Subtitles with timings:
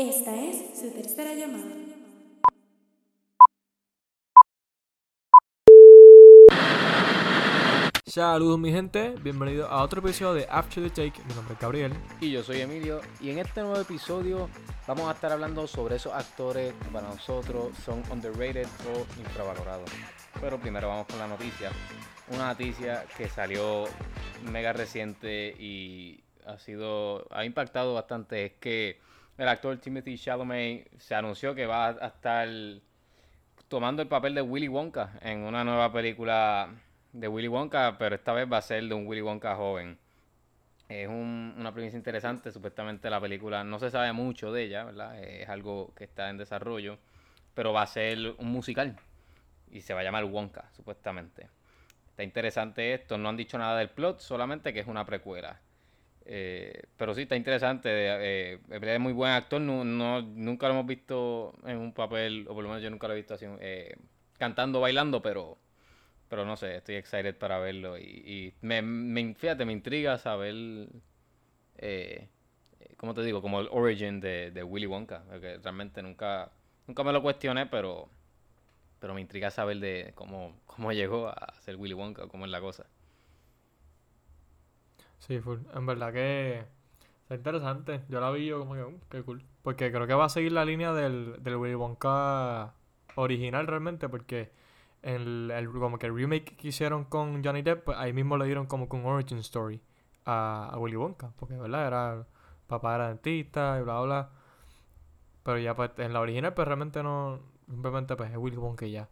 [0.00, 1.74] Esta es su tercera llamada.
[8.06, 11.20] Saludos mi gente, bienvenidos a otro episodio de After the Take.
[11.26, 11.92] Mi nombre es Gabriel.
[12.20, 13.00] Y yo soy Emilio.
[13.20, 14.48] Y en este nuevo episodio
[14.86, 19.90] vamos a estar hablando sobre esos actores que para nosotros son underrated o infravalorados.
[20.40, 21.72] Pero primero vamos con la noticia.
[22.28, 23.86] Una noticia que salió
[24.48, 29.07] mega reciente y ha sido ha impactado bastante es que
[29.38, 32.48] el actor Timothy Chalamet se anunció que va a estar
[33.68, 36.68] tomando el papel de Willy Wonka en una nueva película
[37.12, 39.98] de Willy Wonka, pero esta vez va a ser de un Willy Wonka joven.
[40.88, 45.22] Es un- una premisa interesante, supuestamente la película no se sabe mucho de ella, ¿verdad?
[45.22, 46.98] Es algo que está en desarrollo,
[47.54, 48.96] pero va a ser un musical
[49.70, 51.48] y se va a llamar Wonka, supuestamente.
[52.10, 55.60] Está interesante esto, no han dicho nada del plot, solamente que es una precuela.
[56.30, 57.88] Eh, pero sí, está interesante.
[57.92, 59.60] eh, es muy buen actor.
[59.60, 63.08] No, no- nunca lo hemos visto en un papel, o por lo menos yo nunca
[63.08, 63.96] lo he visto así, eh,
[64.38, 65.58] cantando, bailando, pero,
[66.28, 67.98] pero no sé, estoy excited para verlo.
[67.98, 70.54] Y, me, fíjate, me intriga saber,
[71.78, 72.28] eh,
[72.96, 73.42] ¿cómo te digo?
[73.42, 75.24] Como el origin de, de Willy Wonka.
[75.28, 76.50] Porque realmente nunca,
[76.86, 78.10] nunca me lo cuestioné, pero,
[79.00, 82.60] pero me intriga saber de cómo, cómo llegó a ser Willy Wonka, cómo es la
[82.62, 82.86] cosa.
[85.18, 85.58] Sí, full.
[85.74, 86.64] En verdad que
[87.22, 88.02] está interesante.
[88.08, 89.42] Yo la vi yo como que, "Uh, qué cool.
[89.62, 92.74] Porque creo que va a seguir la línea del, del Willy Wonka
[93.16, 94.50] original realmente, porque
[95.02, 98.46] el, el- como que el remake que hicieron con Johnny Depp, pues ahí mismo le
[98.46, 99.80] dieron como que un origin story
[100.24, 102.26] a, a Willy Wonka, porque verdad era
[102.66, 104.30] papá era dentista y bla bla.
[105.42, 109.08] Pero ya pues en la original pues realmente no, simplemente pues es Willy Wonka ya.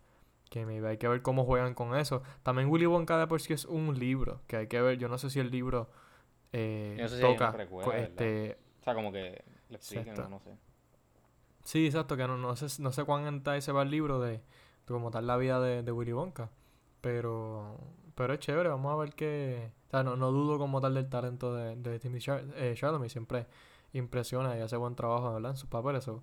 [0.50, 2.22] Que me hay que ver cómo juegan con eso.
[2.42, 5.18] También Willy Wonka de por sí es un libro, que hay que ver, yo no
[5.18, 5.90] sé si el libro
[6.52, 7.54] eh, no sé si toca
[7.96, 10.56] este O sea, como que le expliquen, no, no sé.
[11.64, 14.32] Sí, exacto, que no, no sé, no sé cuán en se va el libro de,
[14.32, 14.42] de
[14.86, 16.50] como tal la vida de, de Willy Wonka.
[17.00, 17.78] Pero,
[18.14, 19.72] pero es chévere, vamos a ver qué.
[19.88, 23.10] O sea, no, no dudo como tal del talento de, de Timothy Char eh, Chalamet,
[23.10, 23.46] siempre
[23.92, 25.52] impresiona y hace buen trabajo, ¿verdad?
[25.52, 26.04] En sus papeles.
[26.04, 26.22] so,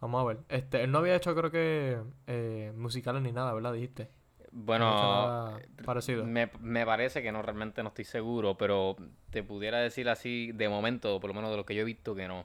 [0.00, 0.38] vamos a ver.
[0.48, 3.72] Este, él no había hecho, creo que, eh, musicales ni nada, ¿verdad?
[3.72, 4.08] Dijiste.
[4.50, 6.24] Bueno, eh, parecido.
[6.24, 8.96] me, me parece que no, realmente no estoy seguro, pero
[9.30, 12.14] te pudiera decir así de momento, por lo menos de lo que yo he visto,
[12.14, 12.44] que no.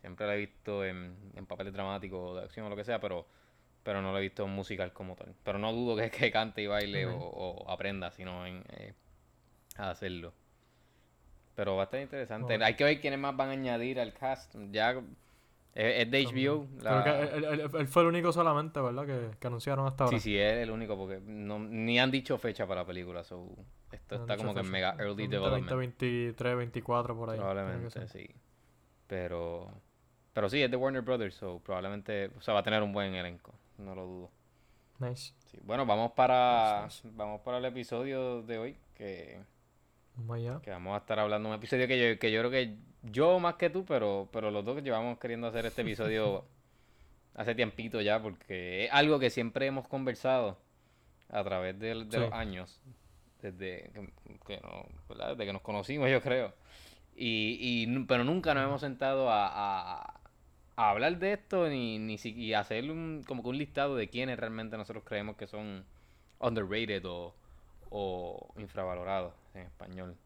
[0.00, 3.26] Siempre lo he visto en, en papeles dramáticos, de acción o lo que sea, pero,
[3.82, 5.34] pero no lo he visto en musical como tal.
[5.44, 8.92] Pero no dudo que, que cante y baile o, aprenda, sino en eh,
[9.76, 10.34] a hacerlo.
[11.54, 12.62] Pero va a estar interesante.
[12.62, 14.56] Hay que ver quiénes más van a añadir al cast.
[14.72, 15.00] Ya
[15.74, 16.66] es de HBO.
[16.78, 19.06] Creo que la- él, él- fue el único solamente, ¿verdad?
[19.06, 20.16] Que, que anunciaron hasta ahora.
[20.18, 23.24] Sí, sí, es el único porque no, ni han dicho fecha para la película.
[23.24, 23.48] So,
[23.90, 25.68] esto No está como que en mega early Probablemente development.
[25.70, 27.38] 2023, 24 por ahí.
[27.38, 28.28] Probablemente, sí.
[29.06, 29.70] Pero,
[30.32, 33.14] pero sí, es de Warner Brothers, so probablemente, o sea, va a tener un buen
[33.14, 34.30] elenco, no lo dudo.
[35.00, 35.34] Nice.
[35.46, 35.58] Sí.
[35.62, 39.40] Bueno, vamos para, Nice, vamos para el episodio de hoy, que,
[40.16, 40.60] Vamos allá.
[40.62, 42.76] que vamos a estar hablando un episodio que yo, que yo creo que
[43.10, 46.44] yo más que tú, pero, pero los dos que llevamos queriendo hacer este episodio
[47.34, 50.58] hace tiempito ya, porque es algo que siempre hemos conversado
[51.30, 52.16] a través de, Sí.
[52.18, 52.80] los años,
[53.42, 54.12] desde que,
[54.46, 54.86] que no-
[55.30, 56.54] desde que nos conocimos, yo creo.
[57.16, 59.46] Y, y pero nunca nos hemos sentado a,
[60.02, 60.20] a-
[60.76, 64.08] a hablar de esto ni, ni si- y hacer un, como que un listado de
[64.08, 65.84] quiénes realmente nosotros creemos que son
[66.40, 67.34] underrated o,
[67.90, 70.16] o infravalorados en español.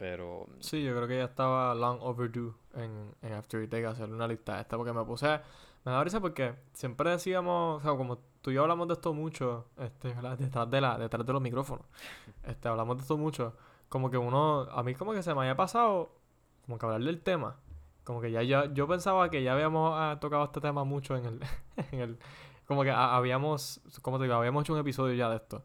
[0.00, 4.26] Pero Sí, yo creo que ya estaba long overdue en, en After Take hacer una
[4.26, 5.26] lista esta porque me puse,
[5.84, 9.12] me da risa porque siempre decíamos, o sea, como tú y yo hablamos de esto
[9.12, 10.38] mucho, este, ¿verdad?
[10.38, 11.84] detrás de la, detrás de los micrófonos,
[12.44, 13.54] este, hablamos de esto mucho,
[13.90, 16.10] como que uno, a mí como que se me había pasado,
[16.64, 17.56] como que hablar del tema,
[18.02, 21.26] como que ya, ya yo pensaba que ya habíamos ah, tocado este tema mucho en
[21.26, 21.40] el,
[21.92, 22.18] en el,
[22.66, 25.62] como que habíamos, como te digo, habíamos hecho un episodio ya de esto.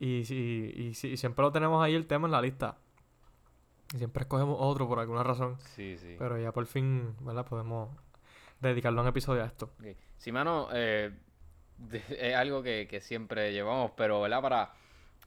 [0.00, 0.24] Y, y,
[0.94, 2.78] sí- y siempre lo tenemos ahí el tema en la lista.
[3.94, 5.56] Y siempre escogemos otro por alguna razón.
[5.74, 6.16] sí, sí.
[6.18, 7.46] Pero ya por fin, ¿verdad?
[7.46, 7.90] Podemos
[8.60, 9.70] dedicarle un episodio a esto.
[9.80, 9.96] Ok.
[10.18, 11.10] Sí, mano, eh,
[11.78, 14.42] de- es algo que, que siempre llevamos, pero ¿verdad?
[14.42, 14.72] Para,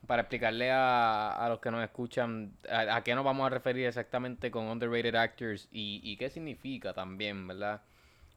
[0.07, 3.87] para explicarle a, a los que nos escuchan a, a qué nos vamos a referir
[3.87, 7.81] exactamente con underrated actors y, y qué significa también, ¿verdad?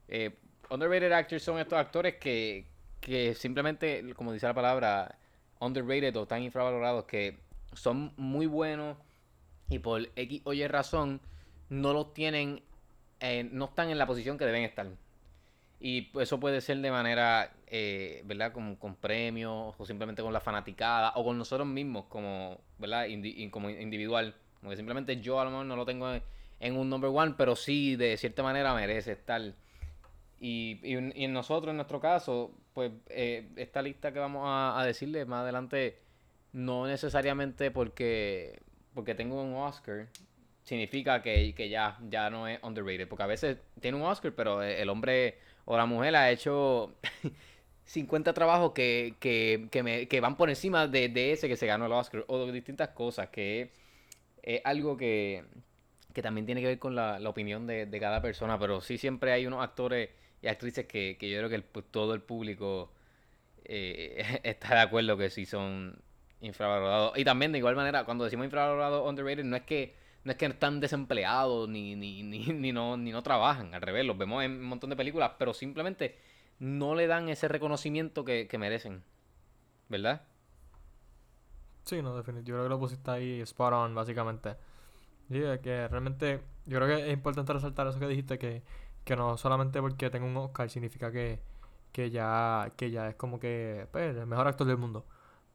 [0.08, 0.36] Eh,
[0.70, 2.66] underrated actors son estos actores que,
[3.00, 5.18] que simplemente, como dice la palabra,
[5.60, 7.38] underrated o están infravalorados, que
[7.74, 8.96] son muy buenos
[9.68, 11.20] y por X o Y razón
[11.68, 12.62] no los tienen,
[13.20, 14.86] eh, no están en la posición que deben estar.
[15.78, 18.52] Y eso puede ser de manera, eh, ¿verdad?
[18.52, 23.06] Con, con premios o simplemente con la fanaticada o con nosotros mismos como, ¿verdad?
[23.06, 24.34] Indi- como individual.
[24.60, 26.08] Como simplemente yo a lo mejor no lo tengo
[26.60, 29.42] en, un number one, pero sí de cierta manera merece estar.
[30.40, 34.84] Y, y, en- nosotros, en nuestro caso, pues eh, esta lista que vamos a, a
[34.84, 35.98] decirle más adelante,
[36.52, 38.60] no necesariamente porque,
[38.96, 40.08] porque tengo un Oscar,
[40.64, 43.08] significa que, que ya, ya no es underrated.
[43.08, 46.94] Porque a veces tiene un Oscar, pero el hombre o la mujer ha hecho
[47.84, 51.66] 50 trabajos que, que, que, me- que van por encima de, de ese que se
[51.68, 52.24] ganó el Oscar.
[52.28, 53.72] O distintas cosas, que
[54.42, 55.44] es, algo que,
[56.14, 58.58] que también tiene que ver con la, la opinión de, de cada persona.
[58.58, 60.10] Pero sí siempre hay unos actores
[60.42, 62.92] y actrices que, que yo creo que el pu- todo el público
[63.64, 65.98] eh, está de acuerdo que sí son
[66.46, 67.18] infravalorados.
[67.18, 69.94] Y también de igual manera, cuando decimos infravalorados, underrated, no es que
[70.24, 74.04] no es que están desempleados ni, ni, ni, ni no, ni no trabajan, al revés,
[74.04, 76.18] los vemos en un montón de películas, pero simplemente
[76.58, 79.04] no le dan ese reconocimiento que, que merecen,
[79.88, 80.22] ¿verdad?
[81.84, 82.48] Sí, no, definitivamente.
[82.50, 84.56] Yo creo que lo pusiste ahí spot on, básicamente.
[85.28, 88.62] Sí, que realmente yo creo que es importante resaltar eso que dijiste, que,
[89.04, 91.40] que no solamente porque tenga un Oscar significa que,
[91.92, 95.06] que ya, que ya es como que pues, el mejor actor del mundo.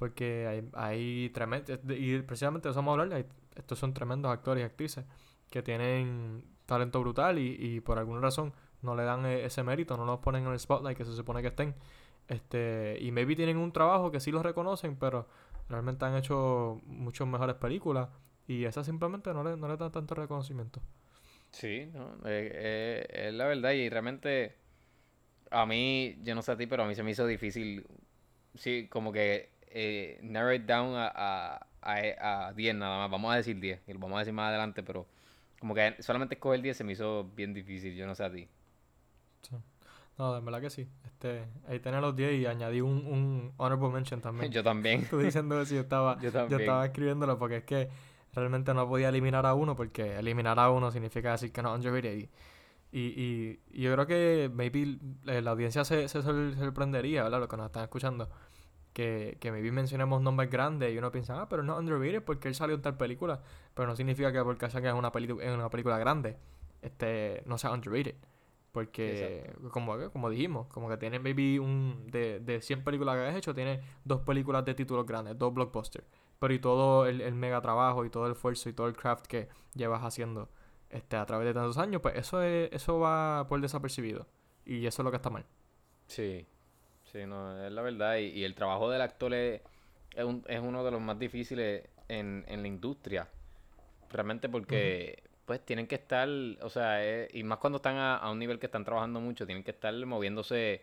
[0.01, 4.63] Porque hay, hay tremendos, y precisamente eso vamos a hablar, hay- estos son tremendos actores
[4.63, 5.05] y actrices
[5.51, 9.97] que tienen talento brutal y, y por alguna razón no le dan eh, ese mérito,
[9.97, 11.75] no los ponen en el spotlight que se supone que estén.
[12.27, 15.27] Este, y maybe tienen un trabajo que sí los reconocen, pero
[15.69, 18.09] realmente han hecho muchas mejores películas
[18.47, 20.81] y esas simplemente no le, no le dan tanto reconocimiento.
[21.51, 24.55] Sí, no, eh, eh, es la verdad y realmente
[25.51, 27.85] a mí, yo no sé a ti, pero a mí se me hizo difícil,
[28.55, 33.33] sí, como que eh, narrow it down a, a, a, a 10 nada más, vamos
[33.33, 35.07] a decir 10, y lo vamos a decir más adelante, pero
[35.59, 38.47] como que solamente escoger 10 se me hizo bien difícil, yo no sé a ti.
[39.41, 39.55] Sí.
[40.17, 40.87] No, de verdad que sí.
[41.05, 44.51] Este, ahí tenía los 10 y añadí un, un honorable mention también.
[44.51, 47.89] Yo también, Tú diciendo eso, yo estaba, yo yo estaba escribiéndolo porque es que
[48.33, 52.17] realmente no podía eliminar a uno porque eliminar a uno significa decir que no underrated
[52.17, 52.29] y,
[52.93, 54.97] y, y, yo creo que maybe
[55.27, 57.39] eh, la audiencia se, se sor- sorprendería, ¿verdad?
[57.39, 58.29] Los que nos están escuchando
[58.93, 62.55] que, que maybe mencionemos nombres grandes y uno piensa, ah, pero no underrated porque él
[62.55, 63.41] salió en tal película,
[63.73, 66.37] pero no significa que porque salga en una, peli en una película grande
[66.81, 68.15] este no sea underrated.
[68.71, 72.07] Porque, como, como dijimos, como que tiene maybe un.
[72.09, 76.07] De, de 100 películas que has hecho, tiene dos películas de títulos grandes, dos blockbusters.
[76.39, 79.27] Pero y todo el, el mega trabajo y todo el esfuerzo y todo el craft
[79.27, 80.49] que llevas haciendo
[80.89, 84.25] este a través de tantos años, pues eso es, eso va por desapercibido.
[84.65, 85.45] Y eso es lo que está mal.
[86.07, 86.45] Sí,
[87.11, 88.17] sí, no, es la verdad.
[88.17, 89.61] Y, y el trabajo del actor es,
[90.15, 93.27] es, un- es uno de los más difíciles en, en la industria.
[94.11, 96.27] Realmente porque, pues, tienen que estar,
[96.61, 99.63] o sea, y más cuando están a, a un nivel que están trabajando mucho, tienen
[99.63, 100.81] que estar moviéndose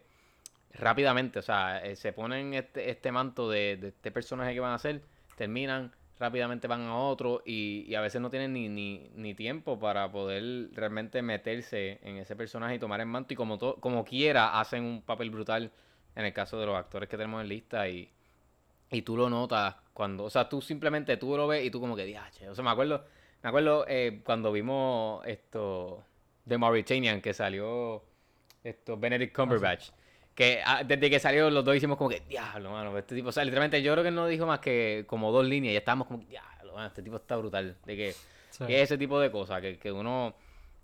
[0.75, 1.39] rápidamente.
[1.41, 4.77] O sea, eh, se ponen este, este manto de, de este personaje que van a
[4.77, 5.03] hacer,
[5.37, 9.79] terminan, rápidamente van a otro y, y a veces no tienen ni, ni, ni tiempo
[9.79, 14.05] para poder realmente meterse en ese personaje y tomar el manto y como, to- como
[14.05, 15.71] quiera hacen un papel brutal
[16.19, 18.11] en el caso de los actores que tenemos en lista y,
[18.91, 21.95] y tú lo notas cuando, o sea, tú simplemente tú lo ves y tú como
[21.97, 23.05] que diache, o sea, me acuerdo,
[23.43, 26.05] me acuerdo eh, cuando vimos esto
[26.45, 28.03] de Mauritanian que salió
[28.65, 29.91] esto Benedict Cumberbatch.
[30.35, 33.33] Que ah, desde que salió los dos hicimos como que, diablo, mano, este tipo, o
[33.33, 36.07] sea, literalmente yo creo que él no dijo más que como dos líneas y estábamos
[36.07, 37.77] como, diablo, mano, este tipo está brutal.
[37.85, 38.15] De que,
[38.51, 38.65] Sí.
[38.67, 40.35] que ese tipo de cosas, que, que uno,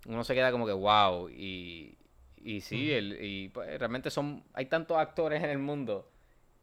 [0.07, 1.97] uno se queda como que, wow, y,
[2.45, 6.07] y sí, el, y pues realmente son, hay tantos actores en el mundo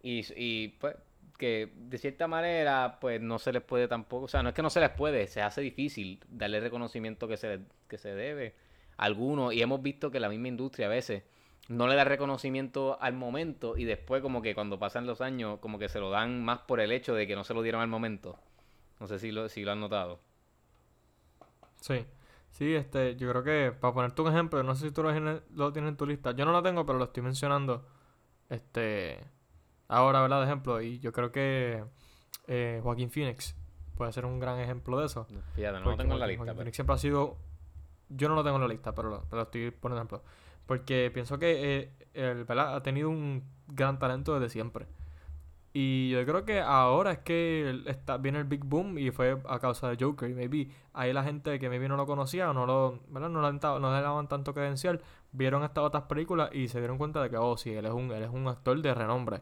[0.01, 0.95] y, y pues
[1.37, 4.62] que de cierta manera pues no se les puede tampoco, o sea, no es que
[4.62, 7.59] no se les puede, se hace difícil darle el reconocimiento que se,
[7.89, 8.55] que se debe
[8.97, 11.25] a algunos y hemos visto que la misma industria a veces
[11.69, 15.81] no le da reconocimiento al momento y después como que cuando pasan los años como
[15.81, 17.89] que se lo dan más por el hecho de que no se lo dieron al
[17.89, 18.39] momento.
[19.01, 20.21] No sé si lo, si lo han notado.
[21.81, 22.05] Sí,
[22.52, 25.42] sí, este, yo creo que para ponerte un ejemplo, no sé si tú lo, tienes-
[25.54, 27.87] lo tienes en tu lista, yo no lo tengo, pero lo estoy mencionando,
[28.49, 29.18] este,
[29.88, 30.40] ahora, ¿verdad?
[30.40, 31.85] De ejemplo, y yo creo que
[32.49, 33.56] eh, Joaquín Phoenix
[33.97, 35.26] puede ser un gran ejemplo de eso.
[35.54, 36.37] Fíjate, no lo tengo en la Joaquín- lista.
[36.38, 37.37] Joaquín pero- Phoenix siempre ha sido,
[38.09, 40.23] yo no lo tengo en la lista, pero lo, pero lo estoy poniendo ejemplo,
[40.66, 42.76] porque pienso que eh, él, ¿verdad?
[42.76, 44.87] Ha tenido un gran talento desde siempre.
[45.75, 49.59] Y yo creo que ahora es que está, viene el big boom y fue a
[49.59, 50.29] causa de Joker.
[50.31, 53.31] Y maybe ahí la gente que maybe no lo conocía o no lo, ¿verdad?
[53.31, 55.00] No, le no le daban tanto credencial,
[55.33, 58.11] vieron estas otras películas y se dieron cuenta de que, oh, sí, él es un,
[58.12, 59.41] él es un actor de renombre.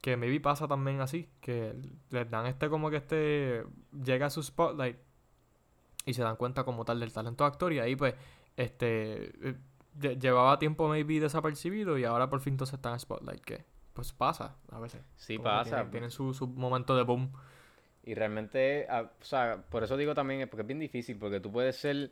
[0.00, 1.74] Que maybe pasa también así, que
[2.10, 3.64] les dan este como que este
[4.04, 4.96] llega a su spotlight
[6.04, 8.14] y se dan cuenta como tal del talento de actor y ahí pues
[8.56, 9.56] este eh,
[9.98, 13.64] lle- llevaba tiempo maybe desapercibido y ahora por fin entonces está en spotlight que
[13.96, 15.02] pues pasa a veces.
[15.16, 15.70] Sí Como pasa.
[15.70, 17.32] Tienen, tienen su, su momento de boom.
[18.04, 21.40] Y realmente, ah, o sea, por eso digo también, es porque es bien difícil, porque
[21.40, 22.10] tú puedes ser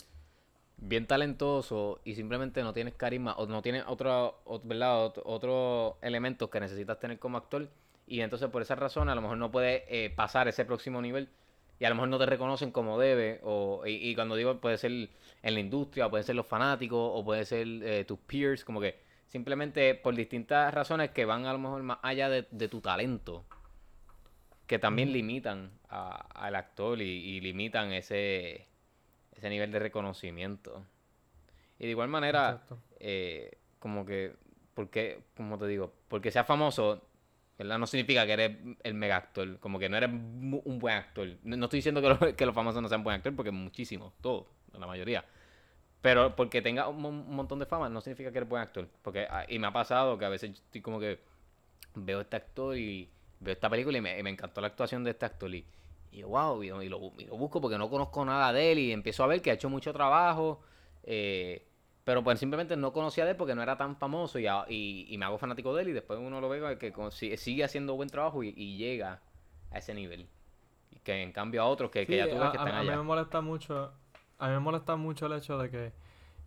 [0.79, 5.07] bien talentoso y simplemente no tienes carisma o no tienes otro, ot- ¿verdad?
[5.07, 7.69] Ot- otros elementos que necesitas tener como actor
[8.07, 11.29] y entonces por esa razón a lo mejor no puedes eh, pasar ese próximo nivel
[11.81, 14.79] y a lo mejor no te reconocen como debe o, y, y cuando digo puede
[14.79, 18.65] ser en la industria o puede ser los fanáticos o puede ser eh, tus peers
[18.65, 18.97] como que
[19.35, 23.45] simplemente por distintas razones que van a lo mejor más allá de, de tu talento
[24.67, 28.67] que también limitan a- al actor y, y limitan ese
[29.37, 30.85] ese nivel de reconocimiento.
[31.79, 32.63] Y de igual manera,
[33.01, 34.35] eh, como que,
[34.75, 37.03] porque, como te digo, porque seas famoso,
[37.59, 37.79] ¿verdad?
[37.79, 41.29] No significa que eres el mega actor, como que no eres un buen actor.
[41.45, 44.13] No, no estoy diciendo que, los- que los famosos no sean buen actor, porque muchísimos,
[44.21, 44.47] todos,
[44.79, 45.25] la mayoría.
[46.05, 48.87] Pero porque tenga un, mon- un montón de fama, no significa que eres buen actor.
[49.01, 51.19] Porque, ah, y me ha pasado que a veces yo estoy como que
[51.95, 53.09] veo este actor y
[53.41, 55.55] veo esta película y me, y me encantó la actuación de este actor.
[55.55, 55.65] Y,
[56.13, 58.73] y yo, wow, y, y lo, bu- y lo busco porque no conozco nada de
[58.73, 60.61] él y empiezo a ver que ha hecho mucho trabajo.
[61.05, 61.67] eh,
[62.05, 65.17] pero pues simplemente no conocía de él porque no era tan famoso y, a- y,
[65.17, 66.93] me hago fanático de él y después uno lo ve que
[67.39, 69.23] sigue haciendo buen trabajo y, y llega
[69.71, 70.29] a ese nivel.
[71.03, 72.97] Que en cambio a otros que, ya tú ves que a- están a mí allá.
[72.99, 73.91] me molesta mucho,
[74.39, 75.93] a mí me molesta mucho el hecho de que,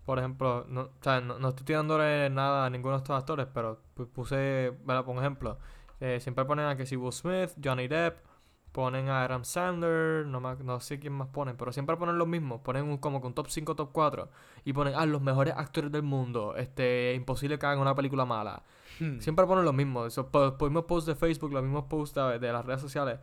[0.06, 3.48] por ejemplo, no, o sea, no, no estoy tirándole nada a ninguno de estos actores,
[3.54, 5.58] pero pu- puse, bueno, por ejemplo,
[6.00, 8.18] eh, siempre ponen a que si Will Smith, Johnny Depp,
[8.72, 12.28] ponen a Adam Sandler, no, me- no sé quién más ponen, pero siempre ponen los
[12.28, 14.30] mismos, ponen un, como un top 5, top 4,
[14.66, 18.62] y ponen, ah, los mejores actores del mundo, este, imposible que hagan una película mala.
[19.22, 20.08] Siempre ponen los mismos.
[20.08, 23.20] Esos los mismos posts de Facebook, los mismos posts de, de las redes sociales.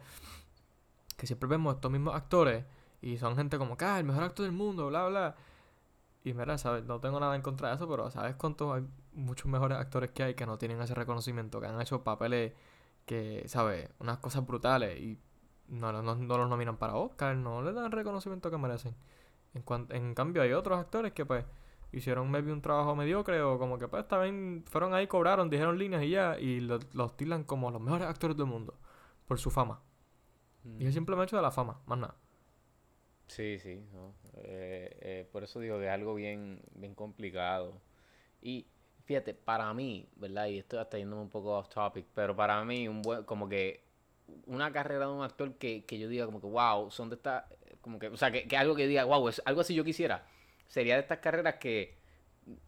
[1.16, 2.64] Que siempre vemos estos mismos actores.
[3.04, 5.36] Y son gente como que, ah, el mejor actor del mundo, bla, bla.
[6.24, 6.84] Y mira, ¿sabes?
[6.84, 10.22] No tengo nada en contra de eso, pero ¿sabes cuántos hay muchos mejores actores que
[10.24, 11.60] hay que no tienen ese reconocimiento?
[11.60, 12.52] Que han hecho papeles
[13.06, 13.90] que, ¿sabes?
[14.00, 15.18] Unas cosas brutales y
[15.68, 18.96] no, no, no- los nominan para Oscar, no les dan el reconocimiento que merecen.
[19.54, 21.44] En, cuan- en cambio, hay otros actores que, pues,
[21.92, 26.02] hicieron maybe un trabajo mediocre o como que, pues, también fueron ahí, cobraron, dijeron líneas
[26.04, 28.74] y ya, y lo- los tilan como los mejores actores del mundo
[29.26, 29.80] por su fama.
[30.78, 32.14] Y es simplemente hecho de la fama, más nada.
[33.26, 34.14] Sí, sí, no.
[34.44, 37.80] Eh, eh, por eso digo que es algo bien, bien complicado.
[38.42, 38.66] Y
[39.04, 40.46] fíjate, para mí, ¿verdad?
[40.46, 43.82] Y esto está yéndome un poco off topic, pero para mí, un buen, como que
[44.46, 47.44] una carrera de un actor que, que yo diga como que, wow, son de estas,
[47.80, 50.26] como que, o sea, que, que algo que diga, wow, es algo así yo quisiera,
[50.68, 51.96] sería de estas carreras que,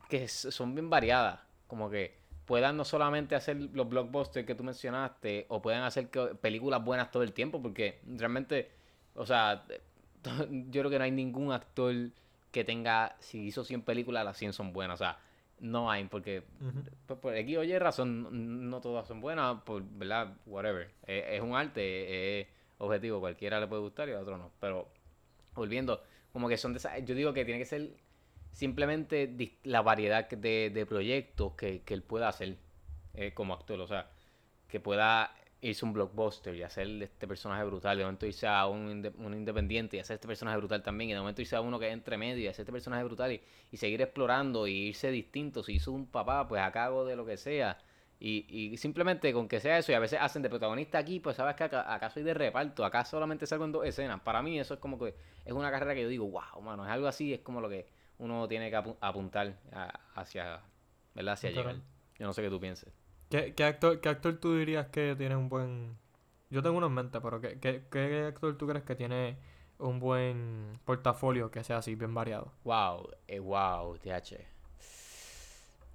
[0.09, 2.15] que son bien variadas, como que
[2.47, 6.09] puedan no solamente hacer los blockbusters que tú mencionaste, o puedan hacer
[6.41, 8.71] películas buenas todo el tiempo, porque realmente,
[9.15, 9.65] o sea,
[10.71, 11.95] yo creo que no hay ningún actor
[12.51, 15.19] que tenga, si hizo 100 películas, las 100 son buenas, o sea,
[15.61, 16.43] no hay, porque
[17.07, 20.91] pues por aquí oye razón, no, todas son buenas, por verdad, whatever.
[21.07, 22.47] Es, es un arte, es
[22.79, 24.51] objetivo, cualquiera le puede gustar y a otro no.
[24.61, 24.89] Pero
[25.55, 26.03] volviendo,
[26.33, 27.91] como que son de esas, yo digo que tiene que ser
[28.53, 32.57] simplemente la variedad de, de proyectos que, que él pueda hacer
[33.15, 34.11] eh, como actor, o sea,
[34.69, 38.67] que pueda irse a un blockbuster y hacer este personaje brutal, de momento irse a
[38.67, 41.61] un, inde- un independiente y hacer este personaje brutal también, y de momento irse a
[41.61, 43.41] uno que es entre medio y hacer este personaje brutal y,
[43.73, 45.63] y seguir explorando y irse distinto.
[45.63, 47.79] Si hizo un papá, pues acá hago de lo que sea.
[48.19, 51.37] Y, y simplemente con que sea eso, y a veces hacen de protagonista aquí, pues
[51.37, 54.21] sabes que acá, acá soy de reparto, acá solamente salgo en dos escenas.
[54.21, 56.91] Para mí eso es como que es una carrera que yo digo, wow, mano, es
[56.91, 57.87] algo así, es como lo que
[58.19, 60.61] uno tiene que apu- apuntar a- hacia,
[61.15, 61.35] ¿verdad?
[61.35, 61.75] Hacia llegar.
[62.19, 62.91] Yo no sé qué tú pienses.
[63.31, 65.97] ¿Qué, qué actor, ¿Qué actor tú dirías que tiene un buen...
[66.51, 69.37] Yo tengo uno en mente, pero ¿qué, qué, qué actor tú crees que tiene
[69.79, 72.53] un buen portafolio que sea así, bien variado?
[72.65, 74.47] Wow, eh, wow, TH.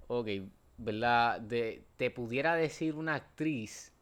[0.06, 0.28] Ok,
[0.78, 1.40] ¿verdad?
[1.40, 3.92] De, te pudiera decir una actriz,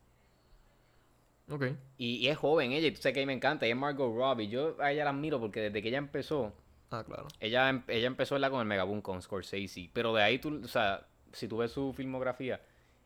[1.51, 1.65] Ok.
[1.99, 3.81] y, y es joven ella, y tú sabes que a mí me encanta, ella es
[3.81, 4.49] Margot Robbie.
[4.49, 6.53] Yo a ella la admiro porque desde que ella empezó,
[6.91, 7.35] Ah, claro.
[7.41, 8.51] ella, em- ella empezó ¿verdad?
[8.51, 11.93] con el Megaboom con Scorsese, pero de ahí tú, o sea, si tú ves su
[11.95, 12.61] filmografía,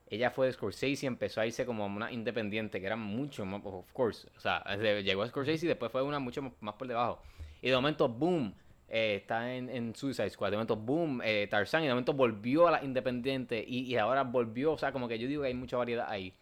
[0.07, 3.63] ella fue de Scorsese y empezó a irse como una independiente, que era mucho más,
[3.65, 4.63] of course, o sea,
[5.03, 7.23] llegó a Scorsese y después fue una mucho más por debajo.
[7.63, 8.55] Y de momento, boom,
[8.89, 12.69] eh, está en, en Suicide Squad, de momento, boom, eh, Tarzan, y de momento volvió
[12.69, 15.55] a la independiente y, y ahora volvió, o sea, como que yo digo que hay
[15.55, 16.35] mucha variedad ahí.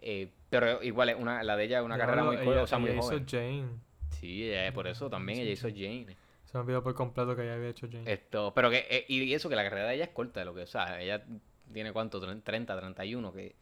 [0.00, 2.78] Eh, pero igual, es una, la de ella es una carrera muy corta, o sea,
[2.78, 3.18] muy ella joven.
[3.26, 3.68] hizo Jane.
[4.10, 6.06] Sí, ella- por eso también ella hizo Jane.
[6.44, 8.12] Se me olvidó por completo que ella había hecho Jane.
[8.12, 10.54] Esto, pero que, eh, y eso que la carrera de ella es corta, de lo
[10.54, 11.24] que, o sea, ella
[11.72, 13.54] tiene cuánto, 30, 31, que,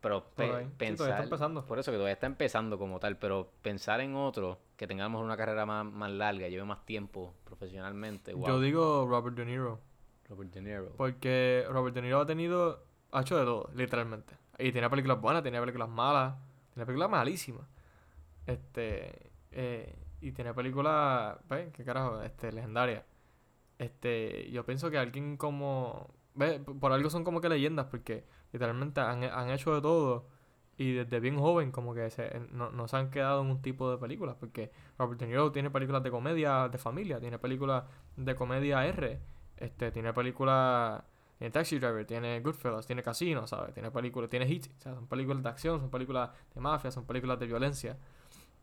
[0.00, 0.64] pero pe- Por ahí.
[0.66, 1.64] Sí, pensar, está empezando.
[1.64, 5.36] por eso que todavía está empezando como tal, pero pensar en otro que tengamos una
[5.36, 8.46] carrera más, más larga, lleve más tiempo profesionalmente, wow.
[8.46, 9.80] Yo digo Robert De Niro.
[10.28, 10.92] Robert De Niro.
[10.96, 12.84] Porque Robert De Niro ha tenido.
[13.12, 14.34] Ha hecho de todo, literalmente.
[14.58, 16.34] Y tiene películas buenas, tiene películas malas,
[16.72, 17.66] tiene películas malísimas.
[18.46, 19.30] Este.
[19.52, 21.36] eh, y tiene películas.
[21.48, 21.70] ¿Ves?
[21.72, 22.22] ¿Qué carajo?
[22.22, 23.04] Este, legendarias.
[23.78, 29.00] este, yo pienso que alguien como, ve, por algo son como que leyendas, porque literalmente
[29.00, 30.26] han, han hecho de todo
[30.76, 33.90] y desde bien joven como que se, no, no se han quedado en un tipo
[33.90, 37.84] de películas, porque Robert De Niro tiene películas de comedia de familia, tiene películas
[38.16, 39.20] de comedia R,
[39.56, 41.02] este, tiene películas,
[41.38, 43.72] tiene Taxi Driver, tiene Goodfellas, tiene Casino, ¿sabes?
[43.72, 47.38] Tiene películas, tiene Hit, o son películas de acción, son películas de mafia, son películas
[47.38, 47.96] de violencia,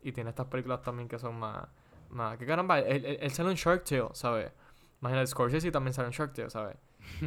[0.02, 1.66] y tiene estas películas también que son más,
[2.10, 4.52] más, que caramba, él, él, él sale en Shark Tale, ¿sabes?
[5.00, 6.76] Imagínate, Scorsese también sale en Shark Tale, ¿sabes?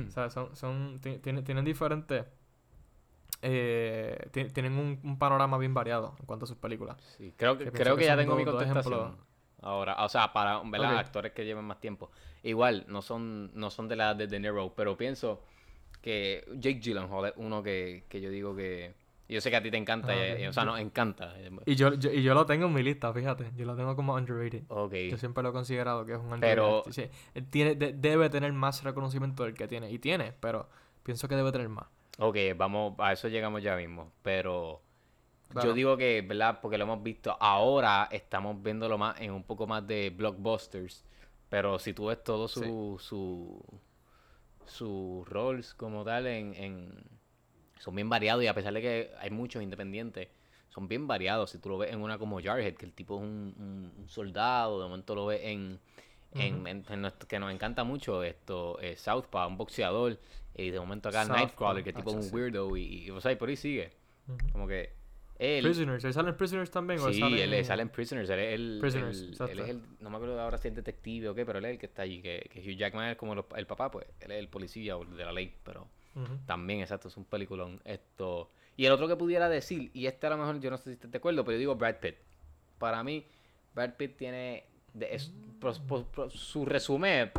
[0.08, 2.26] O sea, son, son, ti- tienen, tienen diferentes,
[3.42, 6.98] eh, ti- tienen un, un panorama bien variado en cuanto a sus películas.
[7.18, 9.18] Sí, creo que, creo que que ya tengo mi dos- contestación.
[9.62, 10.94] Ahora, o sea, para ¿verdad?
[10.94, 11.00] Ok.
[11.00, 12.12] actores que lleven más tiempo.
[12.44, 15.42] Igual, no son, no son de la edad de De Niro, pero pienso
[16.02, 18.94] que Jake Gyllenhaal es uno que, que yo digo que...
[19.28, 20.40] Yo sé que a ti te encanta, Ah, y- ok.
[20.40, 21.34] y- o sea, no, encanta.
[21.66, 23.52] Y yo, yo- y yo lo tengo en mi lista, fíjate.
[23.56, 24.64] Yo lo tengo como underrated.
[24.68, 24.94] Ok.
[25.10, 26.50] Yo siempre lo he considerado que es un underrated.
[26.50, 26.84] Pero-.
[26.92, 27.10] Sí,
[27.50, 29.90] tiene, de- debe tener más reconocimiento del que tiene.
[29.92, 30.70] Y tiene, pero
[31.04, 31.88] pienso que debe tener más.
[32.20, 34.12] Ok, vamos, a eso llegamos ya mismo.
[34.22, 34.82] Pero
[35.64, 36.60] yo digo que, ¿verdad?
[36.62, 41.04] Porque lo hemos visto ahora, estamos viéndolo más en un poco más de blockbusters.
[41.50, 43.62] Pero si tú ves todo su, su,
[44.66, 47.04] sus roles como tal en, en-
[47.80, 50.28] son bien variados y a pesar de que hay muchos independientes,
[50.70, 51.52] son bien variados.
[51.52, 54.10] Si tú lo ves en una como Jarhead, que el tipo es un, un- un
[54.10, 55.80] soldado, de momento lo ves en,
[56.34, 56.68] en, Ujú.
[56.68, 60.20] en- en nuestro- que nos encanta mucho esto, eh, Southpaw, un boxeador,
[60.56, 63.10] y de momento acá Southpaw, Nightcrawler, que el tipo es hacho, un weirdo, y, y,
[63.12, 63.92] o sea, y por ahí sigue.
[64.52, 64.92] Como que
[65.38, 65.64] él...
[65.64, 66.04] Prisoners.
[66.04, 67.00] ¿Él sale en Prisoners también?
[67.00, 69.82] ¿O Sí, sale él sale en Prisoners, él es el, Prisoners, el- él es el,
[70.00, 72.02] no me acuerdo ahora si es detective o qué, pero él es el que está
[72.02, 74.98] allí, que, que Hugh Jackman es como lo- el papá, pues él es el policía
[74.98, 75.88] o de la ley, pero
[76.46, 78.50] También, exacto, es un peliculón esto.
[78.78, 80.92] Y el otro que pudiera decir, y este a lo mejor yo no sé si
[80.92, 82.16] estás de acuerdo, pero yo digo Brad Pitt.
[82.80, 83.26] Para mí,
[83.74, 85.82] Brad Pitt tiene, de- es- pros-
[86.34, 87.32] su resumen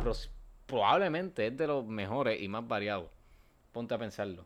[0.65, 3.09] probablemente es de los mejores y más variados.
[3.71, 4.45] Ponte a pensarlo.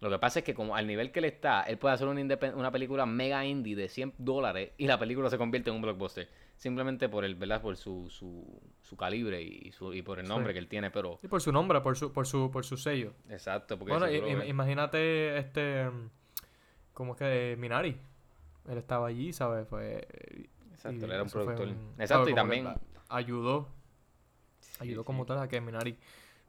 [0.00, 2.22] Lo que pasa es que como al nivel que él está, él puede hacer una,
[2.54, 6.28] una película mega indie de 100 dólares y la película se convierte en un blockbuster.
[6.56, 7.60] Simplemente por el, ¿verdad?
[7.62, 8.44] Por su, su,
[8.82, 10.54] su calibre y, su, y por el nombre Sí.
[10.54, 11.18] que él tiene, pero...
[11.22, 13.12] Y por su nombre, por su, por su, por su sello.
[13.28, 15.88] Exacto, porque Bueno, ves- imagínate este.
[15.90, 16.08] mm,
[16.94, 17.56] ¿Cómo es que?
[17.58, 17.96] Minari.
[18.68, 19.66] Él estaba allí, ¿sabes?
[19.68, 20.06] Fue.
[20.72, 21.68] Exacto, y él era un productor.
[21.68, 22.68] un- Exacto, y también...
[23.08, 23.68] Ayudó.
[24.80, 25.28] Ayudó Sí, como sí.
[25.28, 25.96] tal a que Minari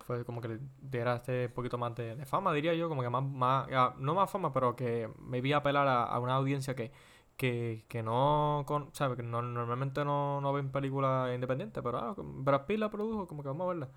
[0.03, 2.89] fue como que le diera este poquito más de, de fama, diría yo.
[2.89, 3.23] Como que más.
[3.23, 6.91] más ya, no más fama, pero que me vi apelar a, a una audiencia que.
[7.37, 9.17] Que, que no, con, ¿sabes?
[9.17, 13.41] Que no, normalmente no, no ven películas independientes, pero ah, Brad Pitt la produjo, como
[13.41, 13.87] que vamos a verla.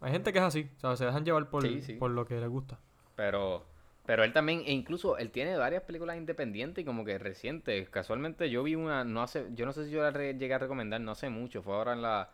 [0.00, 0.98] Hay gente que es así, ¿sabes?
[0.98, 1.92] Se dejan llevar por, Sí, sí.
[1.94, 2.80] por lo que les gusta.
[3.14, 3.62] Pero,
[4.06, 7.88] pero él también, e incluso él tiene varias películas independientes y como que recientes.
[7.90, 10.58] Casualmente yo vi una, no hace, yo no sé si yo la re- llegué a
[10.58, 12.30] recomendar, no hace mucho, fue ahora en la,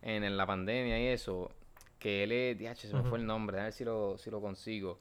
[0.00, 1.50] en, en la pandemia y eso,
[2.02, 4.40] que él es, DH, se me fue el nombre, a ver si lo, si lo
[4.40, 5.00] consigo.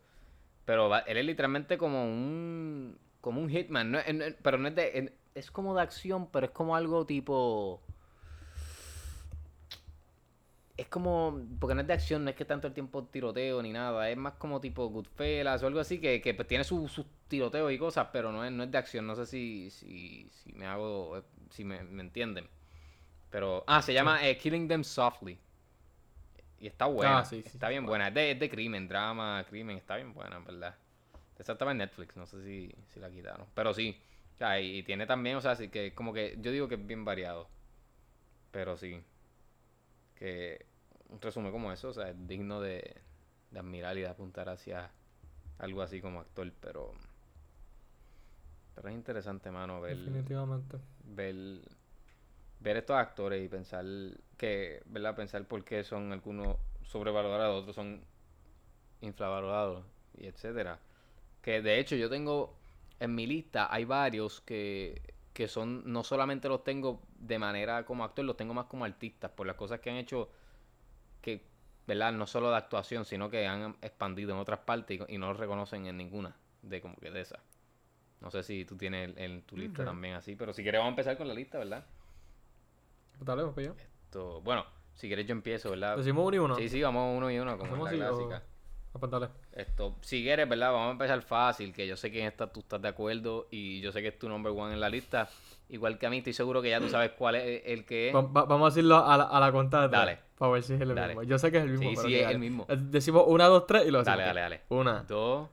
[0.65, 4.67] Pero va- él es literalmente como un, como un hitman, no no es- pero no
[4.69, 7.81] es de, es como de acción, pero es como algo tipo...
[10.77, 13.71] Es como, porque no es de acción, no es que tanto el tiempo tiroteo ni
[13.71, 17.05] nada, es más como tipo Goodfellas o algo así, que, que pues, tiene sus sus
[17.27, 20.53] tiroteos y cosas, pero no es, no es de acción, no sé si, si, si
[20.53, 22.49] me hago, eh, si me, me entienden.
[23.31, 25.39] Pero, ah, se llama eh, Killing Them Softly.
[26.61, 29.43] Y está buena, Ah, sí, sí, está bien buena, es de, es de crimen, drama,
[29.49, 30.75] crimen, está bien buena, en verdad.
[31.39, 33.99] Esa estaba en Netflix, no sé si, si la quitaron, pero sí.
[34.35, 36.75] O sea, y, y tiene también, o sea, así que como que yo digo que
[36.75, 37.49] es bien variado.
[38.51, 39.01] Pero sí.
[40.15, 40.65] Que
[41.09, 42.95] un resumen como eso, o sea, es digno de,
[43.51, 44.91] de admirar y de apuntar hacia
[45.59, 46.93] algo así como actor, pero.
[48.75, 50.77] Pero es interesante, mano, ver, Definitivamente.
[51.03, 51.35] ver,
[52.61, 53.85] ver estos actores y pensar
[54.37, 55.15] que, ¿verdad?
[55.15, 58.01] Pensar por qué son algunos sobrevalorados, otros son
[59.01, 59.83] infravalorados
[60.17, 60.79] y etcétera.
[61.41, 62.55] Que de hecho yo tengo
[62.99, 65.01] en mi lista hay varios que,
[65.33, 69.31] que son, no solamente los tengo de manera como actor, los tengo más como artistas,
[69.31, 70.29] por las cosas que han hecho
[71.21, 71.43] que,
[71.87, 72.13] ¿verdad?
[72.13, 75.39] No solo de actuación, sino que han expandido en otras partes y, y no los
[75.39, 77.39] reconocen en ninguna de como que de esas.
[78.21, 80.93] No sé si tú tienes en, tu lista también así, pero si quieres vamos a
[80.93, 81.83] empezar con la lista, ¿verdad?
[83.21, 83.73] Dale, para allá.
[84.05, 85.95] Esto, bueno, si quieres yo empiezo, ¿verdad?
[85.97, 86.55] Decimos uno y uno.
[86.55, 88.43] Sí, sí, vamos uno y uno, como ¿Hacemos es la o- clásica.
[88.99, 89.29] Pues dale.
[89.53, 90.73] Esto, si quieres, ¿verdad?
[90.73, 93.79] Vamos a empezar fácil, que yo sé que en esta tú estás de acuerdo y
[93.79, 95.29] yo sé que es tu number one en la lista.
[95.69, 98.15] Igual que a mí, estoy seguro que ya tú sabes cuál es el que es.
[98.15, 100.19] Va- va- vamos a decirlo a la, a la cuenta de tres, Dale.
[100.37, 101.07] Para ver si es el Dale.
[101.07, 101.23] mismo.
[101.23, 101.89] Yo sé que es el mismo.
[101.89, 102.33] Sí, pero sí, es dale.
[102.33, 102.65] el mismo.
[102.67, 104.35] Eh, Decimos una, dos, tres y lo Dale, decimos.
[104.35, 104.61] dale, dale.
[104.67, 105.49] Una, Dos,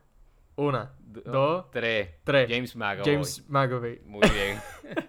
[0.57, 2.11] una, do- dos, tres.
[2.25, 2.49] tres.
[2.51, 3.05] James McAvoy.
[3.05, 4.01] James McAvoy.
[4.05, 4.59] Muy bien.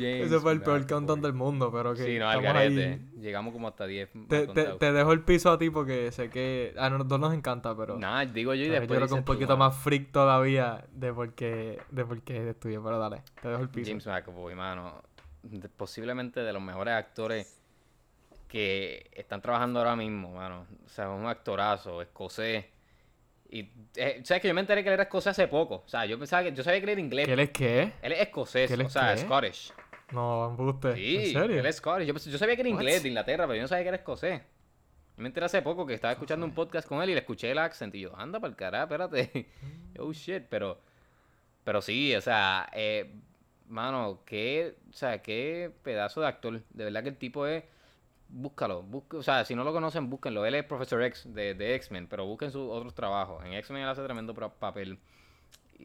[0.00, 3.00] James Ese fue el peor countdown del mundo, pero que Sí, no, al garete.
[3.20, 4.10] Llegamos como hasta 10.
[4.28, 7.76] Te, te, te dejo el piso a ti porque sé que a nosotros nos encanta,
[7.76, 10.84] pero Nada, digo yo y después yo creo que un tú, poquito más freak todavía
[10.92, 13.90] de por qué, de por qué estudié, pero dale, te dejo el piso.
[13.90, 15.02] James McAvoy, mano.
[15.76, 17.60] posiblemente de los mejores actores
[18.48, 20.66] que están trabajando ahora mismo, mano.
[20.84, 22.64] O sea, un actorazo, escocés.
[23.48, 25.82] Y, eh, ¿sabes que yo me enteré que él era escocés hace poco?
[25.84, 27.26] O sea, yo pensaba que, yo sabía que él era inglés.
[27.26, 27.92] ¿Qué él es qué?
[28.02, 29.20] Él es escocés, ¿Que él o es sea, qué?
[29.20, 29.72] Scottish.
[30.12, 30.94] No, embuste.
[30.96, 31.60] Sí, ¿En serio?
[31.60, 32.06] él es Scottish.
[32.06, 32.80] Yo, pens- yo sabía que era What?
[32.80, 34.40] inglés de Inglaterra, pero yo no sabía que era escocés.
[35.16, 37.58] Me enteré hace poco que estaba escuchando un podcast con él y le escuché el
[37.58, 39.46] accent y yo, anda para el carajo, espérate.
[39.98, 40.78] Oh shit, pero.
[41.64, 43.12] Pero sí, o sea, eh,
[43.68, 46.62] mano, qué, o sea, qué pedazo de actor.
[46.70, 47.64] De verdad que el tipo es.
[48.32, 50.46] Búscalo, o sea, si no lo conocen, búsquenlo.
[50.46, 53.44] Él es Professor X de, de X-Men, pero busquen sus otros trabajos.
[53.44, 54.98] En X-Men él hace tremendo papel.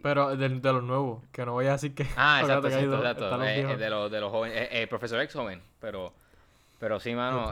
[0.02, 2.06] Pero de, de los nuevos, que no voy a decir que.
[2.16, 3.44] Ah, exacto, exacto, exacto.
[3.44, 6.14] Eh, eh, de los de los jóvenes, eh, eh, profesor ex joven, pero
[6.80, 7.48] pero sí, mano,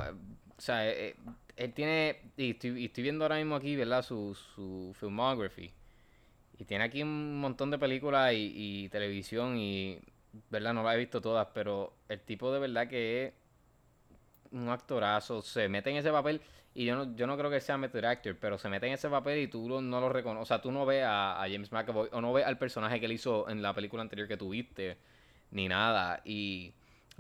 [0.57, 1.15] o sea, eh,
[1.55, 4.03] él tiene y estoy, y estoy viendo ahora mismo aquí, ¿verdad?
[4.03, 5.71] Su su filmography.
[6.59, 8.53] Y tiene aquí un montón de películas y,
[8.85, 9.99] y televisión y
[10.49, 13.33] verdad no las he visto todas, pero el tipo de verdad que es
[14.51, 16.41] un actorazo, se mete en ese papel
[16.75, 19.09] y yo no, yo no creo que sea method actor, pero se mete en ese
[19.09, 21.71] papel y tú lo- no lo reconoces, o sea, tú no ves a, a James
[21.71, 24.97] McAvoy o no ves al personaje que él hizo en la película anterior que tuviste,
[25.51, 26.21] ni nada.
[26.25, 26.73] Y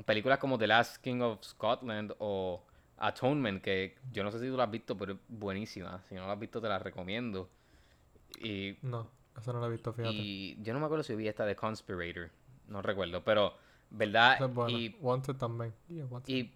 [0.05, 2.63] películas como The Last King of Scotland o
[2.97, 6.01] Atonement, que yo no sé si tú la has visto, pero es buenísima.
[6.09, 7.49] Si no la has visto, te la recomiendo.
[8.41, 10.15] Y No, eso no lo he visto, fíjate.
[10.15, 12.29] y yo no me acuerdo si vi esta de Conspirator,
[12.67, 13.53] no recuerdo, pero,
[13.91, 14.35] ¿verdad?
[14.35, 14.77] Esa es buena.
[14.79, 15.73] Y, Wanted también.
[15.89, 16.33] Yeah, Wanted.
[16.33, 16.51] y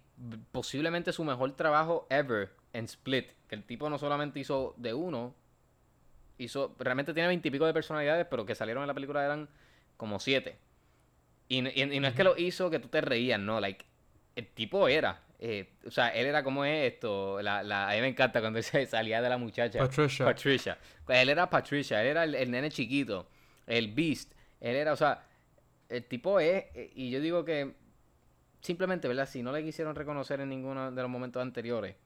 [0.50, 5.34] posiblemente su mejor trabajo ever en Split, que el tipo no solamente hizo de uno,
[6.38, 9.48] hizo, realmente tiene veintipico de personalidades, pero que salieron en la película eran
[9.96, 10.58] como siete.
[11.48, 13.84] Y, y- y no es que lo hizo que tú te reías, no, like,
[14.36, 18.00] el tipo era, eh, o sea, él era como es esto, la, la, a mí
[18.00, 19.78] me encanta cuando se salía de la muchacha.
[19.80, 20.24] Patricia.
[20.26, 20.78] Patricia.
[21.08, 23.28] Él era Patricia, él era el, el nene chiquito,
[23.66, 24.32] el Beast.
[24.60, 25.24] Él era, o sea,
[25.88, 26.64] el tipo es,
[26.94, 27.74] y yo digo que
[28.60, 29.26] simplemente, ¿verdad?
[29.28, 31.96] Si no le quisieron reconocer en ninguno de los momentos anteriores,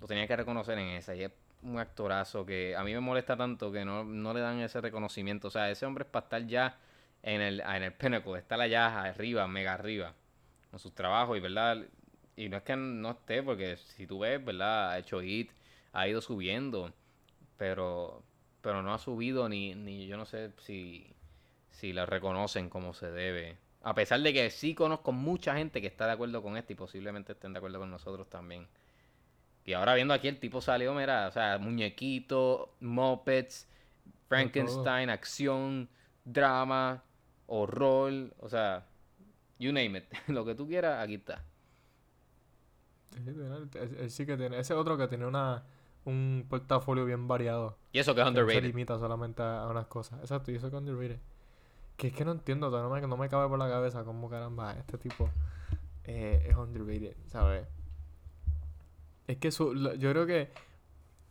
[0.00, 1.14] lo tenía que reconocer en esa.
[1.14, 1.32] Y es
[1.62, 5.48] un actorazo que a mí me molesta tanto que no, no le dan ese reconocimiento.
[5.48, 6.78] O sea, ese hombre es para estar ya
[7.22, 10.14] en el, en el pinnacle, estar allá arriba, mega arriba,
[10.70, 11.78] con sus trabajos y, ¿verdad?
[12.36, 14.90] Y no es que no esté, porque si tú ves, ¿verdad?
[14.90, 15.50] Ha hecho hit,
[15.92, 16.92] ha ido subiendo,
[17.56, 18.22] pero
[18.66, 21.14] pero no ha subido ni, ni yo no sé si,
[21.70, 23.58] si la reconocen como se debe.
[23.84, 26.74] A pesar de que sí conozco mucha gente que está de acuerdo con esto y
[26.74, 28.66] posiblemente estén de acuerdo con nosotros también.
[29.66, 33.68] Y ahora viendo aquí el tipo salió, mira, o sea, muñequito, mopeds,
[34.28, 35.88] Frankenstein, acción,
[36.24, 37.02] drama,
[37.48, 38.86] horror, o sea,
[39.58, 40.04] you name it.
[40.28, 41.44] Lo que tú quieras, aquí está.
[44.08, 44.60] Sí, que tiene.
[44.60, 45.64] Ese otro que tiene una,
[46.04, 47.76] un portafolio bien variado.
[47.90, 48.68] Y eso que es que no se underrated.
[48.68, 50.20] limita solamente a, unas cosas.
[50.20, 51.18] Exacto, y eso que underrated.
[51.96, 54.74] Que es que no entiendo, no me, no me cabe por la cabeza cómo caramba
[54.74, 55.28] este tipo
[56.04, 57.66] eh, es underrated, ¿sabes?
[59.26, 60.50] Es que su, yo creo que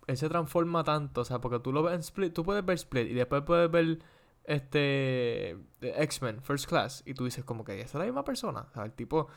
[0.08, 2.76] él se transforma tanto, o sea, porque tú lo ves en Split, tú puedes ver
[2.78, 4.00] Split y después puedes ver
[4.46, 8.74] este X-Men First Class y tú dices como que esa es la misma persona, o
[8.74, 9.28] sea, el tipo,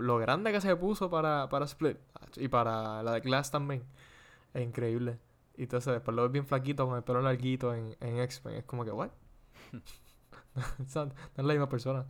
[0.00, 1.98] lo grande que se puso para, para Split
[2.36, 3.84] y para la de Glass también,
[4.54, 5.18] es increíble.
[5.56, 8.64] Y entonces después lo ves bien flaquito con el pelo larguito en, en X-Men, es
[8.64, 9.10] como que, ¿what?
[10.94, 11.02] No
[11.36, 12.06] es la misma persona.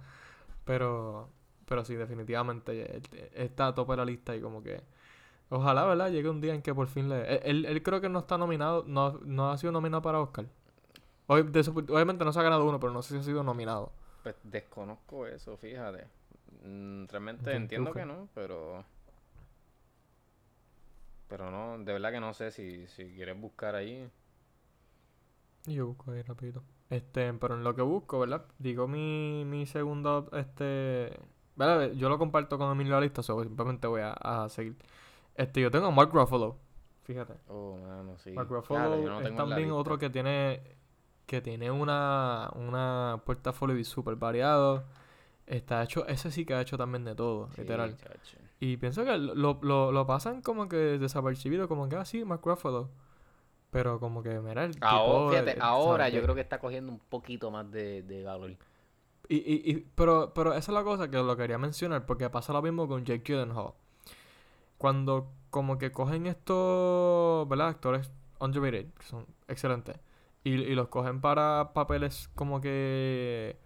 [0.64, 1.30] Pero,
[1.66, 4.82] pero sí, definitivamente él- él está a tope de la lista y como que
[5.50, 6.10] ojalá, ¿verdad?
[6.10, 7.36] Llegue un día en que por fin le...
[7.36, 10.46] Él, él- él creo que no está nominado, no, no ha sido nominado para Oscar.
[11.28, 13.42] Ob- de su- obviamente no se ha ganado uno, pero no sé si ha sido
[13.44, 13.92] nominado.
[14.22, 16.06] Pues desconozco eso, fíjate.
[16.64, 18.84] Mm, Realmente Entiendo, que no, pero.
[21.28, 24.10] Pero no, de verdad que no sé si, si quieres buscar ahí.
[25.66, 26.62] Yo busco ahí rapidito.
[26.90, 28.46] Este, pero en lo que busco, ¿verdad?
[28.58, 31.12] Digo mi, mi segundo, este...
[31.56, 31.92] ¿Verdad?
[31.92, 34.76] Yo lo comparto con Emilio la lista, simplemente voy a, a seguir.
[35.38, 36.56] Este, yo tengo a Mark Ruffalo.
[37.04, 37.32] Fíjate.
[37.48, 38.32] Oh, mano, sí.
[38.32, 40.60] Mark Ruffalo no es también otro que tiene
[41.24, 44.84] que tiene una una portafolio súper variado.
[45.46, 47.96] Está hecho, ese sí que ha hecho también de todo, Sí, literal.
[47.96, 48.36] chacho.
[48.60, 52.90] Y pienso que lo, lo, lo pasan como que desapercibido, como que así, Mark Ruffalo.
[53.70, 54.86] Pero como que, mira, el tipo...
[54.86, 56.14] Ahora, fíjate, eh, ahora ¿sabes?
[56.14, 58.50] yo creo que está cogiendo un poquito más de, de valor.
[59.28, 62.52] Y, y, y- pero, pero esa es la cosa que lo quería mencionar, porque pasa
[62.52, 63.72] lo mismo con Jake Gyllenhaal.
[64.78, 67.68] Cuando como que cogen estos, ¿verdad?
[67.68, 69.96] Actores underrated, que son excelentes,
[70.44, 73.58] y, los cogen para papeles como que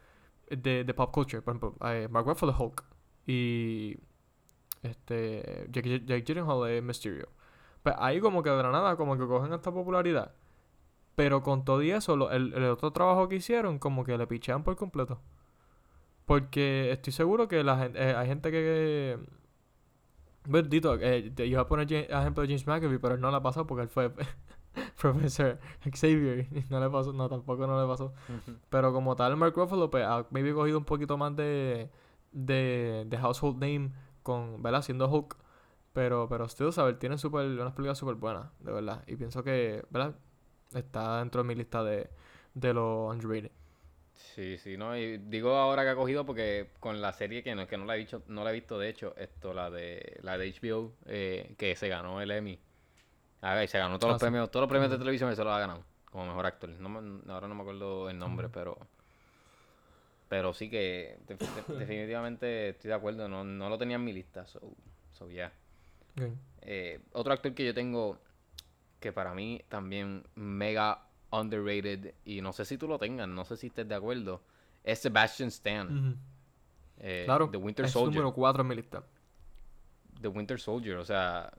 [0.51, 1.43] de, de pop culture.
[1.43, 2.85] Por ejemplo, eh, Mark Ruffalo Hulk.
[3.27, 3.97] y
[4.83, 7.29] este Jake, Jake Gyllenhaal es Mysterio.
[7.83, 10.35] Pues ahí como que de la nada como que cogen esta popularidad.
[11.15, 14.65] Pero con todo y eso, el, el otro trabajo que hicieron como que le pichean
[14.65, 15.21] por completo.
[16.27, 19.19] Porque estoy seguro que la eh, hay gente que...
[20.51, 23.31] Pues, dito, eh, te- iba a poner Ja- ejemplo de James McAfee, pero él no
[23.31, 24.13] la pasó porque él fue
[25.01, 25.59] Professor
[25.95, 26.47] Xavier.
[26.71, 28.13] No le pasó, no, tampoco no le pasó.
[28.71, 31.91] Pero como tal, Mark Ruffalo, pues, ha maybe cogido un poquito más de,
[32.33, 34.83] de, de household name con, ¿verdad?
[34.83, 35.37] Siendo Hulk.
[35.93, 39.05] Pero, pero still, saber, tiene super, unas películas súper buenas, de verdad.
[39.07, 40.15] Y pienso que, ¿verdad?
[40.75, 42.11] Está dentro de mi lista de,
[42.55, 43.53] de los underrated.
[44.15, 47.67] Sí, sí, no, y digo ahora que ha cogido porque con la serie que no,
[47.67, 50.39] que no la he visto, no la he visto de hecho, esto, la de la
[50.39, 52.59] de HBO, eh, que se ganó el Emmy.
[53.43, 54.25] A ver, se ganó todos Ah, los sí.
[54.25, 56.71] premios, todos los premios de televisión y se los ha ganado como mejor actor.
[56.71, 58.79] No me- ahora no me acuerdo el nombre, pero
[60.29, 61.39] pero sí que de- de-
[61.79, 64.61] definitivamente estoy de acuerdo, no, no lo tenía en mi lista, so,
[65.13, 65.53] so yeah.
[66.17, 66.33] Ok.
[66.63, 68.19] Eh, otro actor que yo tengo
[69.01, 73.57] que para mí también mega underrated y no sé si tú lo tengas, no sé
[73.57, 74.43] si estés de acuerdo,
[74.85, 76.17] es Sebastian Stan,
[76.99, 78.15] eh, Claro, The Winter es Soldier.
[78.23, 79.03] número 4 en mi lista.
[80.21, 81.53] The Winter Soldier, o sea,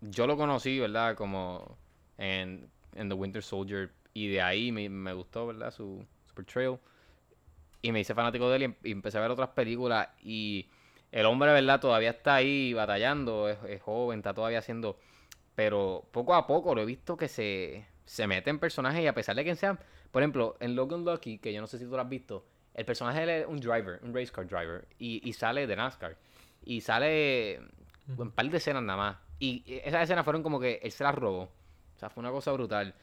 [0.00, 1.14] yo lo conocí, ¿verdad?
[1.16, 1.78] Como
[2.18, 5.70] en, en The Winter Soldier y de ahí me, me gustó, ¿verdad?
[5.70, 6.78] Su, su portrayal.
[7.82, 10.68] Y me hice fanático de él y, em- y empecé a ver otras películas y
[11.12, 11.80] el hombre, ¿verdad?
[11.80, 14.98] Todavía está ahí batallando, es, es joven, está todavía haciendo...
[15.54, 19.14] Pero poco a poco lo he visto que se, se mete en personajes y a
[19.14, 19.78] pesar de que sean...
[20.10, 22.44] Por ejemplo, en Logan Lucky, que yo no sé si tú lo has visto,
[22.74, 26.16] el personaje es un driver, un race car driver, y, y sale de NASCAR.
[26.64, 27.60] Y sale
[28.16, 29.16] un par de escenas nada más.
[29.38, 31.42] Y esas escenas fueron como que él se las robó.
[31.42, 32.96] O sea, fue una cosa brutal.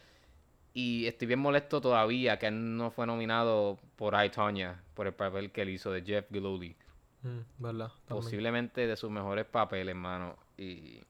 [0.73, 5.13] Y estoy bien molesto todavía que él no fue nominado por I, Tonya, por el
[5.13, 6.75] papel que él hizo de Jeff Gillooly.
[7.23, 7.91] Mm, ¿Verdad?
[8.05, 8.23] También.
[8.23, 10.35] Posiblemente de sus mejores papeles, hermano.
[10.57, 11.01] Y,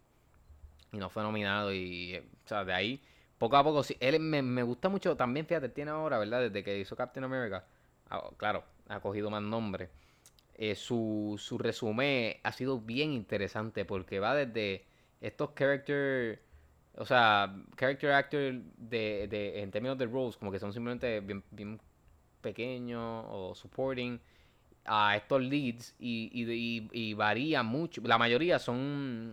[0.92, 1.74] y no fue nominado.
[1.74, 3.02] Y, o sea, de ahí,
[3.38, 5.16] poco a poco, sí, él me, me gusta mucho.
[5.16, 6.42] También, fíjate, tiene ahora, ¿verdad?
[6.42, 7.66] Desde que hizo Captain America,
[8.10, 9.90] ah, claro, ha cogido más nombre.
[10.56, 14.86] Eh, su, su resumen ha sido bien interesante porque va desde
[15.22, 16.42] estos character,
[16.96, 21.80] o sea, character actor de, de, en términos de roles, como que son simplemente bien,
[22.42, 24.20] pequeños o supporting,
[24.86, 26.32] a estos leads y,
[26.92, 28.02] y, varía mucho.
[28.06, 29.32] La mayoría son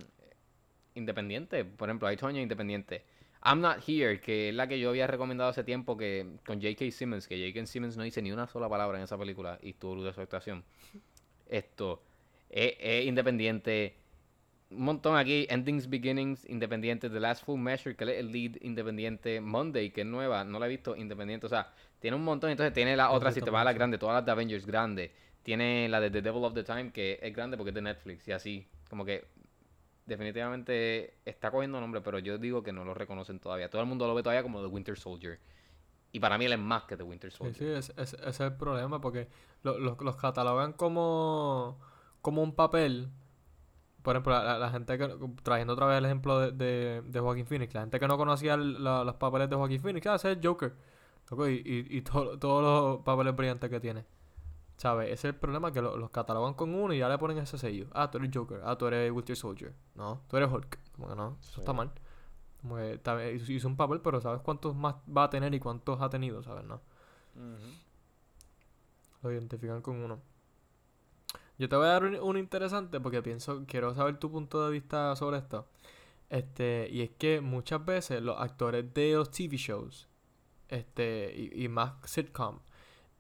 [0.95, 1.65] independientes.
[1.65, 3.05] Por ejemplo, hay Tonya independiente.
[3.47, 6.91] I'm Not Here, que es la que yo había recomendado hace tiempo que con J.K.
[6.91, 7.67] Simmons, que J.K.
[7.67, 10.65] Simmons no dice ni una sola palabra en esa película y estuvo de su actuación.
[11.47, 12.03] Esto
[12.49, 13.97] es, es independiente.
[14.71, 15.47] Un montón aquí.
[15.51, 17.11] Endings, Beginnings, independiente.
[17.11, 19.43] The Last Full Measure, que es el lead independiente.
[19.43, 21.45] Monday, que es nueva, no la he visto, independiente.
[21.45, 22.51] O sea, tiene un montón.
[22.51, 23.79] Entonces tiene la otra, si te vas a Completamente.
[23.79, 25.11] grandes, todas las de Avengers grandes.
[25.43, 28.27] Tiene la de The Devil of the Time, que es grande porque es de Netflix
[28.27, 28.67] y así.
[28.89, 29.34] Como que
[30.07, 33.71] definitivamente está cogiendo nombre, pero yo digo que no lo reconocen todavía.
[33.71, 35.41] Todo el mundo lo ve todavía como The Winter Soldier.
[36.13, 37.57] Y para mí él es más que The Winter Soldier.
[37.57, 39.29] sí, ese, ese- ese es el problema, porque
[39.63, 41.79] lo- lo- los catalogan como,
[42.21, 43.09] como un papel.
[44.03, 45.09] Por ejemplo, la, gente que,
[45.43, 48.55] trayendo otra vez el ejemplo de, de, de Joaquín Phoenix, la gente que no conocía
[48.55, 50.75] el- la- los papeles de Joaquín Phoenix, ah, ese es el Joker.
[51.39, 54.05] Y, y, y to- todos los papeles brillantes que tiene.
[54.85, 55.07] ¿Sabes?
[55.07, 57.57] Ese es el problema, que lo- los catalogan con uno y ya le ponen ese
[57.57, 57.87] sello.
[57.95, 58.61] Ah, tú eres Joker.
[58.65, 59.75] Ah, tú eres Winter Soldier.
[59.95, 60.79] No, tú eres Hulk.
[60.95, 61.91] Como que no, eso está mal.
[62.61, 65.59] Como que está bien, hizo un papel, pero ¿sabes cuántos más va a tener y
[65.61, 66.43] cuántos ha tenido?
[66.43, 66.65] ¿Sabes?
[66.67, 66.83] No.
[67.35, 67.73] Ujú.
[69.23, 70.21] Lo identifican con uno.
[71.59, 74.73] Yo te voy a dar un, un interesante porque pienso, quiero saber tu punto de
[74.73, 75.67] vista sobre esto.
[76.31, 80.09] Este, y es que muchas veces los actores de los TV shows,
[80.69, 82.61] este, y, y más sitcom,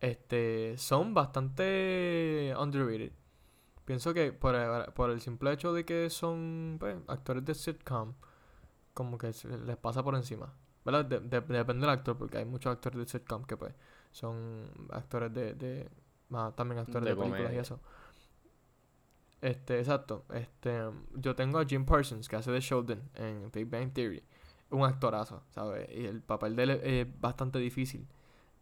[0.05, 3.13] este, son bastante underrated.
[3.85, 8.15] Pienso que por el, por el simple hecho de que son pues, actores de sitcom,
[8.95, 10.55] como que se les pasa por encima.
[10.85, 11.05] ¿Verdad?
[11.07, 13.75] De- de- depende del actor, porque hay muchos actores de sitcom que pues
[14.13, 15.91] son actores de, de
[16.31, 17.61] más también actores De de, películas y comedia.
[17.61, 17.81] eso.
[19.41, 20.25] Este, exacto.
[20.33, 20.81] Este,
[21.17, 24.23] yo tengo a Jim Parsons que hace de Sheldon en Big Bang Theory.
[24.71, 25.89] Un actorazo, ¿sabes?
[25.95, 28.07] Y el papel de él es, es bastante difícil.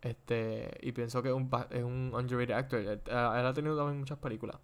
[0.03, 2.81] Este, y pienso que es un, es un underrated actor.
[2.81, 4.59] Él, él ha tenido también muchas películas.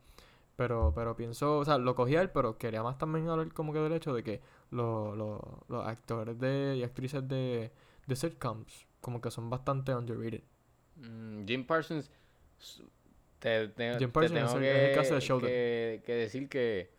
[0.56, 3.72] Pero, pero pienso, o sea, lo cogí a él, pero quería más también hablar como
[3.72, 7.70] que del hecho de que los, los, los actores de, y actrices de,
[8.06, 10.42] de sitcoms como que son bastante underrated.
[10.96, 12.10] Mm, Jim Parsons,
[13.38, 15.48] te, te- Jim te Parsons tengo es que, el caso de Sheldon.
[15.48, 16.90] que- que decir que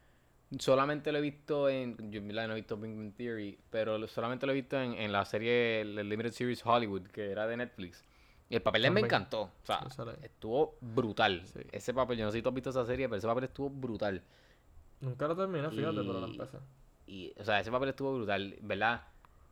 [0.58, 4.54] solamente lo he visto en, yo no he visto Big Bang Theory, pero solamente lo
[4.54, 8.04] he visto en, en la serie, el Limited Series Hollywood, que era de Netflix.
[8.50, 9.42] Y el papel de él me encantó.
[9.42, 9.86] O sea,
[10.24, 11.44] estuvo brutal.
[11.46, 11.60] Sí.
[11.72, 13.70] Ese papel, yo no sé si tú has visto esa serie, pero ese papel estuvo
[13.70, 14.24] brutal.
[15.02, 16.58] Nunca lo terminé, fíjate, pero lo empecé.
[17.06, 19.04] Y, o sea, ese papel estuvo brutal, ¿verdad?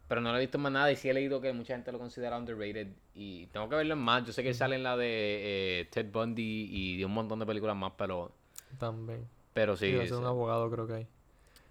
[0.07, 1.99] Pero no lo he visto más nada y sí he leído que mucha gente lo
[1.99, 2.87] considera underrated.
[3.13, 4.25] Y tengo que verlo en más.
[4.25, 7.39] Yo sé que él sale en la de eh, Ted Bundy y de un montón
[7.39, 8.31] de películas más, pero,
[8.79, 9.27] También.
[9.53, 9.91] pero sí.
[9.91, 10.13] Ser sí.
[10.13, 11.07] un abogado, creo que hay.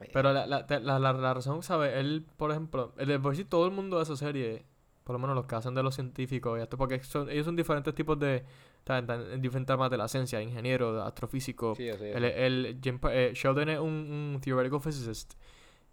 [0.00, 1.94] Eh, Pero la, la, la, la, la razón, ¿sabes?
[1.96, 4.66] Él, por ejemplo, el de por sí todo el mundo de esa serie,
[5.06, 7.56] por lo menos los que hacen de los científicos y esto, porque son, ellos son
[7.56, 8.44] diferentes tipos de,
[8.88, 11.76] en diferentes ramas de la ciencia, ingeniero, astrofísico.
[11.76, 15.34] sí, El, el, eh, Sheldon es un, un theoretical physicist.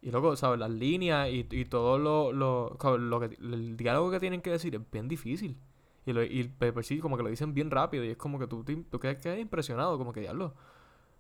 [0.02, 0.60] Y luego, ¿sabes?
[0.60, 4.76] Las líneas y, y todo lo, lo, lo que, el diálogo que tienen que decir
[4.76, 5.58] es bien difícil.
[6.06, 6.52] Y, lo, y
[6.84, 9.17] sí como que lo dicen bien rápido y es como que tú, te- tú quedas,
[9.17, 10.56] quedas impresionado, como que diablo.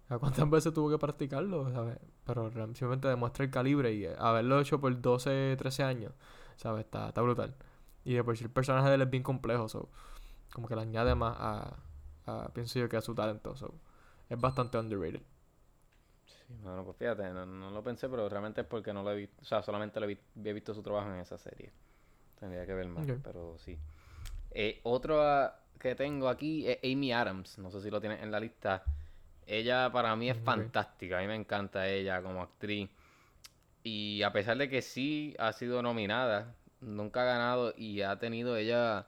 [0.09, 1.71] ¿A ¿Cuántas veces tuvo que practicarlo?
[1.71, 1.97] ¿sabes?
[2.25, 6.13] Pero simplemente demuestra el calibre y eh, haberlo hecho por 12, 13 años,
[6.57, 6.85] ¿sabes?
[6.85, 7.55] Está, está brutal.
[8.05, 9.89] Y de por sí el personaje de él es bien complejo, so,
[10.53, 11.77] como que le añade más a,
[12.27, 13.55] a- pienso yo que a su talento.
[13.55, 13.73] so,
[14.29, 15.21] es bastante underrated.
[16.25, 19.15] Sí, bueno, pues fíjate, no, no lo pensé, pero realmente es porque no lo he
[19.15, 19.41] visto.
[19.41, 21.71] O sea, solamente lo he, vi- he visto su trabajo en esa serie.
[22.39, 23.79] Tendría que ver más, pero sí.
[24.51, 27.57] Eh, otro ah, que tengo aquí es Amy Adams.
[27.59, 28.83] No sé si lo tienes en la lista.
[29.47, 31.19] Ella para mí es fantástica.
[31.19, 32.89] A mí me encanta ella como actriz.
[33.83, 38.55] Y a pesar de que sí ha sido nominada, nunca ha ganado y ha tenido
[38.57, 39.07] ella,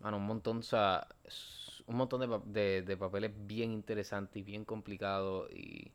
[0.00, 1.06] bueno, un montón, o sea,
[1.86, 5.92] un montón de, de- de papeles bien interesantes y bien complicados y,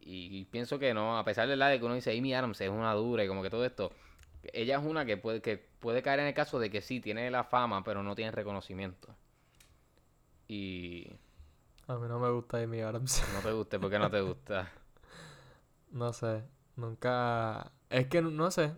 [0.00, 2.68] y pienso que no, a pesar de la de que uno dice Amy Adams es
[2.70, 3.92] una dura y como que todo esto,
[4.52, 7.30] ella es una que puede, que puede caer en el caso de que sí, tiene
[7.30, 9.14] la fama, pero no tiene reconocimiento.
[10.48, 11.06] Y
[11.88, 13.22] A mí no me gusta Amy Adams.
[13.34, 14.70] no te guste, porque no te gusta?
[15.92, 16.42] No sé,
[16.76, 17.70] nunca...
[17.90, 18.72] Es que no sé.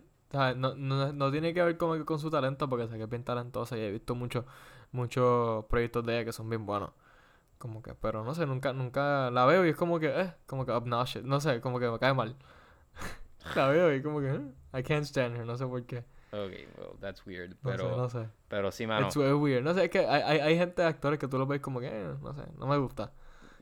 [0.55, 3.09] No, no, no tiene que ver como que con su talento porque sé que es
[3.09, 4.45] bien talentosa y he visto muchos
[4.91, 6.91] muchos proyectos de ella que son bien buenos.
[7.57, 10.65] Como que, pero no sé, nunca nunca la veo y es como que, eh, como
[10.65, 12.35] que obnoxious, no sé, como que me cae mal.
[13.55, 15.99] la veo y como que, eh, I can't stand her, no sé por qué.
[16.31, 18.29] Ok, well, that's weird, No pero, sé, no sé.
[18.49, 19.07] pero sí, mano.
[19.07, 19.63] It's weird.
[19.63, 21.87] No sé, es que hay, hay, hay gente, actores que tú los ves como que,
[21.87, 23.13] eh, no sé, no me gusta.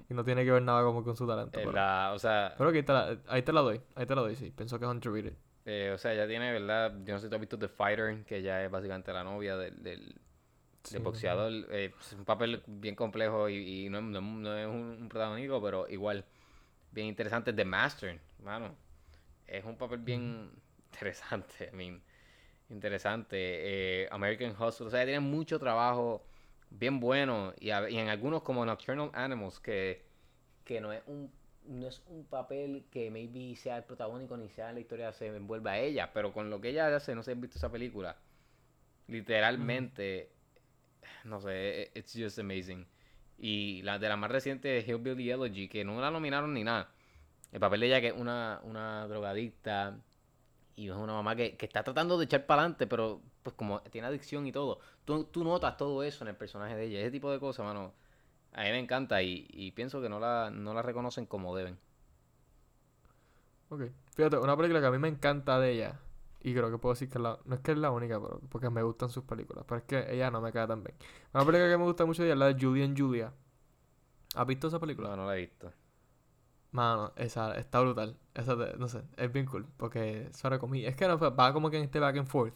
[0.10, 1.60] Y no tiene que ver nada como con su talento.
[1.60, 4.06] eh, pero, la, o sea, pero que ahí te, la, ahí te la doy, ahí
[4.06, 4.52] te la doy, sí.
[4.52, 5.34] Pienso que es underrated.
[5.66, 6.94] Eh, o sea, ella tiene, ¿verdad?
[7.06, 9.58] Yo no sé si tú has visto The Fighter, que ella es básicamente la novia
[9.58, 10.16] del, del,
[10.84, 11.52] Sí, del boxeador.
[11.72, 15.62] eh, es un papel bien complejo y, y no, no- no es un, un protagónico,
[15.62, 16.26] pero igual
[16.92, 17.54] bien interesante.
[17.54, 18.76] The Master, mano.
[19.48, 20.52] Es un papel bien
[20.94, 21.70] interesante.
[21.72, 22.02] I mean,
[22.70, 23.38] interesante.
[24.04, 24.88] Eh, American Hustle.
[24.88, 26.26] O sea, tiene mucho trabajo
[26.70, 27.54] bien bueno.
[27.60, 30.06] Y, a- y en algunos como Nocturnal Animals, que,
[30.66, 31.32] que no es un
[31.68, 35.72] no es un papel que maybe sea el protagónico ni sea la historia se envuelva
[35.72, 38.18] a ella, pero con lo que ella hace, no sé si han visto esa película,
[39.08, 40.30] literalmente,
[41.24, 42.86] no sé, e, it's just amazing.
[43.38, 46.90] Y la de la más reciente es Hillbilly Elegy, que no la nominaron ni nada.
[47.52, 49.98] El papel de ella que es una, una drogadicta
[50.76, 53.82] y es una mamá que, que está tratando de echar para adelante, pero pues como
[53.82, 57.12] tiene adicción y todo, tú, tú notas todo eso en el personaje de ella, ese
[57.12, 57.94] tipo de cosas, mano.
[58.54, 61.78] A mí me encanta y, y pienso que no la, no la reconocen como deben.
[63.70, 63.84] Ok.
[64.16, 66.00] Fíjate, una película que a mí me encanta de ella,
[66.42, 68.70] y creo que puedo decir que la, no es que es la única, pero porque
[68.70, 70.96] me gustan sus películas, pero es que ella no me cae tan bien.
[71.34, 73.34] Una película que me gusta mucho de ella es la de Judy and Julia.
[74.36, 75.10] ¿Has visto esa película?
[75.10, 75.74] No, no la he visto.
[76.72, 78.18] Mano, esa está brutal.
[78.34, 80.90] Esa, te- no sé, es bien cool, porque sobre comida.
[80.90, 82.56] Es que no, va como que en este back and forth.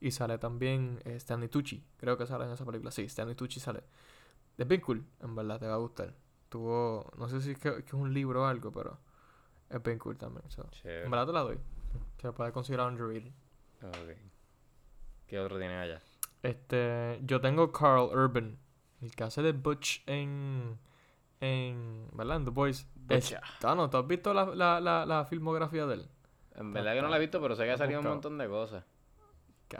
[0.00, 2.90] Y sale también eh, Stanley Tucci, creo que sale en esa película.
[2.90, 3.84] Sí, Stanley Tucci sale.
[4.58, 6.14] Es bien cool, en verdad, te va a gustar.
[6.48, 8.98] Tuvo, no sé si es que, que es un libro o algo, pero
[9.70, 10.44] es bien cool también.
[10.50, 10.68] so.
[10.84, 11.58] En verdad te la doy.
[12.20, 13.32] Se puede considerar underrated.
[13.82, 14.16] Ok.
[15.26, 16.00] ¿Qué otro tiene allá?
[16.42, 18.58] Este, yo tengo Carl Urban,
[19.00, 20.78] el que hace de Butch en,
[21.40, 22.36] en, ¿verdad?
[22.36, 22.86] En The Boys.
[22.94, 23.34] Butch.
[23.62, 26.08] ah, no, ¿tú has visto la, la, la, la filmografía de él?
[26.54, 28.46] En verdad que no la he visto, pero sé que ha salido un montón de
[28.48, 28.84] cosas.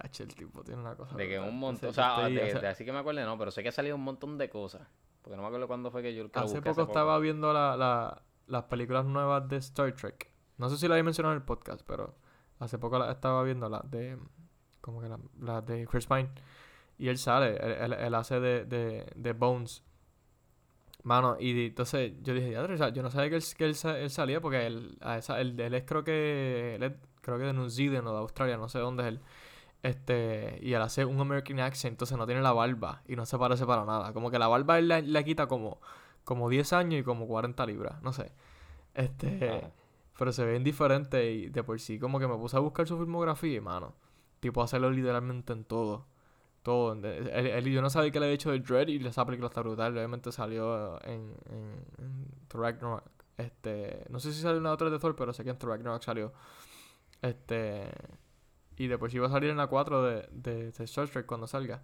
[0.00, 1.16] Cacha, el tipo tiene una cosa.
[1.16, 1.90] De que un montón.
[1.90, 4.02] O sea, de, de así que me acuerdo, no, pero sé que ha salido un
[4.05, 4.88] montón de cosas.
[5.22, 7.52] Porque no me acuerdo cuándo fue que yo que lo hace busqué poco estaba viendo
[7.52, 10.30] la, la, las películas nuevas de Star Trek.
[10.59, 12.16] No sé si la había mencionado en el podcast, pero
[12.59, 14.18] hace poco la estaba viendo las de.
[14.80, 16.30] Como que las la de Chris Pine.
[16.99, 19.84] Y él sale, él, él- él hace de, de, de Bones.
[21.05, 23.76] Mano, y entonces yo dije, "Diadre, o sea, yo no sabía que él, que él,
[23.97, 27.45] él salía porque él, a esa, él, él es creo que, él es, creo que
[27.45, 29.20] de New Zealand o de Australia, no sé dónde es él.
[29.83, 33.37] Este, y él hace un American accent, entonces no tiene la barba y no se
[33.39, 34.12] parece para nada.
[34.12, 35.80] Como que la barba él le, le quita como,
[36.24, 38.33] como 10 años y como 40 libras, no sé.
[38.95, 39.70] Este, Ajá.
[40.18, 42.97] pero se ven diferentes y de por sí como que me puse a buscar su
[42.99, 43.95] filmografía y mano,
[44.41, 46.07] tipo hacerlo literalmente en todo.
[46.62, 46.93] Todo.
[46.95, 49.95] Él, yo no sabía que le había hecho de Dread y esa película está brutal.
[49.97, 53.03] Obviamente salió en, en, en Ragnarok.
[53.37, 56.03] Este, no sé si salió en la otra de Thor, pero sé que en Ragnarok
[56.03, 56.33] salió.
[57.20, 57.91] Este,
[58.77, 61.83] y después iba a salir en la 4 de, de, de Star Trek cuando salga.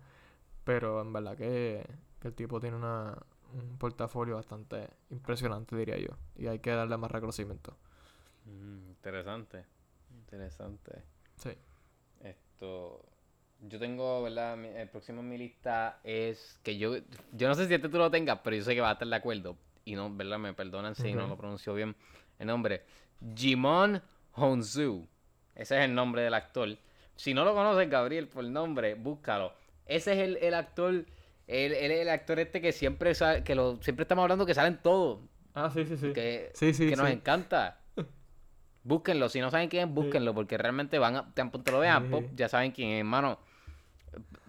[0.65, 1.87] Pero en verdad que,
[2.21, 3.17] que el tipo tiene una,
[3.55, 6.17] un portafolio bastante impresionante, diría yo.
[6.37, 7.77] Y hay que darle más reconocimiento.
[8.45, 9.65] Mm, interesante.
[10.11, 11.03] Interesante.
[11.37, 11.51] Sí.
[12.23, 13.05] Esto.
[13.61, 14.57] Yo tengo, ¿verdad?
[14.57, 16.97] Mi- El próximo en mi lista es que yo.
[17.33, 19.09] Yo no sé si este tú lo tengas, pero yo sé que vas a estar
[19.09, 19.57] de acuerdo.
[19.85, 20.39] Y no, ¿verdad?
[20.39, 21.97] Me perdonan si no lo pronuncio bien
[22.39, 22.83] el nombre.
[23.35, 24.03] Jimon
[24.35, 25.09] Honsu.
[25.59, 26.69] Ese es el nombre del actor.
[27.17, 29.53] Si no lo conoces, Gabriel, por el nombre, búscalo.
[29.85, 31.05] Ese es el, el actor.
[31.47, 34.79] Él, es el actor este que siempre sa- que lo, siempre estamos hablando que salen
[34.83, 35.21] todos.
[35.55, 36.13] Ah, sí, sí, sí.
[36.13, 37.81] Que, Sí, sí, que nos encanta.
[38.85, 42.05] Búsquenlo, si no saben quién es, búsquenlo, porque realmente van a, tan pronto lo vean,
[42.11, 43.39] pop, ya saben quién es, hermano.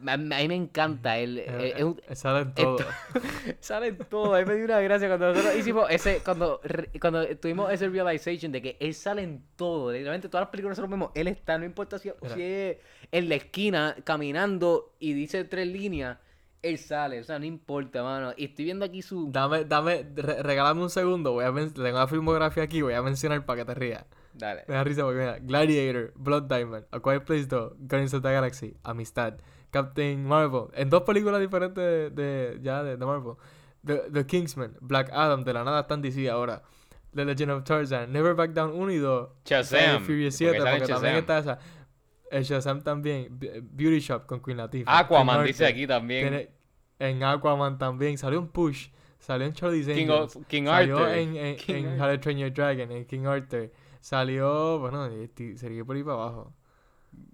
[0.06, 2.78] A, mí me encanta, él, Eh, eh, eh, salen todo.
[3.60, 6.62] salen todo, a mí me dio una gracia cuando nosotros hicimos ese, cuando,
[7.02, 10.92] cuando tuvimos ese realization de que él sale en todo, literalmente todas las películas nosotros
[10.92, 12.78] vemos, él está, no importa si, es
[13.12, 16.18] en la esquina caminando y dice tres líneas,
[16.62, 18.34] él sale, o sea, no importa, mano.
[18.36, 19.32] Y estoy viendo aquí su...
[19.32, 21.32] Dame, dame, re- regálame un segundo.
[21.34, 24.06] Voy a tengo la filmografía aquí, voy a mencionar para que te rías.
[24.34, 24.64] Dale.
[24.68, 28.32] Me da risa porque mira, Gladiator, Blood Diamond, A Quiet Place 2, Guardians of the
[28.32, 29.34] Galaxy, Amistad,
[29.72, 33.34] Captain Marvel, en dos películas diferentes de, de- ya de, de Marvel.
[33.86, 36.62] The, The Kingsman, Black Adam, de la nada está en DC ahora.
[37.16, 39.30] The Legend of Tarzan, Never Back Down 1 y 2.
[39.46, 41.60] Shazam, Fast and Furious porque 7, sale porque, en también está esa.
[42.32, 45.00] El Shazam también, Be- Beauty Shop con Queen Latifah.
[45.00, 46.28] Aquaman dice aquí también.
[46.30, 46.50] tiene-
[47.00, 50.36] en Aquaman también, salió en Push, salió en Charlie's King, Angels.
[50.36, 51.18] of- King Salió Arthur.
[51.18, 52.02] en, en, King en Arthur.
[52.10, 53.72] How to Train Your Dragon, en King Arthur.
[54.00, 55.10] Salió, bueno,
[55.56, 56.54] seguí por ahí para abajo.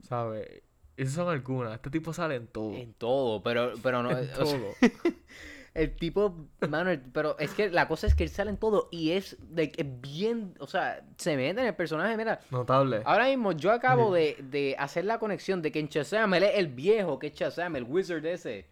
[0.04, 0.64] ¿Sabes?
[0.98, 1.74] Esas son algunas.
[1.74, 2.74] Este tipo sale en todo.
[2.74, 4.12] En todo, pero, pero no.
[4.18, 4.56] En sea, todo.
[5.74, 9.12] el tipo, mano, pero es que la cosa es que él sale en todo y
[9.12, 12.40] es de, es bien, o sea, se mete en el personaje, mira.
[12.50, 13.02] Notable.
[13.06, 16.58] Ahora mismo yo acabo de, de hacer la conexión de que en Shazam él es
[16.58, 18.68] el viejo, que es Shazam, el wizard ese,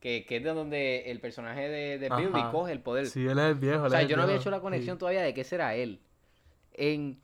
[0.00, 3.06] que, que es de donde el personaje de, de Billy coge el poder.
[3.06, 3.84] Sí, él es el viejo.
[3.84, 4.62] o sea, yo no había hecho la Sí.
[4.62, 6.00] conexión todavía de que ese era él.
[6.72, 7.20] En,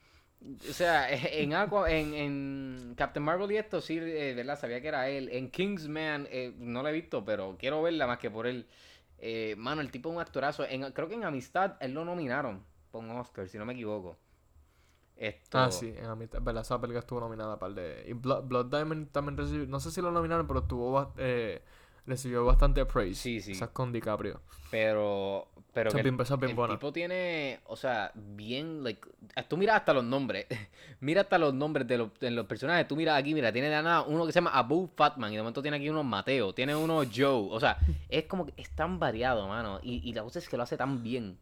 [0.69, 4.59] o sea, en Aqua, en, en Captain Marvel y esto sí, eh, ¿verdad?
[4.59, 5.29] Sabía que era él.
[5.31, 8.67] En Kingsman eh, no la he visto, pero quiero verla más que por él.
[9.19, 10.65] Eh, mano, el tipo es un actorazo.
[10.65, 14.17] En, creo que en Amistad él lo nominaron por un Oscar, si no me equivoco.
[15.15, 15.57] Esto...
[15.57, 16.41] Ah, sí, en Amistad.
[16.41, 18.05] Verdad, esa película estuvo nominada para el de.
[18.07, 19.65] Y Blood, Blood Diamond también recibió.
[19.67, 20.91] No sé si lo nominaron, pero tuvo.
[20.91, 21.61] bas- Eh,
[22.05, 23.21] recibió bastante praise.
[23.21, 23.51] Sí, sí.
[23.53, 24.41] Esa es con DiCaprio.
[24.71, 26.03] Pero, pero que
[26.47, 29.07] bien- el tipo tiene, o sea, bien, like,
[29.47, 30.47] tú miras hasta los nombres,
[30.99, 33.75] mira hasta los nombres de los, de los personajes, tú miras aquí, mira, tiene de
[33.81, 36.75] nada uno que se llama Abu Fatman y de momento tiene aquí uno Mateo, tiene
[36.75, 37.77] uno Joe, o sea,
[38.09, 40.77] es como que es tan variado, mano, y, y la cosa es que lo hace
[40.77, 41.37] tan bien,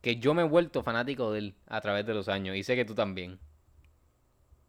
[0.00, 2.76] que yo me he vuelto fanático de él a través de los años, y sé
[2.76, 3.38] que tú también.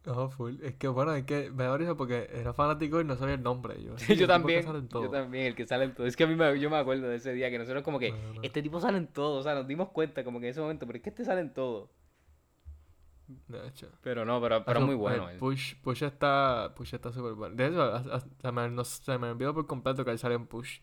[0.06, 0.58] Oh, full.
[0.64, 3.44] Es que bueno, es que me da risa porque era fanático y no sabía el
[3.44, 3.82] nombre.
[3.84, 6.16] Yo, sí, yo el tipo que también, yo también, el que sale en todo, es
[6.16, 8.18] que a mí me, yo me acuerdo de ese día que nosotros como que, No,
[8.18, 8.42] no, no.
[8.42, 10.86] este tipo sale en todo, o sea, nos dimos cuenta como que en ese momento,
[10.88, 11.92] pero es que este sale en todo.
[14.02, 15.30] Pero no, pero, pero Eso, muy eh, bueno.
[15.30, 15.44] él.
[15.44, 17.56] Push, Push está Push está súper bueno.
[17.56, 18.04] De hecho,
[18.42, 20.80] se me, no- se me olvidó por completo que él sale en Push.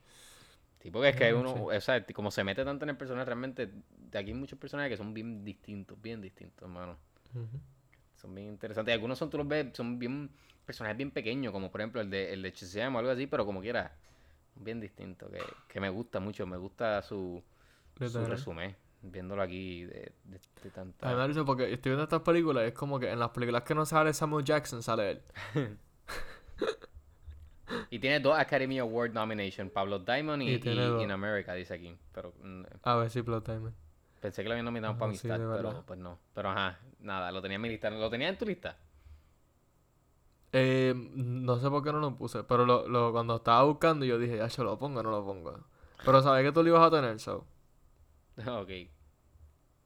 [0.80, 3.26] Sí, porque es que Mm, uno, o sea, como se mete tanto en el personaje,
[3.26, 6.98] realmente, de aquí hay muchos personajes que son bien distintos, bien distintos, hermano.
[8.20, 8.92] Son bien interesantes.
[8.92, 10.30] Y algunos son, tú los ves, son bien,
[10.66, 12.52] personajes bien pequeños, como por ejemplo el de, el de
[12.92, 13.92] o algo así, pero como quiera,
[14.56, 17.42] bien distinto, que, que me gusta mucho, me gusta su,
[17.96, 21.08] su resumen, viéndolo aquí de, de, de tanta...
[21.08, 23.62] A mí me porque estoy viendo estas películas y es como que en las películas
[23.62, 25.22] que no sale Samuel Jackson sale él.
[27.90, 30.54] Y tiene dos Academy Award nomination, Pablo Diamond y.
[31.02, 32.32] In America, dice aquí, pero...
[32.42, 33.72] mm, A ver si Plot Time.
[34.20, 36.18] Pensé que lo habían nominado Ajá, para sí, amistad, de pero pues no.
[36.34, 37.90] Pero ajá, nada, lo tenía en mi lista.
[37.90, 38.76] ¿Lo tenía en tu lista?
[40.52, 44.18] Eh, no sé por qué no lo puse, pero lo, lo, cuando estaba buscando yo
[44.18, 45.60] dije, ya, yo lo pongo, no lo pongo.
[46.04, 47.46] Pero sabía que tú lo ibas a tener, so.
[48.46, 48.68] ok.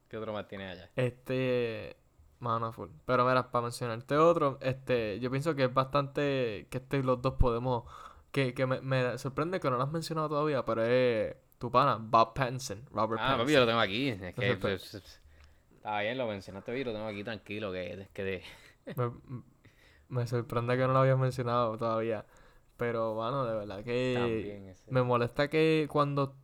[0.08, 0.90] ¿Qué otro más tiene allá?
[0.96, 1.96] Este.
[2.38, 2.88] Mano full.
[3.04, 6.66] Pero mira, para mencionarte otro, este, yo pienso que es bastante.
[6.70, 7.84] Que este los dos podemos.
[8.32, 11.96] Que, que me, me sorprende que no lo has mencionado todavía, pero es tu pana,
[12.00, 13.54] Bob Pattinson, Robert Ah, papi, Pattinson.
[13.54, 14.08] yo lo tengo aquí.
[14.08, 15.20] Es que Entonces, pues,
[15.76, 18.42] está bien, lo mencionaste bien, lo tengo aquí tranquilo, que, que de...
[18.96, 19.12] Me,
[20.08, 22.26] me sorprende que no lo habías mencionado todavía.
[22.76, 24.74] Pero, bueno, de verdad que.
[24.88, 26.34] Me molesta que cuando.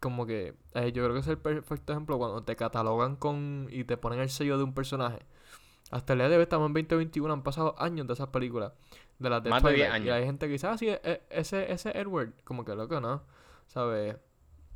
[0.00, 0.54] Como que.
[0.74, 3.66] eh, yo creo que es el perfecto ejemplo cuando te catalogan con.
[3.70, 5.18] Y te ponen el sello de un personaje.
[5.90, 8.72] Hasta el día de hoy estamos en 2021, han pasado años de esas películas.
[9.18, 10.16] De las de Más de 10 Twilight, Y años.
[10.20, 12.32] hay gente que dice, ah, sí, e- ese, ese Edward.
[12.44, 13.24] Como que loco, ¿no?
[13.66, 14.16] ¿Sabes?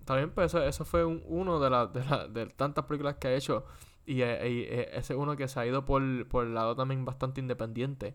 [0.07, 3.29] También, pues, eso, eso fue un- uno de, las de, la- de tantas películas que
[3.29, 3.67] ha hecho.
[4.07, 6.75] Y, eh, y, eh, ese es uno que se ha ido por, por el lado
[6.75, 8.15] también bastante independiente.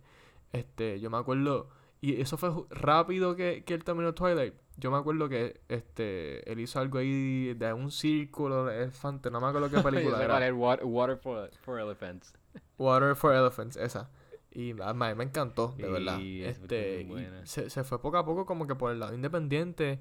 [0.54, 1.70] Este, yo me acuerdo.
[2.00, 4.56] Y eso fue rápido que, que él terminó Twilight.
[4.78, 9.32] Yo me acuerdo que este él hizo algo ahí de un círculo de elefantes.
[9.32, 10.34] No me acuerdo qué película era.
[10.54, 12.34] Water, Water for, for Elephants.
[12.80, 14.10] Water for Elephants, esa.
[14.54, 16.20] Y a mí me encantó, de verdad.
[16.22, 17.46] Este, y buena.
[17.46, 20.00] se, se fue poco a poco como que por el lado independiente.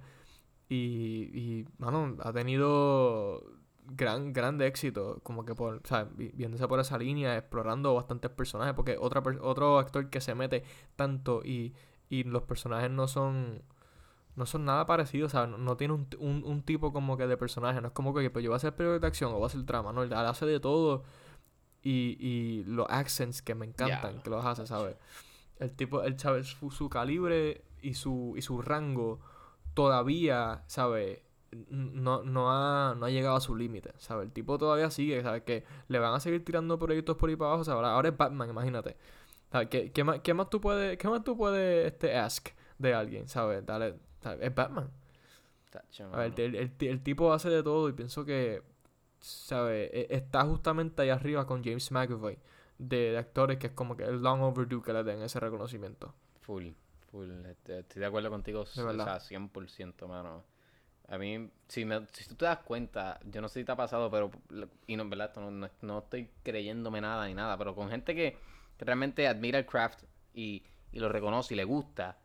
[0.71, 3.45] Y, y mano, ha tenido
[3.85, 5.21] gran, grande éxito.
[5.23, 8.73] Como que por, o sea, viéndose por esa línea, explorando bastantes personajes.
[8.75, 10.65] Porque otra, otro actor que se mete
[10.97, 11.75] tanto y,
[12.09, 13.63] y los personajes no son.
[14.37, 17.27] No son nada parecidos, o sea, no, no tiene un, un, un tipo como que
[17.27, 19.35] de personaje, no es como que pues yo voy a hacer película de acción o
[19.35, 21.03] voy a hacer drama, no, él hace de todo
[21.83, 24.97] y, y los accents que me encantan que los hace, ¿sabes?
[25.59, 29.21] El tipo, él sabe su, su calibre y su, y su rango
[29.75, 31.21] todavía, ¿sabes?
[31.71, 34.27] No, no, ha, no ha llegado a su límite, ¿sabes?
[34.27, 35.43] El tipo todavía sigue, ¿sabes?
[35.43, 37.85] Que le van a seguir tirando proyectos por ahí para abajo, ¿sabes?
[37.85, 38.97] Ahora, es Batman, imagínate.
[39.51, 39.69] ¿Sabes?
[39.69, 43.29] ¿Qué, qué, más, qué más tú puedes, qué más tú puedes este, ask de alguien,
[43.29, 43.67] ¿sabes?
[43.67, 44.41] Dale, ¿sabes?
[44.43, 44.91] Es Batman.
[46.13, 48.63] A ver, el, el, el tipo hace de todo y pienso que,
[49.21, 49.91] ¿sabes?
[49.93, 52.39] E- Está justamente ahí arriba con James McAvoy
[52.79, 56.15] de, de actores que es como que el long overdue que le den ese reconocimiento.
[56.41, 56.69] Full,
[57.11, 57.31] full.
[57.47, 60.45] este, estoy de acuerdo contigo, De o sea, 100%, mano.
[61.09, 63.77] A mí, si, me, si tú te das cuenta, yo no sé si te ha
[63.77, 64.31] pasado, pero,
[64.87, 68.37] y no, verdad, no, no, no estoy creyéndome nada ni nada, pero con gente que,
[68.79, 70.05] que realmente admira el craft
[70.35, 72.19] y, y lo reconoce y le gusta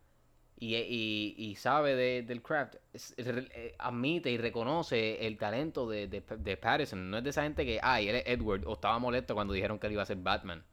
[0.58, 5.88] y, y, y sabe de- del craft, es- es- eh, admite y reconoce el talento
[5.88, 7.10] de, de, de Patterson.
[7.10, 9.78] No es de esa gente que, ay, él es Edward, o estaba molesto cuando dijeron
[9.78, 10.64] que él iba a ser Batman.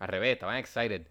[0.00, 1.08] Al revés, estaban excited.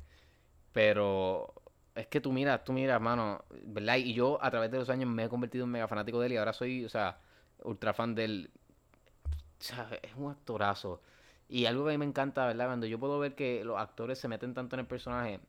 [0.71, 1.53] Pero
[1.95, 3.97] es que tú miras, tú miras, mano, ¿verdad?
[3.97, 6.33] Y yo a través de los años me he convertido en mega fanático de él
[6.33, 7.19] y ahora soy, o sea,
[7.63, 8.51] ultra fan de él.
[9.59, 11.01] O sea, es un actorazo.
[11.47, 12.65] Y algo que a mí me encanta, ¿verdad?
[12.65, 15.39] Cuando yo puedo ver que los actores se meten tanto en el personaje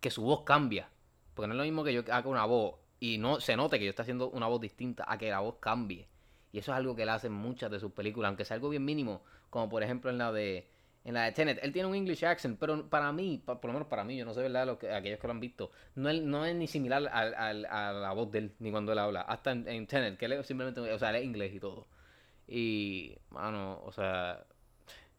[0.00, 0.88] que su voz cambia.
[1.34, 3.84] Porque no es lo mismo que yo haga una voz y no se note que
[3.84, 6.08] yo estoy haciendo una voz distinta a que la voz cambie.
[6.52, 8.84] Y eso es algo que él hace muchas de sus películas, aunque sea algo bien
[8.84, 10.70] mínimo, como por ejemplo en la de
[11.04, 11.58] en la de Tenet.
[11.62, 14.34] Él tiene un English accent, pero para mí, por lo menos para mí, yo no
[14.34, 14.66] sé, ¿verdad?
[14.66, 17.92] Lo que, aquellos que lo han visto, no es, no es ni similar al- a
[17.92, 19.22] la voz de él, ni cuando él habla.
[19.22, 21.86] Hasta en, en Tenet, que él simplemente, o sea, él es inglés y todo.
[22.48, 24.44] Y, mano, o sea,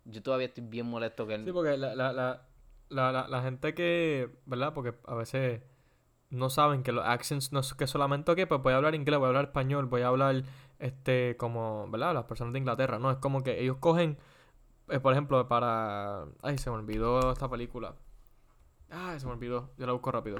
[0.05, 1.45] yo todavía estoy bien molesto que él...
[1.45, 2.11] Sí, porque la, la,
[2.89, 4.73] la, la gente que, ¿verdad?
[4.73, 5.61] Porque a veces
[6.29, 9.19] no saben que los accents no es que solamente, ok, pues voy a hablar inglés,
[9.19, 10.43] voy a hablar español, voy a hablar,
[10.79, 12.13] este, como, ¿verdad?
[12.13, 13.11] Las personas de Inglaterra, ¿no?
[13.11, 14.17] Es como que ellos cogen,
[14.89, 16.25] eh, por ejemplo, para...
[16.41, 17.95] Ay, se me olvidó esta película.
[18.95, 20.37] Ay, se me olvidó, yo la busco rápido.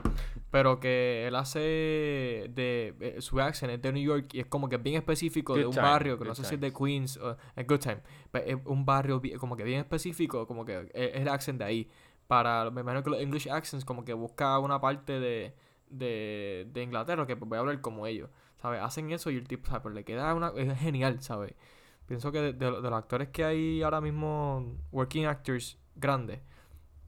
[0.51, 2.95] Pero que él hace de...
[2.99, 5.71] eh, su accent es de New York y es como que bien específico de un
[5.71, 6.71] time, barrio, que no sé si es de.
[6.71, 7.35] Queens o...
[7.55, 8.03] Es Good Time.
[8.29, 11.89] Pero es un barrio como que bien específico, como que es el accent de ahí.
[12.27, 15.55] Para, me imagino que los English accents como que busca una parte de,
[15.89, 18.29] de, de Inglaterra que pues, voy a hablar como ellos,
[18.61, 18.81] ¿sabes?
[18.81, 19.81] Hacen eso y el tipo, ¿sabes?
[19.81, 20.49] Pero le queda una...
[20.55, 21.55] Es genial, ¿sabes?
[22.05, 26.41] Pienso que de, de de los actores que hay ahora mismo, working actors grandes,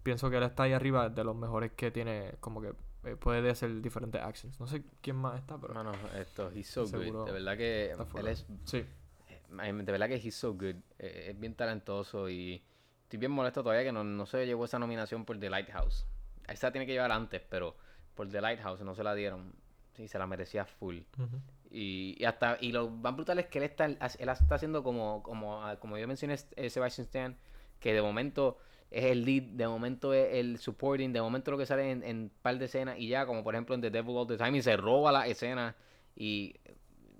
[0.04, 2.74] pienso que él está ahí arriba de los mejores que tiene, como que
[3.06, 4.60] eh, puede hacer diferentes accents.
[4.60, 5.74] No sé quién más está, pero...
[5.74, 7.26] Mano, esto, he's so good.
[7.26, 8.86] De verdad que él es Sí.
[9.58, 10.76] Ay, De verdad que he's so good.
[11.00, 12.64] Eh, es bien talentoso y
[13.04, 16.06] estoy bien molesto todavía que no, no se llevó esa nominación por The Lighthouse.
[16.48, 17.76] Esa tiene que llevar antes, pero
[18.16, 19.54] por The Lighthouse no se la dieron.
[19.96, 21.00] Sí, se la merecía full.
[21.18, 21.42] Ujú.
[21.78, 25.22] Y, y hasta y lo más brutal es que él está, él está haciendo como,
[25.24, 27.38] como, ah, como yo mencioné eh, Sebastian Stan,
[27.82, 28.58] que de momento
[28.92, 32.32] es el lead, de momento es el supporting, de momento lo que sale en, en
[32.42, 34.62] par de escenas y ya, como por ejemplo en The Devil All the Time y
[34.62, 35.76] se roba la escena
[36.16, 36.56] y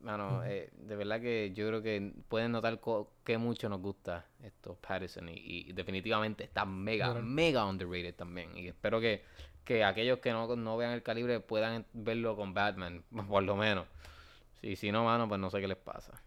[0.02, 2.80] mano, eh, de verdad que yo creo que pueden notar
[3.26, 8.70] que mucho nos gusta esto Patterson y, y definitivamente está mega, mega underrated también y
[8.70, 9.22] espero que,
[9.66, 13.86] que aquellos que no, no vean el calibre puedan verlo con Batman, por lo menos.
[14.62, 16.22] Sí, si no, mano, pues no sé qué les pasa.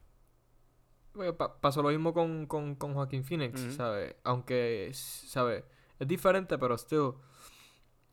[1.15, 3.73] Bueno, pa- pasó lo mismo con, con, con Joaquín Phoenix, Ujú.
[3.73, 4.15] ¿sabes?
[4.25, 5.65] Aunque, ¿sabes?
[5.99, 7.15] Es diferente, pero still.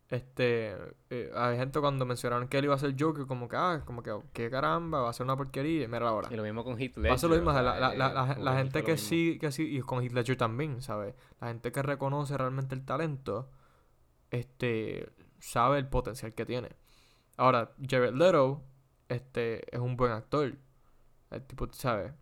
[0.08, 0.76] Este.
[1.10, 4.04] eh, hay gente cuando mencionaron que él iba a ser Joker, como que, ah, como
[4.04, 5.88] que, qué caramba, va a ser una porquería.
[5.88, 6.30] Mira ahora.
[6.32, 7.08] Y lo mismo con Ledger.
[7.10, 10.04] Pasa lo mismo, o sea, la, la, la, gente que sí, que sí, y con
[10.06, 11.16] Ledger también, ¿sabes?
[11.42, 13.50] La gente que reconoce realmente el talento,
[14.32, 15.10] este,
[15.40, 16.70] sabe el potencial que tiene.
[17.38, 18.64] Ahora, Jared Leto,
[19.10, 20.56] este, es un buen actor.
[21.32, 22.14] El tipo, ¿sabes?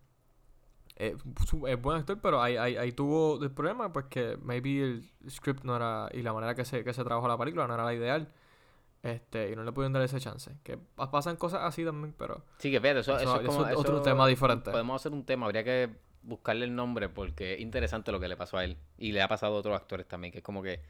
[0.96, 1.16] eh,
[1.46, 5.10] su- es buen actor, pero ahí, ahí, ahí tuvo el problema, pues que maybe el
[5.28, 7.84] script no era, y la manera que se, que se trabajó la película no era
[7.84, 8.32] la ideal.
[9.02, 10.52] Este, y no le pudieron dar ese chance.
[10.62, 13.60] Que pa- pasan cosas así también, pero Sí, que fíjate, eso, Eso- eso es como...
[13.62, 14.70] eso es otro tema diferente.
[14.70, 15.90] Podemos hacer un tema, habría que
[16.22, 18.78] buscarle el nombre porque es interesante lo que le pasó a él.
[18.96, 20.80] Y le ha pasado a otros actores también, que es como que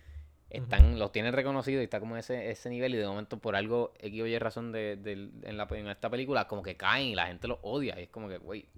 [0.57, 3.93] están, los tienen reconocidos y está como ese, ese nivel y de momento por algo
[3.99, 7.15] X o Y razón de, del- en, la, en esta película como que caen y
[7.15, 7.99] la gente los odia.
[7.99, 8.69] Y es como que, güey,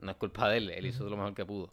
[0.00, 1.72] no es culpa de él, él hizo lo mejor que pudo.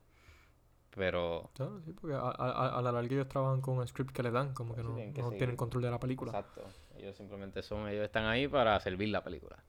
[0.95, 1.51] Pero...
[1.53, 4.31] Claro, sí, porque a, a, a- la larga ellos trabajan con el script que le
[4.31, 6.31] dan, como que Sí, no, tienen que no tienen control de la película.
[6.31, 6.63] Exacto.
[6.97, 9.63] Ellos simplemente son, ellos están ahí para servir la película.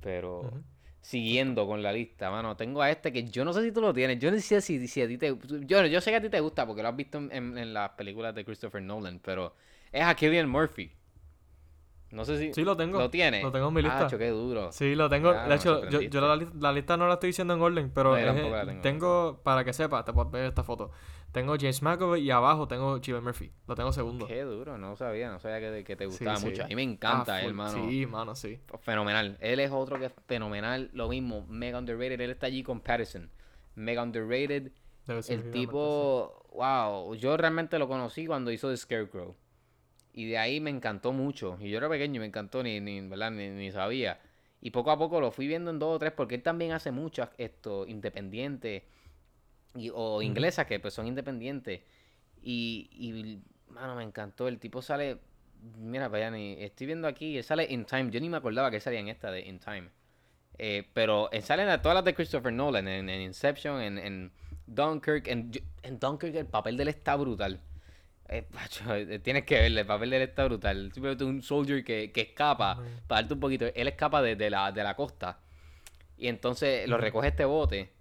[0.00, 0.50] Pero.
[1.06, 3.94] Siguiendo con la lista, mano, tengo a este que yo no sé si tú lo
[3.94, 4.18] tienes.
[4.18, 6.40] Yo no sé si, si a ti te yo, yo sé que a ti te
[6.40, 9.54] gusta porque lo has visto en, en- en las películas de Christopher Nolan, pero
[9.92, 10.90] es a Killian Murphy.
[12.10, 12.98] No sé si Sí, lo tengo.
[12.98, 13.42] lo tienes.
[13.42, 14.08] Lo tengo en mi lista.
[14.08, 14.72] Qué duro.
[14.72, 15.32] Sí, lo tengo.
[15.32, 17.90] Ya, de hecho, yo, yo la, li- la lista no la estoy diciendo en orden,
[17.94, 18.80] pero No, es- la tengo.
[18.80, 20.90] tengo, para que sepas, te puedes ver esta foto.
[21.36, 23.52] Tengo James McAvoy y abajo tengo Cillian Murphy.
[23.66, 24.26] Lo tengo segundo.
[24.26, 26.46] Qué duro, no sabía, no sabía que, que te gustaba sí.
[26.46, 26.64] mucho.
[26.64, 27.90] A mí me encanta Ah, él, mano.
[27.90, 28.58] Sí, mano, sí.
[28.80, 29.36] Fenomenal.
[29.40, 30.88] Él es otro que es fenomenal.
[30.94, 32.22] Lo mismo, mega underrated.
[32.22, 33.28] Él está allí con Patterson.
[33.74, 34.72] Mega underrated.
[35.06, 39.36] Debe ser El tipo, wow, yo realmente lo conocí cuando hizo The Scarecrow.
[40.14, 41.58] Y de ahí me encantó mucho.
[41.60, 43.32] Y yo era pequeño y me encantó, ni, ni, ¿verdad?
[43.32, 44.20] ni, ni sabía.
[44.62, 46.92] Y poco a poco lo fui viendo en dos o tres, porque él también hace
[46.92, 48.84] muchas esto, independientes.
[49.76, 51.80] Y, o inglesas que pues son independientes.
[52.42, 54.48] Y, y, mano, me encantó.
[54.48, 55.18] El tipo sale,
[55.78, 58.10] mira, vayan, estoy viendo aquí, él sale In Time.
[58.10, 59.88] Yo ni me acordaba que salía en esta de In Time.
[60.58, 64.32] Eh, pero él sale en todas las de Christopher Nolan, en, en Inception, en, en
[64.66, 65.28] Dunkirk.
[65.28, 65.50] En,
[65.82, 67.60] en Dunkirk el papel de él está brutal.
[68.28, 70.90] Eh, macho, eh, tienes que verle, el papel de él está brutal.
[70.92, 74.72] Simplemente un soldier que, que escapa, para darte un poquito, él escapa de, de la,
[74.72, 75.40] de la costa.
[76.18, 77.92] Y entonces lo recoge este bote,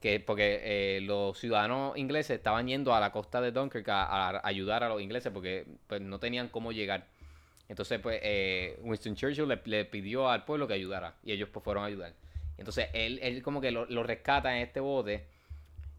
[0.00, 4.84] que porque eh, los ciudadanos ingleses estaban yendo a la costa de Dunkirk a, ayudar
[4.84, 7.06] a los ingleses porque pues, no tenían cómo llegar.
[7.68, 11.16] Entonces, pues, eh, Winston Churchill le, pidió al pueblo que ayudara.
[11.24, 12.14] Y ellos, pues, fueron a ayudar.
[12.58, 15.24] Entonces, él, él como que lo, rescata en este bote.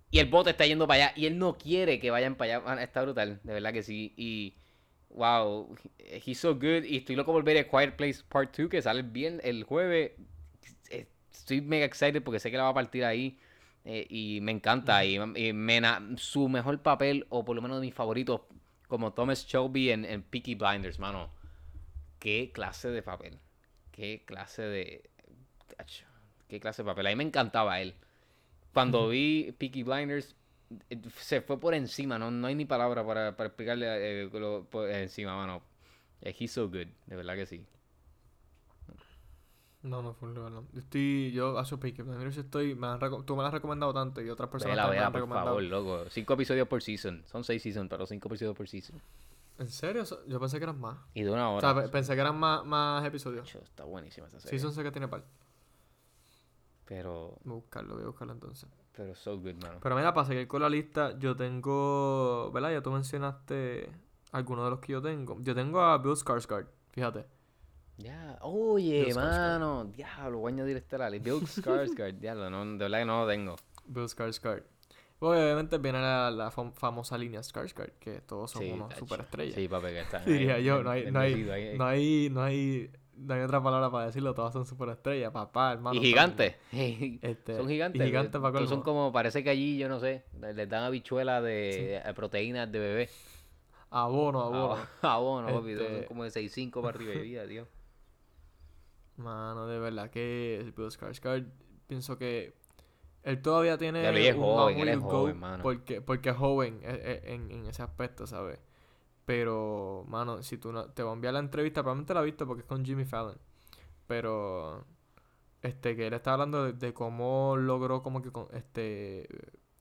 [0.09, 1.13] Y el bote está yendo para allá.
[1.17, 2.81] Y él no quiere que vayan para allá.
[2.83, 3.41] Está brutal.
[3.43, 4.13] De verdad que sí.
[4.15, 4.55] Y,
[5.09, 5.75] wow,
[6.25, 6.83] he's so good.
[6.85, 10.11] Y estoy loco por ver a Quiet Place Part 2 que sale bien el jueves.
[10.89, 13.37] Estoy mega excited porque sé que la va a partir ahí.
[13.89, 15.05] Eh, y me encanta.
[15.05, 15.81] Y, y me
[16.17, 18.41] su mejor papel, o por lo menos de mis favoritos,
[18.89, 21.29] como Thomas Shelby en, en Peaky Blinders, mano.
[22.19, 23.39] Qué clase de papel.
[23.93, 25.09] Qué clase de.
[26.49, 27.07] Qué clase de papel.
[27.07, 27.95] A mí me encantaba él.
[28.73, 30.35] Cuando vi Peaky Blinders,
[30.89, 32.19] eh, se fue por encima.
[32.19, 35.63] No, no hay ni palabra para, para explicarle eh, lo- por encima, mano.
[36.21, 36.87] He's so good.
[37.05, 37.65] De verdad que sí.
[39.87, 40.61] No, no, full de verdad.
[40.73, 42.03] Yo estoy, yo a su pique.
[42.29, 45.11] Estoy, me han tú me lo has recomendado tanto y otras personas también me han
[45.11, 45.47] por recomendado.
[45.47, 46.09] favor, loco.
[46.09, 47.23] Cinco episodios por season.
[47.25, 49.01] Son seis seasons, pero cinco episodios por season.
[49.59, 50.03] ¿En serio?
[50.27, 50.97] Yo pensé que eran más.
[51.13, 51.73] Y de una O hora.
[51.73, 53.53] sea, pe- pensé que eran más, más episodios.
[53.55, 54.59] Está buenísima esa serie.
[54.59, 55.23] Season sé que tiene par.
[56.85, 58.69] Pero, Voy a buscarlo, voy a buscarlo entonces.
[58.95, 59.79] pero so good, mano.
[59.81, 62.49] Pero mira, para seguir con la lista, yo tengo.
[62.53, 62.71] ¿Verdad?
[62.71, 63.91] Ya tú mencionaste
[64.31, 65.37] algunos de los que yo tengo.
[65.41, 67.25] Yo tengo a Bill Skarsgård, fíjate.
[67.97, 71.31] Ya, oye, Bill mano, diablo, voy a añadir este a la lista.
[71.31, 73.55] Bill Skarsgård, diablo, no, de verdad que no lo tengo.
[73.85, 74.63] Bill Skarsgård.
[75.19, 79.55] Pues, obviamente viene la, la fam- famosa línea Skarsgård, que todos son Sí, unos superestrellas.
[79.55, 80.19] Sí, papi, que está.
[80.25, 81.35] Diría yo, no hay, no hay,
[81.75, 85.99] no hay, no hay, no hay otra palabra para decirlo, todas son superestrellas, papá, hermano.
[85.99, 86.55] Y gigantes.
[86.71, 87.99] Este, son gigantes.
[87.99, 91.41] Y gigantes para Son como, parece que allí, yo no sé, le- les dan habichuelas
[91.43, 93.09] de eh, proteínas de bebé.
[93.89, 94.77] Abono, abono.
[95.01, 97.67] Abono, papi, Este- son como de 6'5 para arriba de vida, tío.
[99.17, 101.47] Mano, de verdad que Bill Skarsgård,
[101.87, 102.53] pienso que
[103.23, 104.99] él todavía tiene lo es un joven, él es
[105.35, 105.63] mano.
[105.63, 108.59] Porque, porque es joven eh, eh, en, en ese aspecto, ¿sabes?
[109.25, 112.61] Pero, mano, si tú no, te voy a enviar la entrevista, probablemente la viste porque
[112.61, 113.37] es con Jimmy Fallon.
[114.07, 114.85] Pero,
[115.61, 119.27] este, que él está hablando de, de cómo logró como que, este,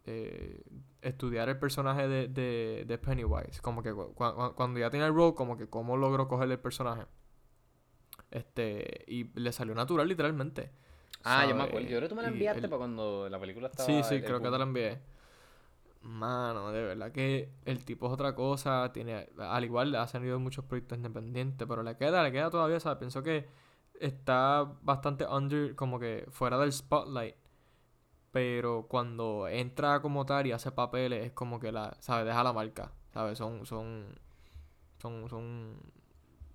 [0.05, 0.63] eh,
[1.03, 3.61] estudiar el personaje de, de, de Pennywise.
[3.63, 6.59] Como que cu- cu- cuando ya tiene el role, como que cómo logró coger el
[6.59, 7.07] personaje.
[8.31, 10.71] Este, y le salió natural literalmente.
[11.25, 11.89] Ah, yo me acuerdo.
[11.89, 13.87] Yo creo que tú me la enviaste para cuando la película estaba.
[13.87, 14.99] Sí, sí, creo que te la envié.
[16.03, 18.93] Mano, de verdad que el tipo es otra cosa.
[18.93, 22.99] Tiene, al igual ha salido muchos proyectos independientes, pero le queda, le queda todavía, ¿sabes?
[22.99, 23.49] Pienso que
[24.01, 27.35] está bastante under, como que fuera del spotlight.
[28.31, 32.27] Pero cuando entra como tal y hace papeles, es como que la, ¿sabes?
[32.27, 33.39] Deja la marca, ¿sabes?
[33.39, 34.07] Son, son,
[34.99, 35.81] son, son,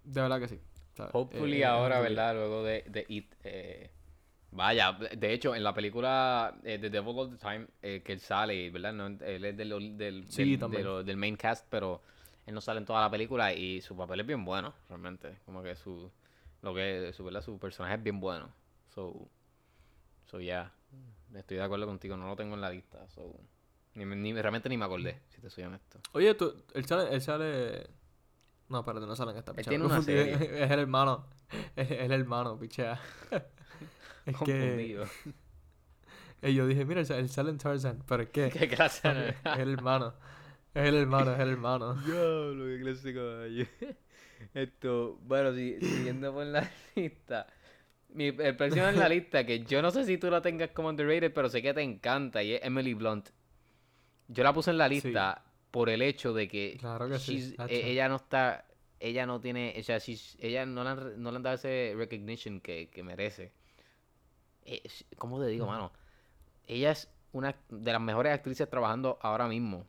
[0.03, 0.61] de verdad que sí.
[1.09, 1.15] ¿Sabes?
[1.15, 1.99] Hopefully Eh, es ahora.
[1.99, 2.33] ¿verdad?
[2.35, 3.89] Luego de, de It, eh,
[4.53, 8.19] Vaya, de hecho, en la película eh, The Devil All the Time, eh, que él
[8.19, 8.91] sale, ¿verdad?
[8.91, 12.01] No, él es del, del, Sí, del, main cast, pero
[12.45, 15.37] él no sale en toda la película y su papel es bien bueno, realmente.
[15.45, 16.11] Como que su,
[16.61, 17.41] lo que, su, ¿verdad?
[17.41, 18.49] su personaje es bien bueno.
[18.93, 19.25] So,
[20.29, 20.69] so yeah,
[21.33, 23.07] estoy de acuerdo contigo, no lo tengo en la lista.
[23.15, 23.33] So,
[23.95, 25.99] ni, ni- realmente ni me acordé, si te soy honesto.
[26.11, 27.87] Oye, tú, él sale, él sale...
[28.71, 29.69] No, espérate, no sale en esta Él pichea.
[29.69, 30.63] tiene Me una confundí, serie.
[30.63, 31.25] Es el hermano.
[31.75, 32.99] Es el hermano, pichea.
[34.25, 34.59] Es que...
[34.59, 35.05] Confundido.
[36.43, 38.49] eh, yo dije, mira, él sale- en Tarzan, pero es que...
[38.49, 39.09] Qué clase
[39.45, 40.13] es el hermano.
[40.73, 41.95] Es el hermano, es el hermano.
[41.95, 43.65] Diablo, qué clase de caballo.
[44.53, 47.47] Esto, bueno, si- siguiendo por la lista.
[48.13, 50.89] Mi, el próximo en la lista, que yo no sé si tú la tengas como
[50.89, 53.29] underrated, pero sé que te encanta, y es Emily Blunt.
[54.27, 54.95] Yo la puse en la Sí.
[55.71, 58.65] Por el hecho de que, Claro que sí, e- ella no está,
[58.99, 59.99] ella no tiene, o sea,
[60.39, 63.53] ella no le, han, no le han dado ese recognition que, que merece.
[64.65, 64.83] Eh,
[65.17, 65.73] ¿Cómo te digo, Ujú.
[65.73, 65.91] mano?
[66.67, 69.85] Ella es una de las mejores actrices trabajando ahora mismo.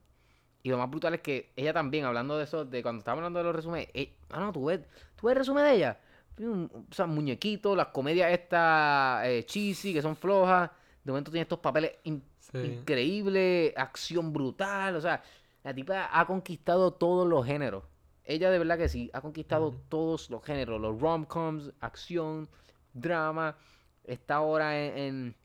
[0.62, 3.40] Y lo más brutal es que ella también, hablando de eso, de cuando estábamos hablando
[3.40, 4.80] de los resúmenes, eh, ah, no, tú ves,
[5.16, 6.00] tú ves el resumen de ella.
[6.38, 10.70] Mm, O sea, muñequitos, las comedias estas eh, cheesy, que son flojas.
[11.02, 12.58] De momento tiene estos papeles in- Sí.
[12.58, 14.94] increíbles, acción brutal.
[14.96, 15.22] O sea,
[15.64, 17.84] la tipa ha conquistado todos los géneros.
[18.24, 20.80] Ella de verdad que sí, ha conquistado todos los géneros.
[20.80, 22.48] Los rom-coms, acción,
[22.92, 23.56] drama.
[24.04, 25.36] Está ahora en, en,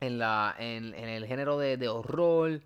[0.00, 2.62] en la, en, en el género de, de horror.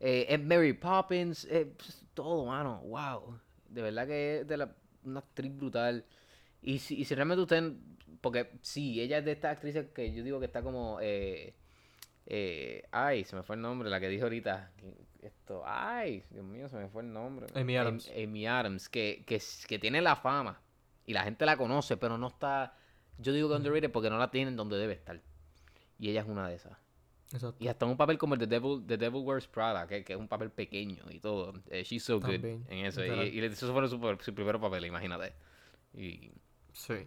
[0.00, 1.44] Eh, es Mary Poppins.
[1.44, 2.80] eh, pues, todo, mano.
[2.84, 3.38] Wow.
[3.68, 6.04] De verdad que es de la, una actriz brutal.
[6.62, 7.74] Y si, y si realmente usted...
[8.20, 10.98] Porque sí, ella es de estas actrices que yo digo que está como...
[11.00, 11.54] eh,
[12.32, 14.70] eh, ay, se me fue el nombre, la que dijo ahorita.
[15.20, 17.46] Esto, ay, Dios mío, se me fue el nombre.
[17.54, 18.10] Amy Am- Adams.
[18.16, 20.60] Amy Adams, que, que, que tiene la fama
[21.04, 22.74] y la gente la conoce, pero no está.
[23.18, 25.20] Yo digo que underrated porque no la tienen donde debe estar.
[25.98, 26.72] Y ella es una de esas.
[27.32, 27.56] Exacto.
[27.62, 30.18] Y hasta un papel como el de Devil, The Devil Wears Prada, que, que es
[30.18, 31.52] un papel pequeño y todo.
[31.68, 33.04] Eh, she's so good en eso.
[33.04, 35.32] Y, y eso fue su, su primer papel, imagínate.
[35.92, 36.30] Y,
[36.72, 37.06] Sí.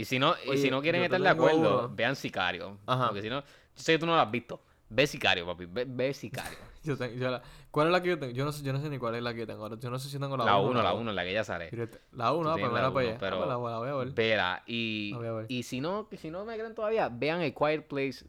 [0.00, 1.94] Y si no, y si no quieren estar de acuerdo, uno.
[1.94, 2.78] vean Sicario.
[2.86, 3.06] Ajá.
[3.08, 4.60] Porque si no, yo sé que tú no lo has visto.
[4.90, 5.66] Ve Sicario, papi.
[5.66, 6.56] Ve, ve Sicario.
[6.84, 7.42] Yo tengo, yo la-
[7.72, 8.32] ¿Cuál es la que yo tengo?
[8.32, 9.62] Yo no sé, yo no sé ni cuál es la que yo tengo.
[9.64, 11.44] Ahora, Yo no sé si tengo la 1 La 1, la 1, la que ella
[11.44, 11.70] sale.
[12.12, 13.16] La 1, Tú ah, pues mira para uno, allá.
[13.18, 14.12] pero Ah, pues la, voy a ver.
[14.12, 14.62] Vela.
[14.66, 15.14] Y,
[15.48, 18.24] y si no, si no me creen todavía, vean el Quiet Place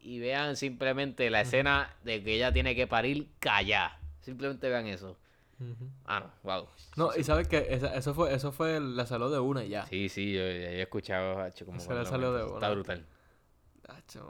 [0.00, 3.98] y vean simplemente la escena de que ella tiene que parir callar.
[4.20, 5.16] Simplemente vean eso.
[6.04, 6.68] Ah, no, wow.
[6.96, 9.86] No, y sabes que esa- eso fue, eso fue, la salud de una ya.
[9.86, 12.54] Sí, sí, yo, he escuchado hacho, como lo salió de cuentas.
[12.54, 12.74] Está una.
[12.74, 13.06] brutal.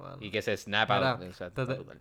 [0.03, 0.17] Mano.
[0.21, 1.23] Y que se snap Mira, out.
[1.23, 2.01] o sea, te- está brutal.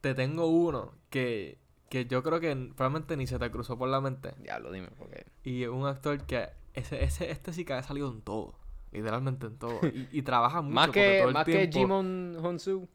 [0.00, 4.00] Te tengo uno que, que yo creo que probablemente ni se te cruzó por la
[4.00, 4.34] mente.
[4.38, 5.26] Diablo, dime, porque.
[5.42, 8.54] Y un actor que ese, ese, este sí que ha salido en todo.
[8.92, 9.80] Literalmente en todo.
[9.94, 10.74] Y, y trabaja mucho.
[10.74, 12.88] Más que, todo el más que Jimon Honsu.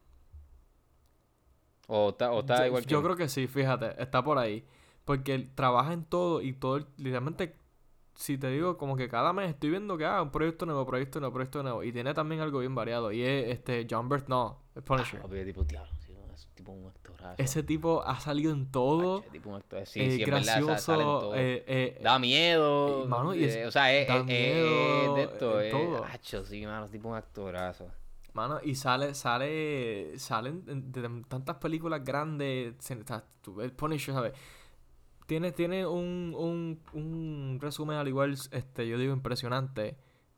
[1.88, 2.90] O está, o está yo, igual que.
[2.92, 4.64] yo creo que sí, fíjate, está por ahí.
[5.10, 7.56] Porque trabaja en todo y todo, literalmente,
[8.14, 11.20] si te digo, como que cada mes estoy viendo que ah, un proyecto nuevo, proyecto
[11.20, 11.84] nuevo, proyecto nuevo.
[11.84, 13.12] Y tiene también algo bien variado.
[13.12, 15.20] Y es este John Bert, no, el Punisher.
[15.24, 15.90] Ah, tipo, diablo,
[16.28, 17.42] no, es tipo un actorazo.
[17.42, 19.22] Ese tipo ha salido en todo.
[19.22, 19.84] Hacho, tipo un actor.
[19.88, 20.78] Sí, eh, sí, es verdad, sa- gracioso.
[20.84, 21.36] sale en todo.
[21.36, 23.04] eh, eh, Da miedo.
[23.06, 25.60] Eh, mano, y es- eh, o sea, es, da es- es- miedo, de esto.
[25.60, 26.04] Es, todo.
[26.06, 27.88] hacho, sí, mano, es tipo un actorazo.
[28.34, 32.76] Mano, y sale, sale, salen en- de tantas películas grandes,
[33.42, 34.34] tú ves Punisher, ¿sabes?
[35.30, 39.96] Tiene, tiene un, un, un resumen al igual, este, yo digo, impresionante,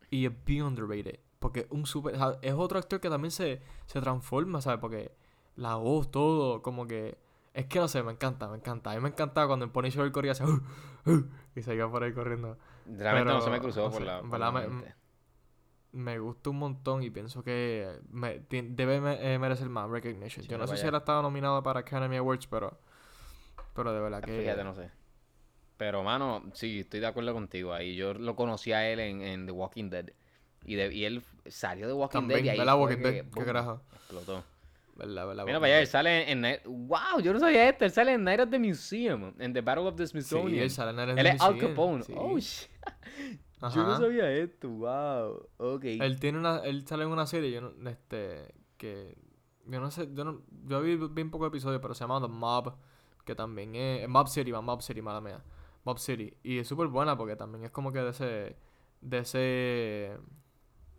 [0.10, 4.60] y es bien underrated, porque un super, es otro actor que también se, se transforma,
[4.60, 4.82] ¿sabes?
[4.82, 5.14] Porque
[5.56, 7.18] la voz, todo, como que,
[7.54, 10.04] es que no sé, me encanta, me encanta, a mí me encantaba cuando en Punisher
[10.04, 10.44] él corría así,
[11.56, 12.58] y se iba por ahí corriendo.
[12.86, 14.22] Realmente no se me Pero, cruzó no por sé, la.
[14.22, 14.96] por me- mente.
[15.94, 18.98] me gusta un montón y pienso que me- debe
[19.34, 20.44] eh, merecer más recognition.
[20.44, 22.78] Sí, Yo no sé si él ha estado nominado para Academy Awards, pero
[23.74, 24.90] pero de verdad Ah, que Fíjate, no sé.
[25.78, 27.96] Pero, mano, sí, estoy de acuerdo contigo ahí.
[27.96, 30.10] Yo lo conocí a él en, en The Walking Dead.
[30.64, 33.14] Y, de, y él salió de Walking también Dead y ahí la Walking que, Dead,
[33.16, 33.82] qué boom, carajo.
[33.94, 34.44] explotó.
[34.96, 36.42] ¿Verdad, verdad, Mira para allá, él sale en...
[36.42, 37.22] Night- ¡Wow!
[37.24, 37.86] Yo no sabía esto.
[37.86, 39.34] Él sale en Night at the Museum.
[39.40, 40.62] En The Battle of the Sí, Smithsonian.
[40.62, 42.04] él sale en el él es Al Museum, Capone.
[42.04, 42.14] sí.
[42.16, 42.70] Oh, shit.
[43.62, 43.98] Yo no Ajá.
[43.98, 44.70] sabía esto.
[44.70, 45.48] Wow.
[45.58, 45.84] Ok.
[45.86, 49.16] Él tiene una él sale en una serie, yo no, este que
[49.68, 52.74] yo no sé, yo no yo vi bien poco episodios, pero se llama The Mob,
[53.24, 55.42] que también es Mob City, Mob City, mala mía.
[55.84, 58.56] Mob City y es súper buena porque también es como que de ese
[59.02, 60.18] de ese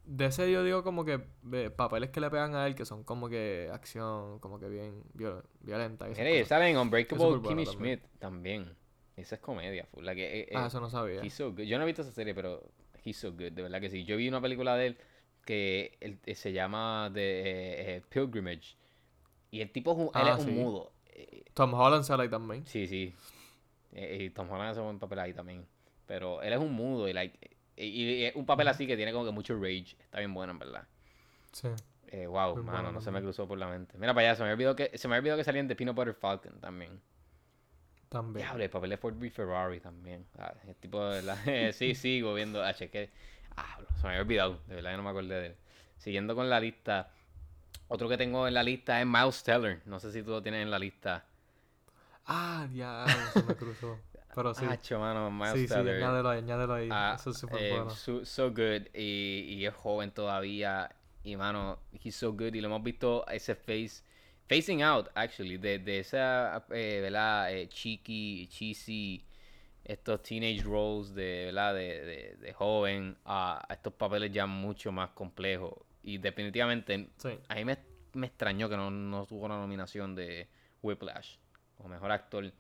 [0.04, 3.04] de ese yo digo como que eh, papeles que le pegan a él que son
[3.04, 7.64] como que acción, como que bien viol- violenta Mira, y sale en Unbreakable Kimmy.
[7.66, 8.74] Schmidt también.
[9.16, 9.86] Esa es comedia.
[9.86, 10.04] full.
[10.04, 11.28] La que, eh, Ah, eh, eso no sabía.
[11.30, 11.54] So.
[11.54, 12.62] Yo no he visto esa serie, pero
[13.04, 14.04] he's so good, de verdad que sí.
[14.04, 14.98] Yo vi una película de él
[15.44, 18.76] que él- eh, se llama The eh, Pilgrimage.
[19.50, 20.50] Y el tipo es un, él Ah, es un sí.
[20.52, 20.91] mudo.
[21.52, 22.66] Eh, Tom Holland sale ahí también.
[22.66, 23.14] Sí, sí.
[23.92, 25.66] Eh, y Tom Holland hace buen papel ahí también.
[26.06, 27.38] Pero él es un mudo y, like,
[27.76, 29.96] y, y es un papel así que tiene como que mucho rage.
[30.00, 30.86] Está bien bueno, en verdad.
[31.52, 31.68] Sí.
[32.08, 33.96] Eh, wow, Muy mano, bueno no se me cruzó por la mente.
[33.96, 36.14] Mira para allá, se me olvidó que, se me olvidó que salían de Peanut Butter
[36.14, 37.00] Falcon también.
[38.10, 38.46] También.
[38.46, 40.26] Diablo, el papel de Ford v Ferrari también.
[40.38, 41.38] Ah, el tipo de verdad.
[41.72, 42.62] sí, sigo viendo.
[42.62, 43.10] Ah, cheque.
[43.56, 44.60] Ah, se me había olvidado.
[44.66, 45.56] De verdad que no me acordé de él.
[45.96, 47.10] Siguiendo con la lista.
[47.88, 49.80] Otro que tengo en la lista es Miles Teller.
[49.86, 51.24] No sé si tú lo tienes en la lista.
[52.26, 53.98] Ah, ya, se me cruzó.
[54.34, 54.64] Pero sí.
[54.66, 56.88] Ah, mano, Miles sí, sí, añádelo ahí, añádelo ahí.
[56.90, 57.90] Ah, Eso es súper eh, bueno.
[57.90, 60.90] so, so good y, y es joven todavía
[61.24, 64.02] y mano he's so good y lo hemos visto ese face
[64.48, 69.24] facing out actually de, de esa eh, verdad eh, cheeky cheesy
[69.84, 74.90] estos teenage roles de verdad de, de, de joven a a estos papeles ya mucho
[74.90, 77.38] más complejos y definitivamente Sí.
[77.48, 77.78] a mí me,
[78.14, 80.48] me extrañó que no, no tuvo una nominación de
[80.82, 81.36] Whiplash
[81.82, 82.52] como mejor actor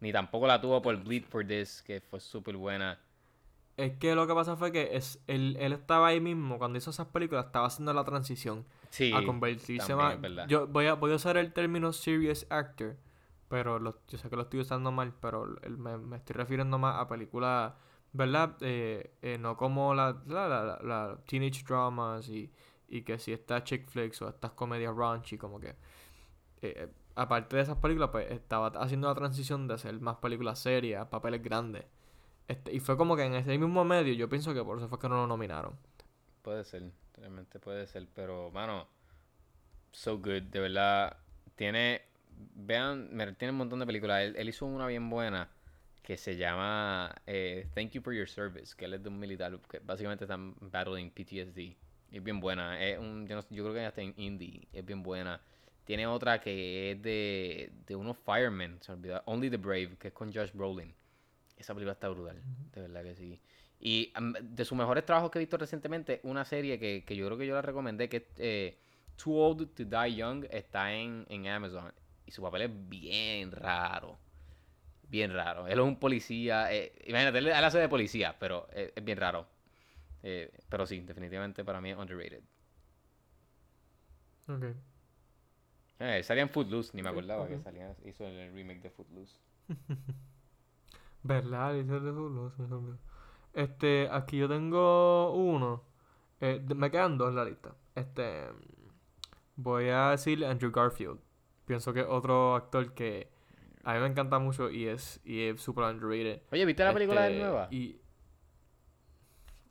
[0.00, 2.98] ni tampoco la tuvo por Bleed for This que fue súper buena
[3.76, 6.90] Es que lo que pasa fue que es, él, él estaba ahí mismo, cuando hizo
[6.90, 10.14] esas películas, estaba haciendo la transición Sí, a convertirse más.
[10.48, 12.96] Yo voy a, voy a usar el término serious actor,
[13.48, 16.78] pero lo- yo sé que lo estoy usando mal, pero el- me, me estoy refiriendo
[16.78, 17.72] más a películas,
[18.12, 18.56] ¿verdad?
[18.60, 22.50] Eh, eh, no como la, la, la- la- la teenage dramas y,
[22.88, 25.74] y que si estas chick flicks o estas comedias raunchy, como que.
[26.60, 31.06] eh, aparte de esas películas, pues estaba haciendo la transición de hacer más películas serias,
[31.08, 31.84] papeles grandes.
[32.48, 34.98] Este, y fue como que en ese mismo medio, yo pienso que por eso fue
[34.98, 35.76] que no lo nominaron.
[36.42, 38.86] Puede ser, realmente puede ser, pero mano,
[39.92, 41.16] so good, de verdad.
[41.56, 42.02] Tiene,
[42.54, 43.08] vean,
[43.38, 44.22] tiene un montón de películas.
[44.34, 45.48] Él, hizo una bien buena
[46.02, 49.58] que se llama eh, Thank You for Your Service, que él es de un militar
[49.70, 51.76] que básicamente están battling PTSD.
[52.10, 54.84] Es bien buena, es un, yo, no- yo creo que ya está en indie, es
[54.84, 55.40] bien buena.
[55.84, 60.14] Tiene otra que es de, de unos firemen, se olvidó, Only the Brave, que es
[60.14, 60.94] con Josh Brolin.
[61.56, 62.40] Esa película está brutal,
[62.72, 63.40] de verdad que sí.
[63.80, 64.12] Y
[64.42, 67.46] de sus mejores trabajos que he visto recientemente, una serie que, que yo creo que
[67.46, 68.78] yo la recomendé, que es eh,
[69.16, 71.92] Too Old to Die Young, está en, en Amazon.
[72.26, 74.18] Y su papel es bien raro.
[75.08, 75.66] Bien raro.
[75.66, 76.72] Él es un policía.
[76.72, 79.46] eh, imagínate, él, él hace de policía, pero eh, es bien raro.
[80.22, 82.42] Eh, pero sí, definitivamente para mí es underrated.
[84.48, 84.64] Ok.
[85.98, 89.36] Eh, salía en Footloose, ni me acordaba que salía, hizo el remake de Footloose.
[91.22, 91.74] ¿Verdad?
[91.74, 92.98] Dice el de Hulu, se me olvidó.
[93.52, 95.84] Este, aquí yo tengo uno.
[96.40, 97.74] Eh, me quedan dos en la lista.
[97.94, 98.48] Este,
[99.56, 101.20] voy a decir Andrew Garfield.
[101.66, 103.30] Pienso que es otro actor que
[103.84, 106.42] a mí me encanta mucho y es, y es super underrated.
[106.50, 107.68] Oye, ¿viste la película de Este, nueva?
[107.70, 108.00] Y...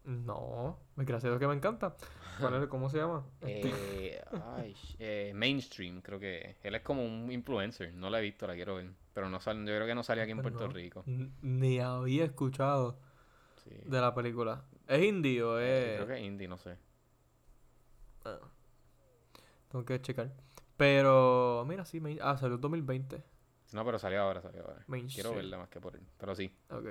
[0.04, 1.96] No, gracias a Dios que me encanta.
[2.42, 3.26] ¿Cuál es- ¿Cómo se llama?
[3.42, 4.22] Eh,
[4.56, 6.58] ay, eh, mainstream, creo que.
[6.64, 7.94] Él es como un influencer.
[7.94, 8.92] No la he visto, la quiero ver.
[9.14, 10.74] Pero no sal, yo creo que no salía aquí en Puerto no.
[10.74, 11.04] Rico.
[11.06, 12.98] Ni había escuchado
[13.64, 13.72] Sí.
[13.86, 14.64] de la película.
[14.88, 15.96] ¿Es indie o Eh, es...?
[15.98, 16.78] creo que es indie, no sé.
[18.26, 18.40] Ah.
[19.70, 20.32] Tengo que checar.
[20.78, 23.24] Pero, mira, sí, main- ah, salió en 2020.
[23.74, 24.74] No, pero salió ahora, salió ahora.
[24.78, 25.36] Quiero Mainstream.
[25.36, 26.02] verla más que por él.
[26.18, 26.88] Pero sí, Ok.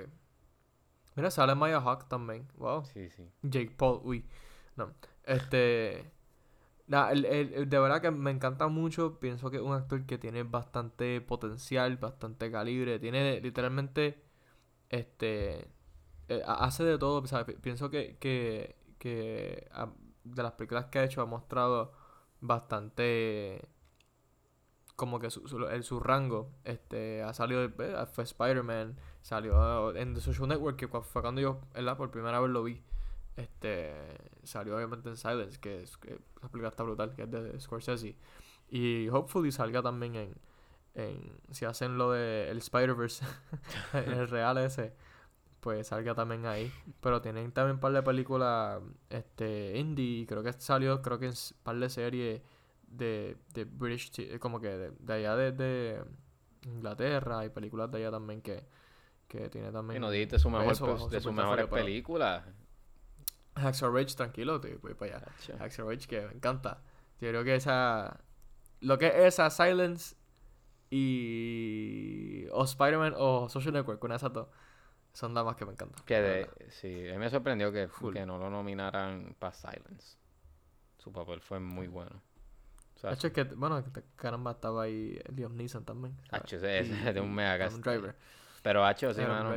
[1.15, 2.47] Mira, sale Maya Hawk también.
[2.55, 2.85] Wow.
[2.85, 3.29] sí, sí.
[3.43, 4.25] Jake Paul, uy.
[4.77, 4.93] No.
[5.25, 6.11] Este.
[6.89, 9.19] El- el- de verdad que me encanta mucho.
[9.19, 12.99] Pienso que es un actor que tiene bastante potencial, bastante calibre.
[12.99, 14.21] Tiene literalmente.
[14.89, 15.69] Este.
[16.29, 17.23] eh, ha- hace de todo.
[17.61, 19.69] Pienso que, que, que
[20.23, 21.93] de las películas que ha hecho ha mostrado
[22.41, 23.61] bastante.
[24.95, 26.51] Como que su, su, el- su rango.
[26.63, 27.23] Este.
[27.23, 27.63] Ha salido.
[27.63, 28.97] eh, Fue Spider-Man.
[29.21, 31.97] Salió en The Social Network, que fue cuando yo ¿verdad?
[31.97, 32.81] por primera vez lo vi.
[33.35, 33.93] Este
[34.43, 38.15] salió obviamente en Silence, que es que esa película está brutal, que es de Scorsese.
[38.69, 40.35] Y hopefully salga también en,
[40.95, 43.25] en si hacen lo de el Spider-Verse,
[43.93, 44.93] el real ese,
[45.59, 46.71] pues salga también ahí.
[47.01, 51.35] Pero tienen también un par de películas este indie, creo que salió, creo que un
[51.63, 52.41] par de series
[52.87, 56.03] de, de British, como que de, de allá de, de
[56.63, 58.63] Inglaterra, y películas de allá también que,
[59.27, 60.69] que tiene también Y no dijiste su mejor,
[61.09, 62.43] de su sus mejores películas.
[63.61, 65.25] Hacksaw Ridge, tranquilo, te voy para allá.
[65.25, 65.57] Tacho.
[65.57, 66.81] Hacksaw Ridge, que me encanta.
[67.19, 68.19] Yo creo que esa.
[68.81, 70.15] Lo que es esa, Silence
[70.89, 72.47] y.
[72.51, 74.47] O Spider-Man o Social Network, una de esas dos.
[75.13, 76.03] Son damas que me encantan.
[76.05, 78.13] Que de, sí, a mí me sorprendió que, Full.
[78.13, 80.17] que no lo nominaran para Silence.
[80.97, 82.21] Su papel fue muy bueno.
[83.03, 83.83] O sea, que, bueno,
[84.15, 86.15] caramba, estaba ahí Liam Neeson también.
[86.31, 87.67] Y- es de un mega.
[87.67, 88.15] Driver.
[88.61, 89.53] pero Hacho, sí, mano.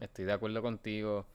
[0.00, 1.26] Estoy de acuerdo contigo.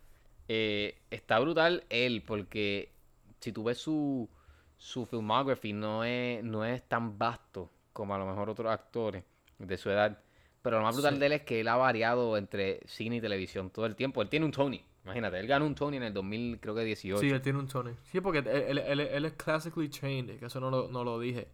[0.53, 2.91] Eh, está brutal él porque
[3.39, 4.29] si tú ves su,
[4.75, 9.23] su filmography, no es, no es tan vasto como a lo mejor otros actores
[9.59, 10.19] de su edad.
[10.61, 11.19] Pero lo más brutal Sí.
[11.21, 14.21] de él es que él ha variado entre cine y televisión todo el tiempo.
[14.21, 17.21] Él tiene un Tony, imagínate, él ganó un Tony en el 2000, creo que 18.
[17.21, 17.93] Sí, él tiene un Tony.
[18.11, 21.17] Sí, porque él, él- él- él es classically trained, que eso no lo, no lo
[21.17, 21.47] dije.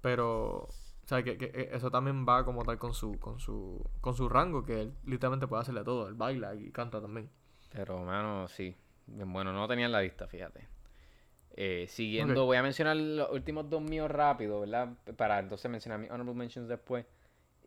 [0.00, 0.68] Pero, o
[1.06, 4.28] sea, que, que- que eso también va como tal con su, con su, con su
[4.28, 6.08] rango, que él literalmente puede hacerle todo.
[6.08, 7.30] Él baila y canta también.
[7.72, 8.74] Pero, mano, sí.
[9.06, 10.66] Bien bueno, no tenía en la lista, fíjate.
[11.58, 14.90] Eh, siguiendo, voy a mencionar los últimos dos míos rápido, ¿verdad?
[15.16, 17.06] Para entonces mencionar mis honorable mentions después.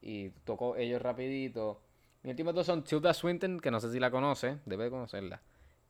[0.02, 1.82] Y toco ellos rapidito.
[2.24, 5.42] Mis últimos dos son Tilda Swinton, que no sé si la conoce, debe de conocerla.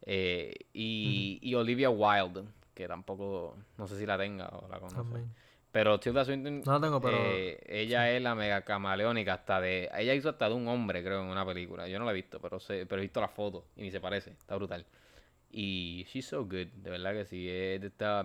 [0.06, 4.96] Eh, y, y Olivia Wilde, que tampoco, no sé si la tenga o la conoce.
[4.96, 5.34] También.
[5.72, 7.18] Pero Tilda Swinton, No la tengo, pero...
[7.18, 9.90] eh, ella es la mega camaleónica hasta de...
[9.96, 11.88] Ella hizo hasta de un hombre, creo, en una película.
[11.88, 14.00] Yo no la he visto, pero sé, pero he visto la foto y ni se
[14.02, 14.32] parece.
[14.32, 14.86] Está brutal.
[15.52, 17.48] Y she's so good, de verdad que sí.
[17.50, 18.22] Es de esta-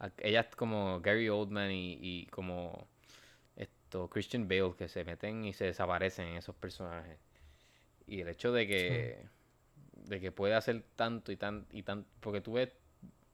[0.00, 2.86] a- ella es como Gary Oldman y, y como
[3.56, 7.18] esto Christian Bale que se meten y se desaparecen en esos personajes.
[8.06, 9.18] Y el hecho de que
[10.06, 12.70] de que puede hacer tanto y tan y tan porque tú ves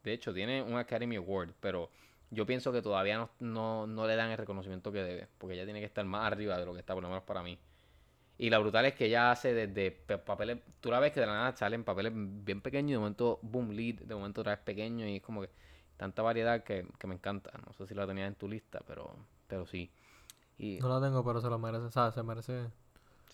[0.02, 1.90] de hecho tiene un Academy Award, pero
[2.30, 5.64] yo pienso que todavía no, no, no le dan el reconocimiento que debe, porque ella
[5.64, 7.58] tiene que estar más arriba de lo que está, por lo menos para mí.
[8.38, 11.26] Y la brutal es que ella hace desde pe- papeles, tú la ves que de
[11.26, 15.06] la nada salen papeles bien pequeños, de momento boom lead, de momento otra vez pequeño
[15.06, 15.50] y es como que
[15.96, 17.52] tanta variedad que, que me encanta.
[17.66, 19.14] No sé si la tenías en tu lista, pero,
[19.46, 19.90] pero sí.
[20.58, 21.86] Y, No la tengo, pero se lo merece.
[21.86, 22.70] O sea, se merece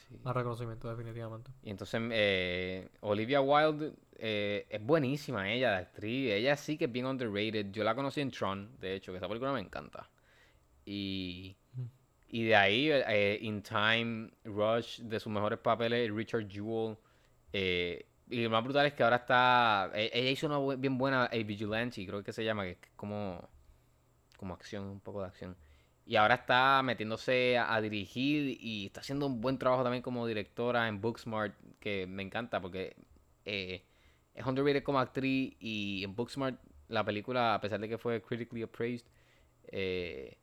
[0.08, 0.18] sí.
[0.24, 1.52] más reconocimiento, definitivamente.
[1.62, 6.32] Y entonces eh, Olivia Wilde eh, es buenísima ella de actriz.
[6.32, 7.70] Ella sí que es bien underrated.
[7.72, 10.08] Yo la conocí en Tron, de hecho, que esa película me encanta.
[10.86, 11.56] Y,
[12.28, 16.96] y de ahí, eh, In Time, Rush, de sus mejores papeles, Richard Jewell.
[17.52, 19.90] eh, y lo más brutal es que ahora está...
[19.94, 23.48] e- Ella hizo una bien buena A Vigilante, creo que se llama, que es como,
[24.36, 25.56] como acción, un poco de acción.
[26.06, 30.26] Y ahora está metiéndose a, a dirigir y está haciendo un buen trabajo también como
[30.26, 32.96] directora en Booksmart, que me encanta porque
[33.44, 33.84] eh,
[34.34, 38.62] es underrated como actriz y en Booksmart la película, a pesar de que fue critically
[38.62, 39.06] appraised,
[39.68, 40.36] eh,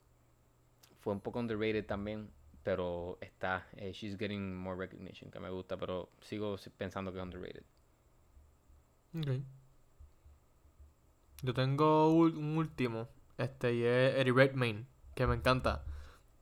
[1.00, 2.30] fue un poco underrated también,
[2.64, 7.20] pero está, eh, she's getting more recognition, que me gusta, pero sigo si- pensando que
[7.20, 7.64] es underrated.
[9.16, 9.28] Ok.
[11.44, 13.08] Yo tengo un último,
[13.38, 14.86] este, y es Eddie Redmayne,
[15.16, 15.84] que me encanta.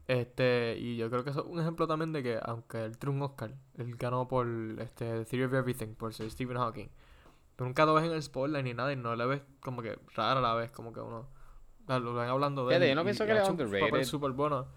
[0.07, 3.21] Este, y yo creo que es un ejemplo también de que, aunque él tiene un
[3.23, 4.47] Oscar, él ganó por
[4.79, 6.89] este Theory of Everything, por ser Stephen Hawking.
[7.55, 9.97] Pero nunca lo ves en el spotlight ni nada, y no le ves como que
[10.15, 11.27] rara la vez, como que uno.
[11.87, 12.87] Lo ven hablando de él.
[12.89, 14.03] yo no y- pienso y que ha él es hecho un papel underrated.
[14.05, 14.67] súper bueno.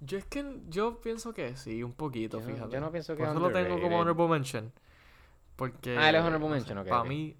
[0.00, 2.72] Yo es que yo pienso que sí, un poquito, Yo no- fíjate.
[2.72, 4.00] yo no pienso que Por es eso lo tengo como underrated.
[4.00, 4.72] honorable mention.
[5.56, 5.96] Porque.
[5.98, 7.08] Ah, él es honorable mention, ok, Para ok.
[7.08, 7.36] mí.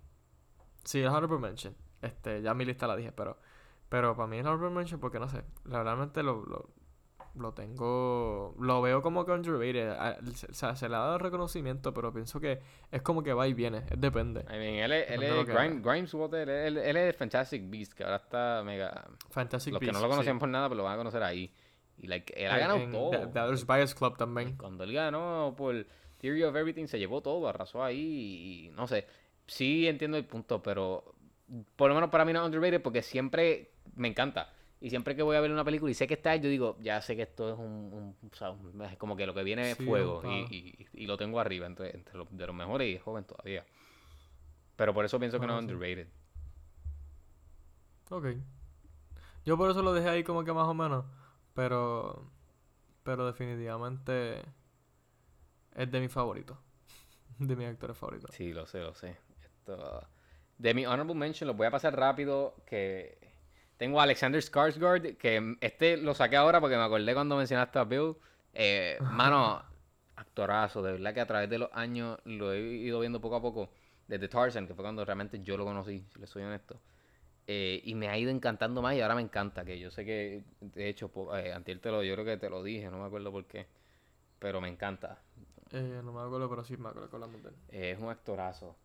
[0.85, 1.74] Sí, es honorable mention.
[2.03, 3.39] Este, ya mi lista la dije, pero.
[3.89, 5.43] Pero para mí es honorable mention porque no sé.
[5.64, 6.68] la- Realmente lo, lo,
[7.39, 8.55] lo tengo.
[8.59, 9.91] Lo veo como que underrated.
[9.91, 12.61] O sea, se le ha dado reconocimiento, pero pienso que
[12.91, 13.82] es como que va y viene.
[13.97, 14.41] Depende.
[14.49, 15.82] I mean, él es, él es Grimes.
[15.82, 19.07] Grimes Water, él, él es Fantastic Beast, que ahora está mega...
[19.30, 20.11] Fantastic Los que no lo sí.
[20.11, 21.53] conocían por nada, pero lo van a conocer ahí.
[21.99, 23.11] Y like, él ha ganado en todo.
[23.11, 24.57] The, The Others Bias Club también.
[24.57, 25.86] Cuando él ganó por
[26.18, 29.07] Theory of Everything, se llevó todo, arrasó ahí y no sé.
[29.47, 31.14] Sí entiendo el punto, pero
[31.76, 34.53] por lo menos para mí no es underrated porque siempre me encanta.
[34.81, 37.01] Y siempre que voy a ver una película y sé que está yo digo, ya
[37.03, 37.66] sé que esto es un,
[38.22, 38.55] un- o sea,
[38.91, 41.66] es como que lo que viene es Sí, fuego y, y- y lo tengo arriba
[41.66, 43.64] entre, entre los, de los mejores y es joven todavía.
[44.76, 45.72] Pero por eso pienso que no es sí.
[45.72, 46.09] underrated.
[48.11, 48.26] Ok.
[49.45, 51.05] Yo por eso lo dejé ahí como que más o menos.
[51.55, 52.31] Pero.
[53.03, 54.43] Pero definitivamente.
[55.74, 56.59] Es de mis favoritos.
[57.39, 58.35] De mis actores favoritos.
[58.35, 59.16] Sí, lo sé, lo sé.
[59.45, 60.09] Esto,
[60.59, 62.57] de mi honorable mention, los voy a pasar rápido.
[62.66, 63.28] Que
[63.79, 67.85] tengo a Alexander Skarsgård, que este lo saqué ahora porque me acordé cuando mencionaste a
[67.85, 68.16] Bill.
[68.53, 69.62] Eh, mano,
[70.16, 73.41] actorazo, de verdad que a través de los años lo he ido viendo poco a
[73.41, 73.70] poco.
[74.07, 76.81] Desde Tarzan, que fue cuando realmente yo lo conocí, si le soy honesto.
[77.47, 79.64] Eh, y me ha ido encantando más y ahora me encanta.
[79.64, 82.62] Que yo sé que, de hecho, eh, antier te lo, yo creo que te lo
[82.62, 83.66] dije, no me acuerdo por qué.
[84.39, 85.18] Pero me encanta.
[85.72, 87.55] Eh, no me acuerdo, pero sí me acuerdo de él.
[87.70, 88.76] Eh, es un actorazo.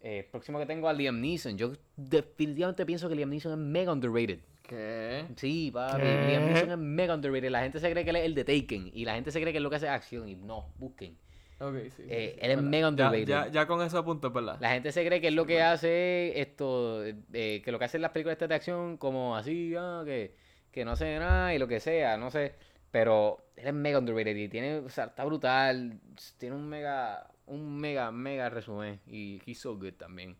[0.00, 1.56] Eh, próximo que tengo a Liam Neeson.
[1.58, 4.38] Yo definitivamente pienso que Liam Neeson es mega underrated.
[4.62, 5.24] ¿Qué?
[5.36, 6.02] Sí, papi.
[6.02, 6.26] ¿Qué?
[6.28, 7.50] Liam Neeson es mega underrated.
[7.50, 8.90] La gente se cree que él es el de Taken.
[8.94, 10.28] Y la gente se cree que es lo que hace acción.
[10.28, 11.16] Y no, busquen.
[11.60, 12.04] Ok, sí.
[12.08, 12.62] Eh, sí, él es verdad.
[12.70, 13.26] mega Ya, underrated.
[13.26, 14.58] ya, ya con ese punto, ¿verdad?
[14.60, 17.04] La gente se cree que es lo que hace esto.
[17.04, 20.36] eh, que lo que hace en las películas estas de acción, como así, ah, que,
[20.70, 22.54] que no hace nada y lo que sea, no sé.
[22.92, 25.98] Pero él es mega underrated y tiene, o sea, está brutal.
[26.38, 29.00] Tiene un mega, un mega, mega resumen.
[29.06, 30.36] Y he's so good también.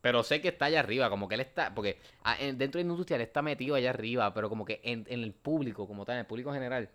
[0.00, 2.84] Pero sé que está allá arriba, como que él está, porque ah, en- dentro de
[2.84, 6.04] la industria él está metido allá arriba, pero como que en, en el público, como
[6.04, 6.88] tal, en el público general,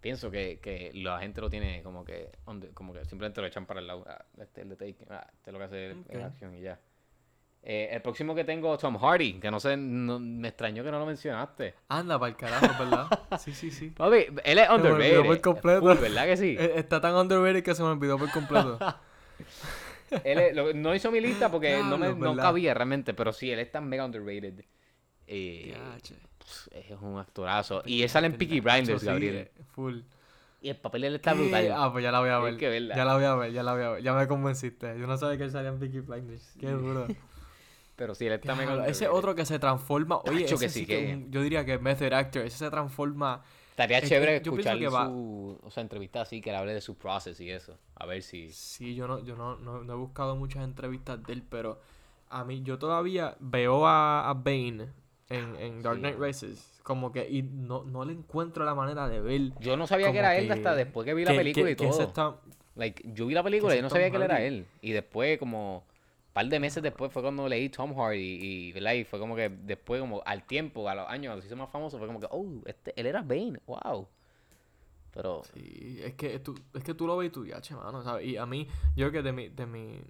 [0.00, 2.30] pienso que, que la gente lo tiene como que,
[2.74, 4.04] como que simplemente lo echan para el lado.
[4.08, 6.24] Ah, este es el de Taken, ah, este es lo que hace en Ok.
[6.24, 6.78] acción y ya.
[7.62, 10.98] Eh, el próximo que tengo, Tom Hardy, que no sé, no- me extrañó que no
[10.98, 11.74] lo mencionaste.
[11.88, 13.06] Anda, para el carajo, ¿verdad?
[13.38, 13.90] Sí, sí, sí.
[13.90, 15.26] Papi, él es me olvidó underrated.
[15.26, 15.80] por completo.
[15.80, 16.56] full, ¿Verdad que sí?
[16.58, 18.78] Eh, Está tan underrated que se me olvidó por completo.
[20.24, 23.50] Él es- lo- no hizo mi lista porque no, me, no cabía realmente, pero sí,
[23.50, 24.64] él es tan mega underrated.
[25.26, 25.76] Eh,
[26.72, 27.82] es un actorazo.
[27.86, 29.36] Y él sale en Peaky Blinders, sí, Gabriel.
[29.36, 30.00] eh, Full.
[30.62, 31.38] Y el papel él está ¿Qué?
[31.40, 31.72] brutal.
[31.76, 32.56] Ah, pues ya la voy a ver.
[32.56, 32.96] que verla.
[32.96, 34.02] Ya la voy a ver, ya la voy a ver.
[34.02, 34.98] Ya me convenciste.
[34.98, 36.54] Yo no sabía que él salía en Peaky Blinders.
[36.58, 37.06] Qué duro.
[38.00, 40.20] Pero sí, él está mega Diablo, ese otro que se transforma.
[40.24, 42.46] Oye, ese que sí que que- es un- yo diría que Method Actor.
[42.46, 43.42] Ese se transforma.
[43.72, 46.56] Estaría es chévere yo pienso escuchar que va- su o sea, entrevista así, que le
[46.56, 47.76] hable de su process y eso.
[47.96, 48.48] A ver si...
[48.52, 51.78] Sí, yo no, yo no, no, no he buscado muchas entrevistas de él, pero
[52.30, 54.86] a mí, yo todavía veo a, a Bane
[55.28, 56.00] en, en Dark Sí.
[56.00, 56.80] Knight Rises.
[56.82, 59.52] Como que, y no, no le encuentro la manera de ver.
[59.60, 62.00] Yo no sabía que era él hasta después que vi la que- película y todo.
[62.02, 62.36] está-
[62.76, 64.66] Like, yo vi la película y yo no sabía que él era él.
[64.80, 65.84] Y después, como
[66.32, 68.38] par de meses después, fue cuando leí Tom Hardy.
[68.40, 68.94] Y, ¿verdad?
[68.94, 71.70] y fue como que después, como al tiempo, a los años, cuando se hizo más
[71.70, 73.60] famoso, fue como que, oh, este, él era Bane.
[73.66, 74.08] Wow.
[75.12, 78.02] Pero, Sí, es que tú, es que tú lo ves y tú, ya, che, mano,
[78.02, 78.26] ¿sabes?
[78.26, 80.00] Y a mí, yo creo que de mi, de mi,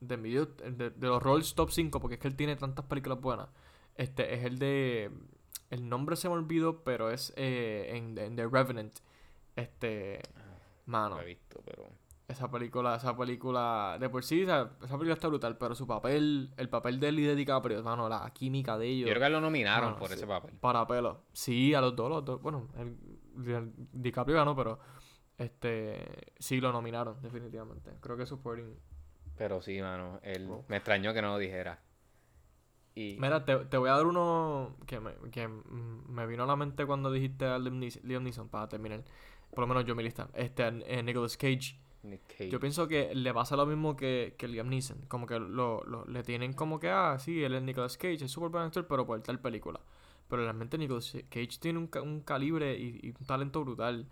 [0.00, 3.20] de mi, de, de los roles top 5, porque es que él tiene tantas películas
[3.20, 3.48] buenas,
[3.96, 5.10] este, es el de,
[5.70, 8.98] el nombre se me olvidó, pero es eh, en, en The Revenant,
[9.54, 10.20] este,
[10.86, 11.88] mano, no lo he visto, pero.
[12.30, 16.52] Esa película, esa película, de por sí, esa, esa película está brutal, pero su papel,
[16.56, 19.08] el papel de él y de DiCaprio, mano, la química de ellos.
[19.08, 20.14] Yo creo que lo nominaron Mano, por sí.
[20.14, 20.54] ese papel.
[20.60, 21.22] Para pelo.
[21.32, 22.40] Sí, a los dos, los dos.
[22.42, 22.96] Bueno, el,
[23.52, 24.78] el DiCaprio ganó, pero
[25.38, 27.92] este sí lo nominaron, definitivamente.
[28.00, 28.74] Creo que supporting.
[29.36, 30.20] Pero sí, mano.
[30.22, 30.64] Él, Wow.
[30.68, 31.80] Me extrañó que no lo dijera.
[32.94, 33.16] Y.
[33.20, 36.84] Mira, te, te voy a dar uno que, me, que me vino a la mente
[36.86, 39.02] cuando dijiste a Liam Neeson, Liam Neeson, para terminar.
[39.50, 40.28] Por lo menos yo mi lista.
[40.34, 41.80] Este, eh, Nicolas Cage.
[42.02, 42.48] Nick Cage.
[42.50, 45.02] Yo pienso que le pasa lo mismo que, que Liam Neeson.
[45.08, 48.30] Como que lo, lo- le tienen como que, ah, sí, él es Nicolas Cage, es
[48.30, 49.80] súper buen actor, pero por tal película.
[50.28, 54.08] Pero realmente Nicolas Cage tiene un, un calibre y, y un talento brutal.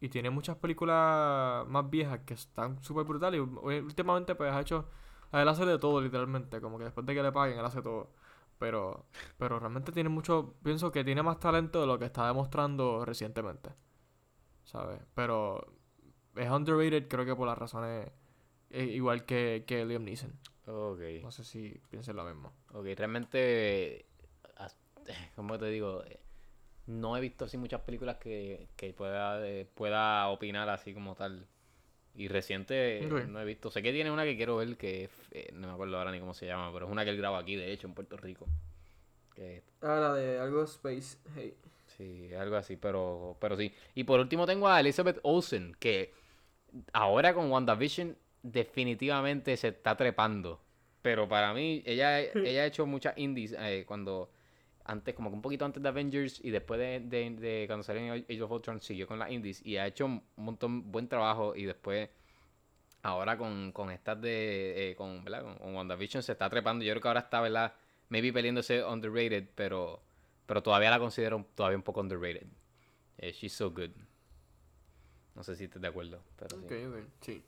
[0.00, 3.38] Y tiene muchas películas más viejas que están súper brutales.
[3.38, 4.88] Y u- últimamente, pues, ha hecho.
[5.32, 6.60] Él hace de todo, literalmente.
[6.60, 8.10] Como que después de que le paguen, él hace todo.
[8.58, 9.06] Pero,
[9.38, 10.54] pero realmente tiene mucho.
[10.62, 13.70] Pienso que tiene más talento de lo que está demostrando recientemente.
[14.64, 15.00] ¿Sabes?
[15.14, 15.66] Pero
[16.36, 18.10] es underrated, creo que por las razones.
[18.70, 20.32] eh, igual que, que Liam Neeson.
[20.66, 21.00] Ok.
[21.22, 22.52] No sé si piensen lo mismo.
[22.72, 24.06] Ok, realmente.
[24.56, 24.78] as-
[25.36, 26.02] ¿Cómo te digo?
[26.86, 31.46] No he visto así muchas películas que, que pueda, eh, pueda opinar así como tal.
[32.14, 33.70] Y reciente no he visto.
[33.70, 36.34] Sé que tiene una que quiero ver que eh, no me acuerdo ahora ni cómo
[36.34, 38.46] se llama, pero es una que él graba aquí, de hecho, en Puerto Rico.
[39.34, 41.16] Que Ah, la de algo Space.
[41.34, 41.54] Hey.
[41.96, 43.72] Sí, algo así, pero, pero sí.
[43.94, 46.12] Y por último tengo a Elizabeth Olsen, que
[46.92, 50.60] ahora con WandaVision definitivamente se está trepando.
[51.02, 54.30] Pero para mí, ella, ella ha hecho muchas indies eh, cuando
[54.84, 58.02] antes, como que un poquito antes de Avengers y después de, de, de cuando salió
[58.14, 61.54] en Age of Ultron, siguió con las indies y ha hecho un montón buen trabajo
[61.56, 62.08] y después
[63.02, 65.42] ahora con, con estas de eh, con, ¿verdad?
[65.42, 66.84] Con, con WandaVision se está trepando.
[66.84, 67.74] Yo creo que ahora está, ¿verdad?
[68.08, 70.02] Maybe peleándose underrated, pero
[70.46, 72.46] pero todavía la considero todavía un poco underrated.
[73.18, 73.90] Eh, she's so good.
[75.34, 76.64] No sé si estás de acuerdo, pero sí.
[76.64, 77.44] Ok, ok, sí.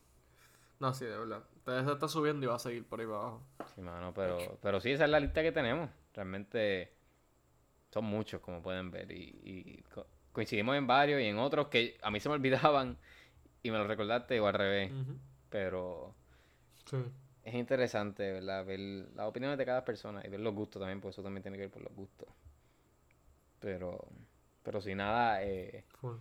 [0.80, 1.45] No, sí, de verdad.
[1.57, 3.43] Entonces está subiendo y va a seguir por ahí para abajo.
[3.74, 5.91] Sí, mano, pero, pero sí, esa es la lista que tenemos.
[6.14, 6.93] Realmente
[7.91, 9.11] son muchos, como pueden ver.
[9.12, 12.98] Y, y co- coincidimos en varios y en otros que a mí se me olvidaban
[13.62, 14.93] y me lo recordaste o al revés.
[15.51, 16.15] Pero
[16.85, 16.97] Sí.
[17.44, 18.65] es interesante, ¿verdad?
[18.65, 18.81] Ver
[19.15, 21.62] las opiniones de cada persona y ver los gustos también, porque eso también tiene que
[21.65, 22.28] ver por los gustos.
[23.61, 24.09] Pero,
[24.62, 26.19] pero sin nada, eh, Full.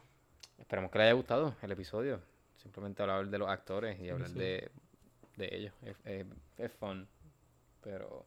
[0.57, 2.19] Esperamos que les haya gustado el episodio.
[2.57, 4.39] Simplemente hablar de los actores y hablar sí.
[4.39, 4.71] de,
[5.35, 5.73] de ellos.
[5.81, 6.25] Es, es,
[6.57, 7.07] es fun.
[7.81, 8.25] Pero,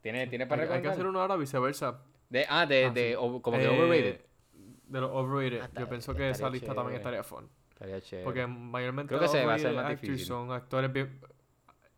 [0.00, 2.02] ¿tiene, ¿tiene para Hay, hay que hacer uno ahora viceversa.
[2.28, 3.16] De, ah, de, Ah, de sí.
[3.18, 4.20] o- como que Eh, overrated.
[4.86, 5.60] De los overrated.
[5.62, 7.48] Ah, Yo pienso que esa lista también estaría fun.
[7.70, 8.24] Estaría chévere.
[8.24, 10.24] Porque mayormente Creo que se va a hacer más difícil.
[10.24, 11.18] son actores bien...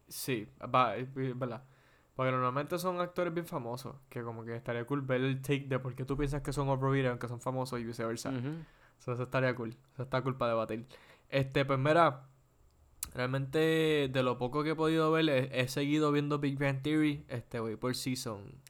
[0.08, 1.64] Sí, va, es es verdad.
[2.14, 3.96] Porque normalmente son actores bien famosos.
[4.08, 6.68] Que como que estaría cool ver el take de por qué tú piensas que son
[6.70, 8.30] overrated aunque son famosos y viceversa.
[8.30, 8.54] Ujú.
[8.98, 9.76] So, eso estaría cool.
[9.94, 10.86] Eso está cool para debatir.
[11.28, 12.28] Este, pues mira,
[13.14, 17.24] realmente de lo poco que he podido ver, he, he seguido viendo Big Bang Theory.
[17.28, 18.62] Este, voy por season.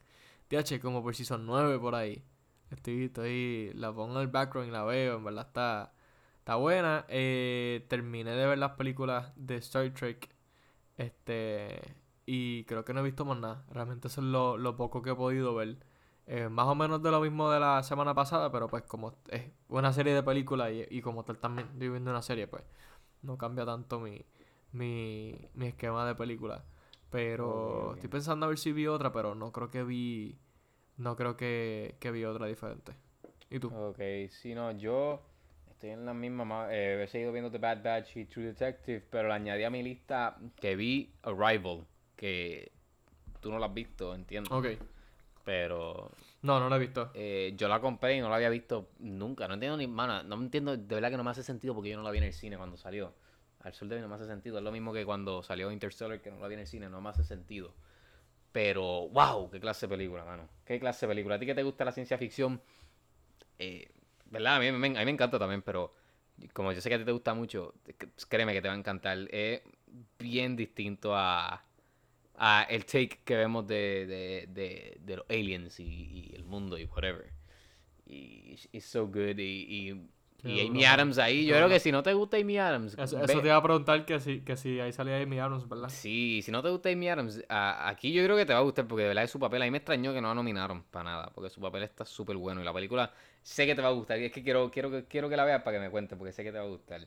[0.48, 2.22] TH, como por season 9 por ahí.
[2.70, 5.92] Estoy, estoy, la pongo en el background y la veo, en verdad está,
[6.38, 7.04] está buena.
[7.08, 10.28] Eh, terminé de ver las películas de Star Trek.
[10.96, 11.80] Este,
[12.26, 13.64] y creo que no he visto más nada.
[13.70, 15.78] Realmente eso es lo, lo poco que he podido ver.
[16.26, 19.44] Eh, más o menos de lo mismo de la semana pasada, pero pues como es
[19.68, 22.64] una serie de películas y, y como tal también estoy viendo una serie, pues
[23.22, 24.24] no cambia tanto mi,
[24.72, 26.64] mi, mi esquema de película.
[27.10, 30.38] Pero estoy pensando a ver si vi otra, pero no creo que vi.
[30.98, 32.94] No creo que, que vi otra diferente.
[33.50, 33.72] ¿Y tú?
[33.72, 33.98] Ok,
[34.30, 35.20] si no, yo
[35.70, 36.44] estoy en la misma.
[36.44, 39.70] ma- Eh, he seguido viendo The Bad Batch y True Detective, pero le añadí a
[39.70, 41.86] mi lista que vi Arrival,
[42.16, 42.72] que
[43.40, 44.50] tú no la has visto, entiendo.
[44.50, 44.66] Ok.
[45.46, 46.10] Pero
[46.42, 47.10] No, no la he visto.
[47.14, 49.46] eh, yo la compré y no la había visto nunca.
[49.46, 49.86] No entiendo ni.
[49.86, 52.18] Mana, no entiendo, de verdad que no me hace sentido porque yo no la vi
[52.18, 53.14] en el cine cuando salió.
[53.60, 54.58] Al sol de hoy no me hace sentido.
[54.58, 57.00] Es lo mismo que cuando salió Interstellar, que no la vi en el cine, no
[57.00, 57.72] me hace sentido.
[58.52, 60.48] Pero, wow, qué clase de película, mano.
[60.64, 61.36] Qué clase de película.
[61.36, 62.60] A ti que te gusta la ciencia ficción,
[63.58, 63.88] eh,
[64.26, 64.56] ¿verdad?
[64.56, 65.92] A mí, me- a mí me encanta también, pero
[66.52, 67.74] como yo sé que a ti te gusta mucho,
[68.28, 69.18] créeme que te va a encantar.
[69.30, 69.62] Es
[70.18, 71.62] bien distinto a,
[72.38, 76.78] a el take que vemos de, de, de, de los aliens y, y el mundo
[76.78, 77.30] y whatever.
[78.06, 79.38] Y it's so good.
[79.38, 80.00] Y, y,
[80.44, 81.44] y Amy Adams ahí.
[81.46, 84.20] Yo creo que si no te gusta Amy Adams, Eso, te iba a preguntar que
[84.20, 85.88] si, que si ahí salía Amy Adams, ¿verdad?
[85.88, 88.62] Sí, si no te gusta Amy Adams, a- aquí yo creo que te va a
[88.62, 89.62] gustar porque de verdad es su papel.
[89.62, 92.36] A mí me extrañó que no la nominaron para nada, porque su papel está súper
[92.36, 94.20] bueno y la película sé que te va a gustar.
[94.20, 96.32] Y es que quiero, quiero, que- quiero que la veas para que me cuentes porque
[96.32, 97.00] sé que te va a gustar.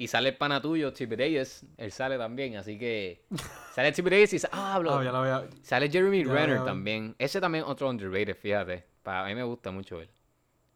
[0.00, 3.24] Y sale el pana tuyo, Tiberius, él sale también, así que
[3.74, 4.92] sale Tiberius y sa- ah, hablo.
[4.94, 5.48] Ah, ya a...
[5.62, 7.16] Sale Jeremy Ya, Renner también.
[7.18, 8.84] Ese también otro underrated, fíjate.
[9.02, 10.08] Para a mí me gusta mucho él.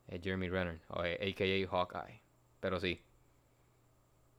[0.09, 1.69] Es Jeremy Renner, o a.k.a.
[1.70, 2.20] Hawkeye.
[2.59, 3.01] Pero sí.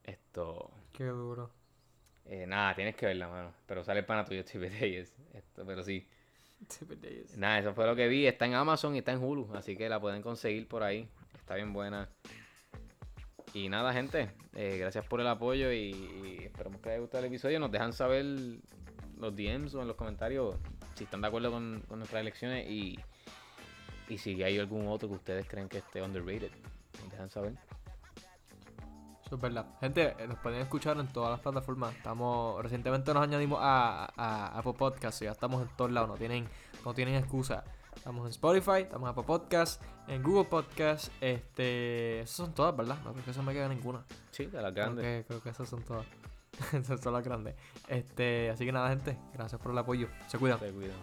[0.04, 0.70] Esto...
[0.92, 1.50] Qué duro.
[2.26, 3.54] Eh, nada, tienes que verla, mano.
[3.66, 5.16] Pero sale el pana tuyo, Steve Davis.
[5.34, 6.06] Esto, pero sí.
[7.38, 8.28] Nada, eso fue lo que vi.
[8.28, 9.56] Está en Amazon y está en Hulu.
[9.56, 11.08] Así que la pueden conseguir por ahí.
[11.36, 12.10] Está bien buena.
[13.54, 14.32] Y nada, gente.
[14.56, 17.60] eh, gracias por el apoyo y, esperamos que les haya gustado el episodio.
[17.60, 18.26] Nos dejan saber
[19.18, 20.56] los DMs o en los comentarios
[20.96, 23.00] si están de acuerdo con, nuestras elecciones y,
[24.10, 26.52] y si hay algún otro que ustedes creen que esté underrated.
[27.02, 27.54] Nos dejan saber.
[29.24, 29.68] Eso es verdad.
[29.80, 31.96] Gente, eh, nos pueden escuchar en todas las plataformas.
[31.96, 35.22] Estamos, recientemente nos añadimos a, a, a Apple Podcast.
[35.22, 36.10] y Ya estamos en todos lados.
[36.10, 36.48] No tienen,
[36.84, 37.64] no tienen excusa.
[38.04, 41.08] Estamos en Spotify, estamos en Apple Podcast, en Google Podcast.
[41.22, 42.98] Este, esas son todas, ¿verdad?
[43.06, 44.04] No creo que se me quede ninguna.
[44.32, 45.06] Sí, de las Creo grandes.
[45.06, 46.06] que, creo que esas son todas.
[46.74, 47.56] esas son las grandes.
[47.88, 49.18] Este, así que nada, gente.
[49.34, 50.10] Gracias por el apoyo.
[50.28, 50.60] Se cuidan.
[50.60, 50.98] Se cuidan.